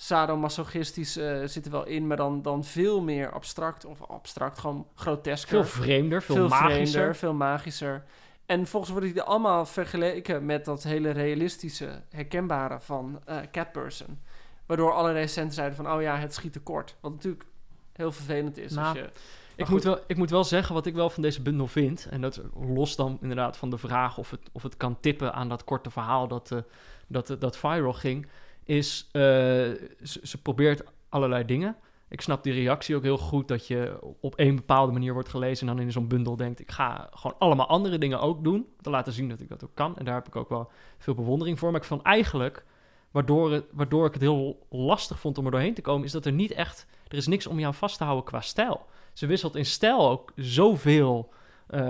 [0.00, 4.86] sadomasochistisch eh zit er wel in, maar dan, dan veel meer abstract of abstract, gewoon
[4.94, 5.64] grotesker.
[5.64, 6.90] Veel vreemder, veel, veel magischer.
[6.90, 8.04] vreemder, veel magischer.
[8.46, 14.18] En volgens worden die allemaal vergeleken met dat hele realistische, herkenbare van eh Cat Person.
[14.66, 16.96] Waardoor alle recensenten zeiden van, oh ja, het schiet tekort.
[17.00, 17.44] Wat natuurlijk
[17.92, 18.72] heel vervelend is.
[18.72, 19.10] Nou, als je,
[19.56, 22.06] Ik moet, wel, ik moet wel zeggen wat ik wel van deze bundel vind.
[22.10, 25.48] En dat los dan inderdaad van de vraag of het, of het kan tippen aan
[25.48, 26.58] dat korte verhaal dat, eh,
[27.06, 28.26] dat, dat viral ging.
[28.68, 31.76] Is eh, ze, ze probeert allerlei dingen.
[32.08, 35.68] Ik snap die reactie ook heel goed dat je op één bepaalde manier wordt gelezen
[35.68, 38.54] en dan in zo'n bundel denkt: ik ga gewoon allemaal andere dingen ook doen.
[38.54, 39.96] Om te laten zien dat ik dat ook kan.
[39.96, 41.70] En daar heb ik ook wel veel bewondering voor.
[41.70, 42.64] Maar ik vond eigenlijk,
[43.10, 46.26] waardoor, het, waardoor ik het heel lastig vond om er doorheen te komen, is dat
[46.26, 48.86] er niet echt, er is niks om je aan vast te houden qua stijl.
[49.12, 51.32] Ze wisselt in stijl ook zoveel.
[51.66, 51.80] eh,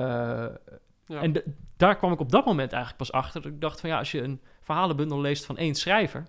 [1.06, 1.20] ja.
[1.20, 1.42] En
[1.76, 3.42] daar kwam ik op dat moment eigenlijk pas achter.
[3.42, 6.26] Dat ik dacht van ja, als je een verhalenbundel leest van één schrijver,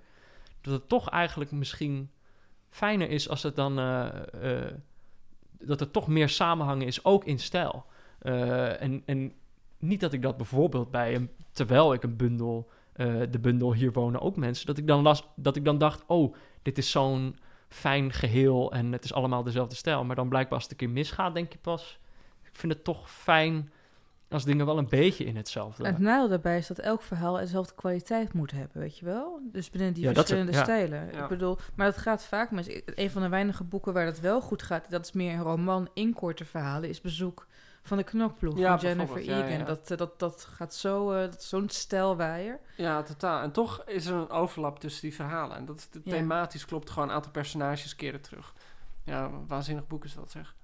[0.62, 2.10] dat het toch eigenlijk misschien
[2.70, 4.74] fijner is als het dan eh, eh,
[5.60, 7.86] dat er toch meer samenhangen is, ook in stijl.
[8.20, 9.34] Eh, en, en
[9.78, 12.70] niet dat ik dat bijvoorbeeld bij een, terwijl ik een bundel,
[13.30, 16.36] de bundel hier wonen ook mensen, dat ik dan las, dat ik dan dacht, oh,
[16.62, 17.38] dit is zo'n
[17.68, 20.04] fijn geheel en het is allemaal dezelfde stijl.
[20.04, 22.00] Maar dan blijkbaar als het een keer misgaat, denk je pas,
[22.44, 23.72] ik vind het toch fijn
[24.30, 25.86] als dingen wel een beetje in hetzelfde.
[25.86, 29.40] Het nadeel daarbij is dat elk verhaal dezelfde kwaliteit moet hebben, weet je wel?
[29.52, 30.64] Dus binnen die Ja, dat is- verschillende ja.
[30.64, 31.10] stijlen.
[31.14, 31.24] Ja.
[31.24, 34.42] Ik bedoel, maar dat gaat vaak met een van de weinige boeken waar dat wel
[34.42, 34.90] goed gaat.
[34.90, 36.90] Dat is meer een roman in korte verhalen.
[36.90, 37.48] Is Bezoek
[37.82, 39.50] van de Knokploeg Ja, van Jennifer Egan.
[39.50, 39.64] ja.
[39.64, 42.60] Dat, eh, dat, dat gaat zo, eh, zo'n stijlwaaier.
[42.78, 43.42] Ja, totaal.
[43.42, 45.58] En toch is er een overlap tussen die verhalen.
[45.58, 48.54] En dat thematisch klopt gewoon een aantal personages keren terug.
[49.04, 50.56] Ja, waanzinnig boek is dat zeg.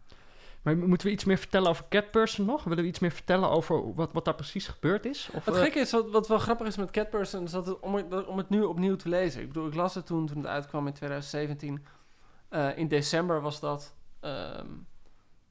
[0.66, 2.64] Maar moeten we iets meer vertellen over Catperson nog?
[2.64, 5.30] Willen we iets meer vertellen over wat, wat daar precies gebeurd is?
[5.34, 7.66] Of, Het eh, gekke is, wat, wat wel grappig is met Cat Person, is dat
[7.66, 9.42] het, om, het, dat- om het nu opnieuw te lezen.
[9.42, 11.86] Ik bedoel, ik las het toen, toen het uitkwam in 2017.
[12.50, 13.96] Eh, in december was dat.
[14.20, 14.68] ehm,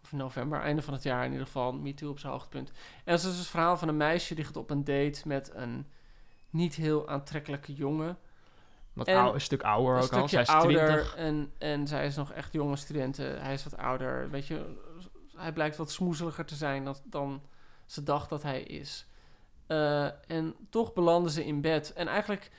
[0.03, 1.73] of november, einde van het jaar in ieder geval.
[1.73, 2.69] Me Too op zijn hoogtepunt.
[3.05, 5.51] En het is dus het verhaal van een meisje die gaat op een date met
[5.55, 5.87] een
[6.51, 8.19] niet heel aantrekkelijke jongen.
[8.93, 10.29] wat een stuk ouder een ook al.
[10.29, 11.15] Zij is ouder 20.
[11.17, 13.43] en, en zij is nog echt jonge studenten.
[13.43, 14.31] Hij is wat ouder.
[14.31, 14.77] Weet je,
[15.37, 17.43] hij blijkt wat smoezeliger te zijn dan, dan
[17.87, 19.07] ze dacht dat hij is.
[19.67, 21.93] Eh, en toch belanden ze in bed.
[21.93, 22.51] En eigenlijk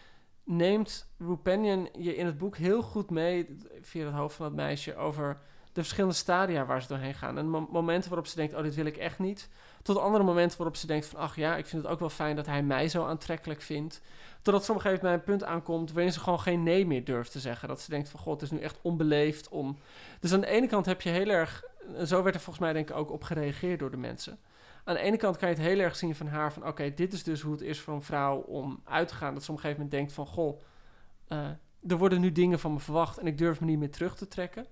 [0.44, 4.96] neemt Rupenian je in het boek heel goed mee, via het hoofd van dat meisje,
[4.96, 5.38] over
[5.76, 7.38] de verschillende stadia waar ze doorheen gaan.
[7.38, 9.50] En mo- momenten waarop ze denkt, oh, dit wil ik echt niet.
[9.82, 12.36] Tot andere momenten waarop ze denkt van, ach ja, ik vind het ook wel fijn
[12.36, 14.02] dat hij mij zo aantrekkelijk vindt.
[14.42, 17.04] Totdat ze op een gegeven moment een punt aankomt waarin ze gewoon geen nee meer
[17.04, 17.68] durft te zeggen.
[17.68, 19.78] Dat ze denkt van, god, het is nu echt onbeleefd om...
[20.20, 21.64] Dus aan de ene kant heb je heel erg...
[21.96, 24.40] En zo werd er volgens mij denk ik ook op gereageerd door de mensen.
[24.84, 26.68] Aan de ene kant kan je het heel erg zien van haar van...
[26.68, 29.34] Oké, dit is dus hoe het is voor een vrouw om uit te gaan.
[29.34, 30.26] Dat ze op een gegeven moment denkt van...
[30.26, 30.62] Goh,
[31.28, 31.48] eh,
[31.88, 34.28] er worden nu dingen van me verwacht en ik durf me niet meer terug te
[34.28, 34.66] trekken.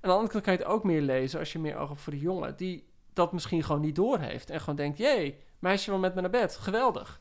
[0.00, 2.00] Aan de andere kant kan je het ook meer lezen als je meer oog hebt
[2.00, 2.56] voor de jongen.
[2.56, 4.50] Die dat misschien gewoon niet doorheeft.
[4.50, 6.56] En gewoon denkt, jee, meisje wil met me naar bed.
[6.56, 7.20] Geweldig.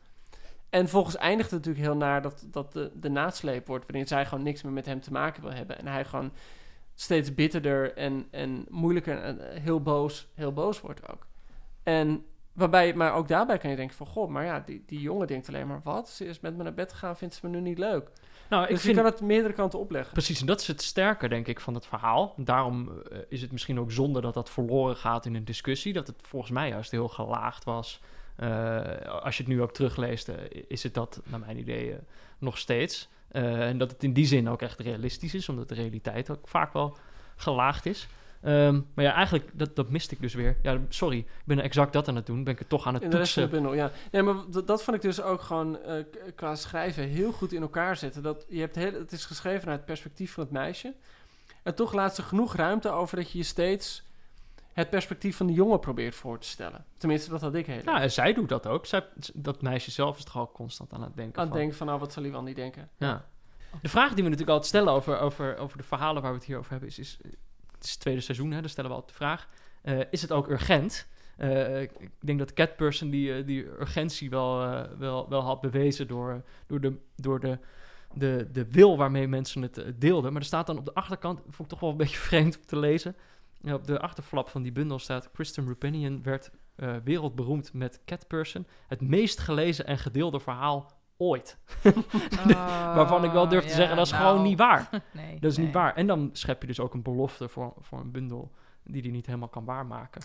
[0.70, 3.86] En volgens eindigt het natuurlijk heel naar dat, dat de, de nasleep wordt...
[3.88, 5.80] waarin zij gewoon niks meer met hem te maken wil hebben.
[5.80, 6.32] En hij gewoon
[7.00, 11.28] steeds bitterder en, en moeilijker en eh, heel boos, heel boos wordt ook.
[11.84, 12.26] En
[12.58, 15.48] Waarbij, maar ook daarbij kan je denken van, god, maar ja, die, die jongen denkt
[15.48, 16.10] alleen maar, wat?
[16.10, 18.10] Ze is met me naar bed gegaan, vindt ze me nu niet leuk.
[18.50, 20.14] Nou, ik dus vind je kan het meerdere kanten opleggen.
[20.14, 22.34] Precies, en dat is het sterke, denk ik, van het verhaal.
[22.38, 25.94] Daarom eh, is het misschien ook zonde dat dat verloren gaat in een discussie.
[25.94, 28.02] Dat het volgens mij juist heel gelaagd was.
[28.38, 30.36] Eh, als je het nu ook terugleest, eh,
[30.68, 31.98] is het dat, naar mijn idee, eh,
[32.38, 33.10] nog steeds.
[33.32, 36.74] En dat het in die zin ook echt realistisch is, omdat de realiteit ook vaak
[36.74, 36.98] wel
[37.36, 38.08] gelaagd is.
[38.42, 40.58] Ehm, maar ja, eigenlijk, dat, dat miste ik dus weer.
[40.62, 42.44] Ja, sorry, ik ben exact dat aan het doen.
[42.44, 43.70] Ben ik het toch aan het In de rest van de toetsen.
[43.70, 43.92] bundel, ja.
[44.12, 45.80] Nee, maar dat, dat vond ik dus ook gewoon
[46.36, 48.24] qua schrijven heel goed in elkaar zetten.
[48.24, 50.94] Dat, je hebt heel, het is geschreven naar het perspectief van het meisje.
[51.64, 54.04] En toch laat ze genoeg ruimte over dat je je steeds
[54.78, 56.86] het perspectief van de jongen probeert voor te stellen.
[56.98, 58.86] Tenminste, dat had ik heel Ja, en zij doet dat ook.
[58.86, 61.36] Zij, dat meisje zelf is toch al constant aan het denken.
[61.36, 62.90] aan het van- denken van, nou, wat zal hij wel niet denken?
[62.98, 63.26] Ja.
[63.82, 66.48] De vraag die we natuurlijk altijd stellen over, over, over de verhalen waar we het
[66.48, 67.18] hier over hebben, is, is
[67.72, 69.48] het is het tweede seizoen, hè, dan stellen we altijd de vraag,
[69.82, 71.08] eh, is het ook urgent?
[71.38, 74.58] Eh, ik denk dat Catperson die, eh, die urgentie wel,
[74.98, 77.60] wel, wel had bewezen door, door, de, door de,
[78.14, 80.32] de, de wil waarmee mensen het deelden.
[80.32, 82.66] Maar er staat dan op de achterkant, vond ik toch wel een beetje vreemd om
[82.66, 83.16] te lezen,
[83.64, 89.02] Op de achterflap van die bundel staat, Kristen Rupinian werd eh, wereldberoemd met Catperson, het
[89.02, 91.58] meest gelezen en gedeelde verhaal ooit.
[92.96, 94.90] Waarvan ik wel durf te Oh, zeggen, dat is nou, gewoon niet waar.
[95.14, 95.96] Nee, Dat is niet waar.
[95.96, 98.52] En dan schep je dus ook een belofte voor, voor een bundel
[98.84, 100.22] die die niet helemaal kan waarmaken.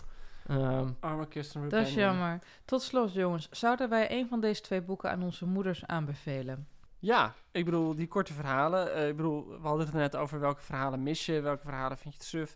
[0.47, 2.39] Ehm, Arme Kirsten Dat is jammer.
[2.65, 3.49] Tot slot, jongens.
[3.51, 6.67] Zouden wij een van deze twee boeken aan onze moeders aanbevelen?
[6.99, 8.93] Ja, ik bedoel, die korte verhalen.
[8.93, 12.13] eh, ik bedoel, we hadden het net over welke verhalen mis je, welke verhalen vind
[12.13, 12.55] je te suf.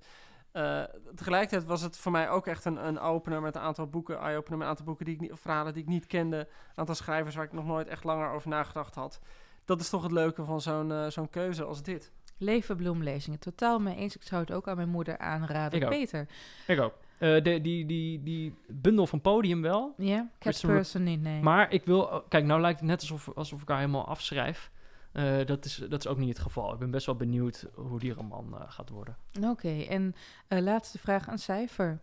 [0.58, 0.84] Eh,
[1.16, 4.58] tegelijkertijd was het voor mij ook echt een, een opener met een aantal boeken, eye-opener
[4.58, 6.46] met een aantal boeken die ik niet, of verhalen die ik niet kende, een
[6.76, 9.20] aantal schrijvers waar ik nog nooit echt langer over nagedacht had.
[9.66, 12.12] Dat is toch het leuke van zo'n eh, zo'n keuze als dit.
[12.38, 13.40] Leven bloemlezingen.
[13.40, 14.16] Totaal mee eens.
[14.16, 15.80] Ik zou het ook aan mijn moeder aanraden.
[15.80, 15.92] Ik ook.
[15.92, 16.28] Peter.
[16.68, 16.94] ik ook.
[17.18, 19.94] Eh, de, die, die, die bundel van Podium wel.
[19.98, 20.30] Ja?
[20.40, 21.42] Catperson niet, nee.
[21.42, 22.02] Maar ik wil...
[22.02, 24.72] oh, Kijk, nou lijkt het net alsof, alsof ik haar helemaal afschrijf.
[25.12, 26.74] Eh, dat, is, dat is ook niet het geval.
[26.74, 29.18] Ik ben best wel benieuwd hoe die roman eh, gaat worden.
[29.44, 30.16] Oké, en
[30.48, 32.02] eh, laatste vraag, een cijfer.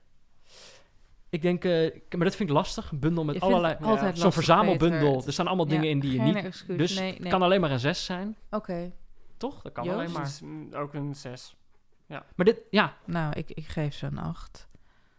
[1.29, 1.65] Ik denk...
[1.65, 2.91] eh, maar dat vind ik lastig.
[2.91, 3.77] Een bundel met allerlei...
[3.81, 5.13] altijd Zo'n verzamelbundel.
[5.13, 5.27] Peter.
[5.27, 6.35] Er staan allemaal dingen Ja, in die je niet...
[6.37, 6.79] excuus.
[6.79, 8.37] Dus nee, het kan alleen maar een 6 zijn.
[8.51, 8.93] Oké,
[9.37, 9.63] Toch?
[9.63, 9.97] Dat kan Joost?
[9.99, 10.23] alleen maar.
[10.25, 11.57] Dus, mm, ook een 6.
[12.09, 12.61] Maar dit...
[12.71, 14.69] Ja, nou, ik, ik geef ze een acht.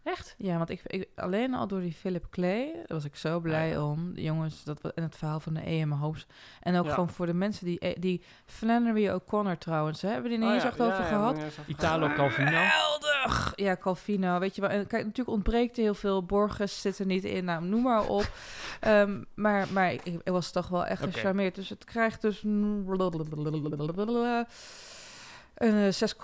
[0.06, 0.36] Echt?
[0.38, 3.70] Ja, want ik, ik, alleen al door die Philip Clay daar was ik zo blij
[3.70, 3.86] ja.
[3.86, 4.12] om.
[4.16, 6.26] Jongens, dat in het verhaal van de EM Hoops.
[6.62, 7.99] En ook gewoon voor de mensen die...
[7.99, 11.39] Die Flannery O'Connor trouwens, hè, hebben we die niet oh, over gehad?
[11.68, 12.49] Italo Calvino.
[12.49, 13.53] Geweldig!
[13.56, 14.70] Ja, Calvino, weet je wel.
[14.70, 16.26] En kijk, natuurlijk ontbreekt er heel veel.
[16.26, 18.32] Borges zit er niet in, nou, noem maar op.
[19.36, 21.14] maar maar ik, was toch wel echt okay.
[21.14, 21.56] gecharmeerd.
[21.56, 22.43] Dus het krijgt dus...
[25.56, 26.16] Een 6,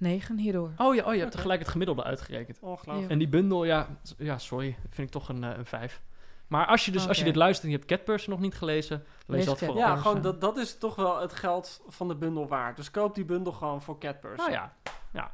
[0.00, 0.72] 9 hierdoor.
[0.76, 2.58] Oh ja, oh, je hebt gelijk het gemiddelde uitgerekend.
[2.60, 3.08] oh Ja.
[3.08, 3.88] En die bundel, ja,
[4.18, 6.02] ja, sorry, vind ik toch een, eh, een 5.
[6.46, 9.04] Maar als je, dus, als je dit luistert en je hebt Catperson nog niet gelezen,
[9.26, 9.76] lees, dat vooral.
[9.76, 12.76] Ja, gewoon dat, dat is toch wel het geld van de bundel waard.
[12.76, 14.36] Dus koop die bundel gewoon voor Catperson.
[14.36, 14.74] Nou ja,
[15.12, 15.32] ja.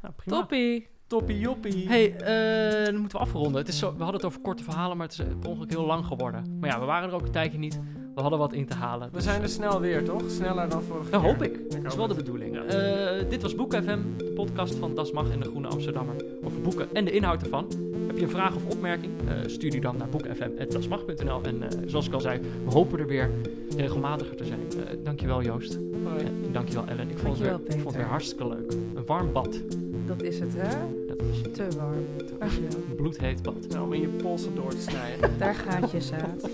[0.00, 0.36] Nou, prima.
[0.36, 0.88] Toppie.
[1.06, 1.88] Toppie joppie.
[1.88, 3.54] Hey, eh, dan moeten we afronden.
[3.60, 5.70] Het is zo, we hadden het over korte verhalen, maar het is eh, per ongeluk
[5.70, 6.56] heel lang geworden.
[6.60, 7.80] Maar ja, we waren er ook een tijdje niet.
[8.14, 9.08] We hadden wat in te halen.
[9.12, 10.22] We zijn er snel weer, toch?
[10.30, 11.30] Sneller dan vorige Dat keer.
[11.30, 11.70] hoop ik.
[11.82, 12.54] Dat is wel de bedoeling.
[12.54, 12.62] Ja.
[12.64, 16.60] Eh, dit was Boek FM, de podcast van Das Mag en de Groene Amsterdammer over
[16.60, 17.66] boeken en de inhoud ervan.
[18.06, 19.12] Heb je een vraag of opmerking?
[19.28, 21.42] Eh, stuur die dan naar boekfm.dasmag.nl.
[21.42, 23.30] En eh, zoals ik al zei, we hopen er weer
[23.76, 24.60] regelmatiger te zijn.
[24.70, 25.78] Eh, dankjewel Joost.
[26.04, 26.24] Hoi.
[26.24, 27.10] En dankjewel Ellen.
[27.10, 28.72] Ik vond, het weer, ik vond het weer hartstikke leuk.
[28.94, 29.60] Een warm bad.
[30.06, 30.68] Dat is het, hè?
[31.06, 32.06] Dat is Te warm.
[32.38, 32.70] Dankjewel.
[32.88, 33.68] een bloedheet bad.
[33.68, 35.38] Nou, om in je polsen door te snijden.
[35.38, 36.48] Daar gaat je zaad.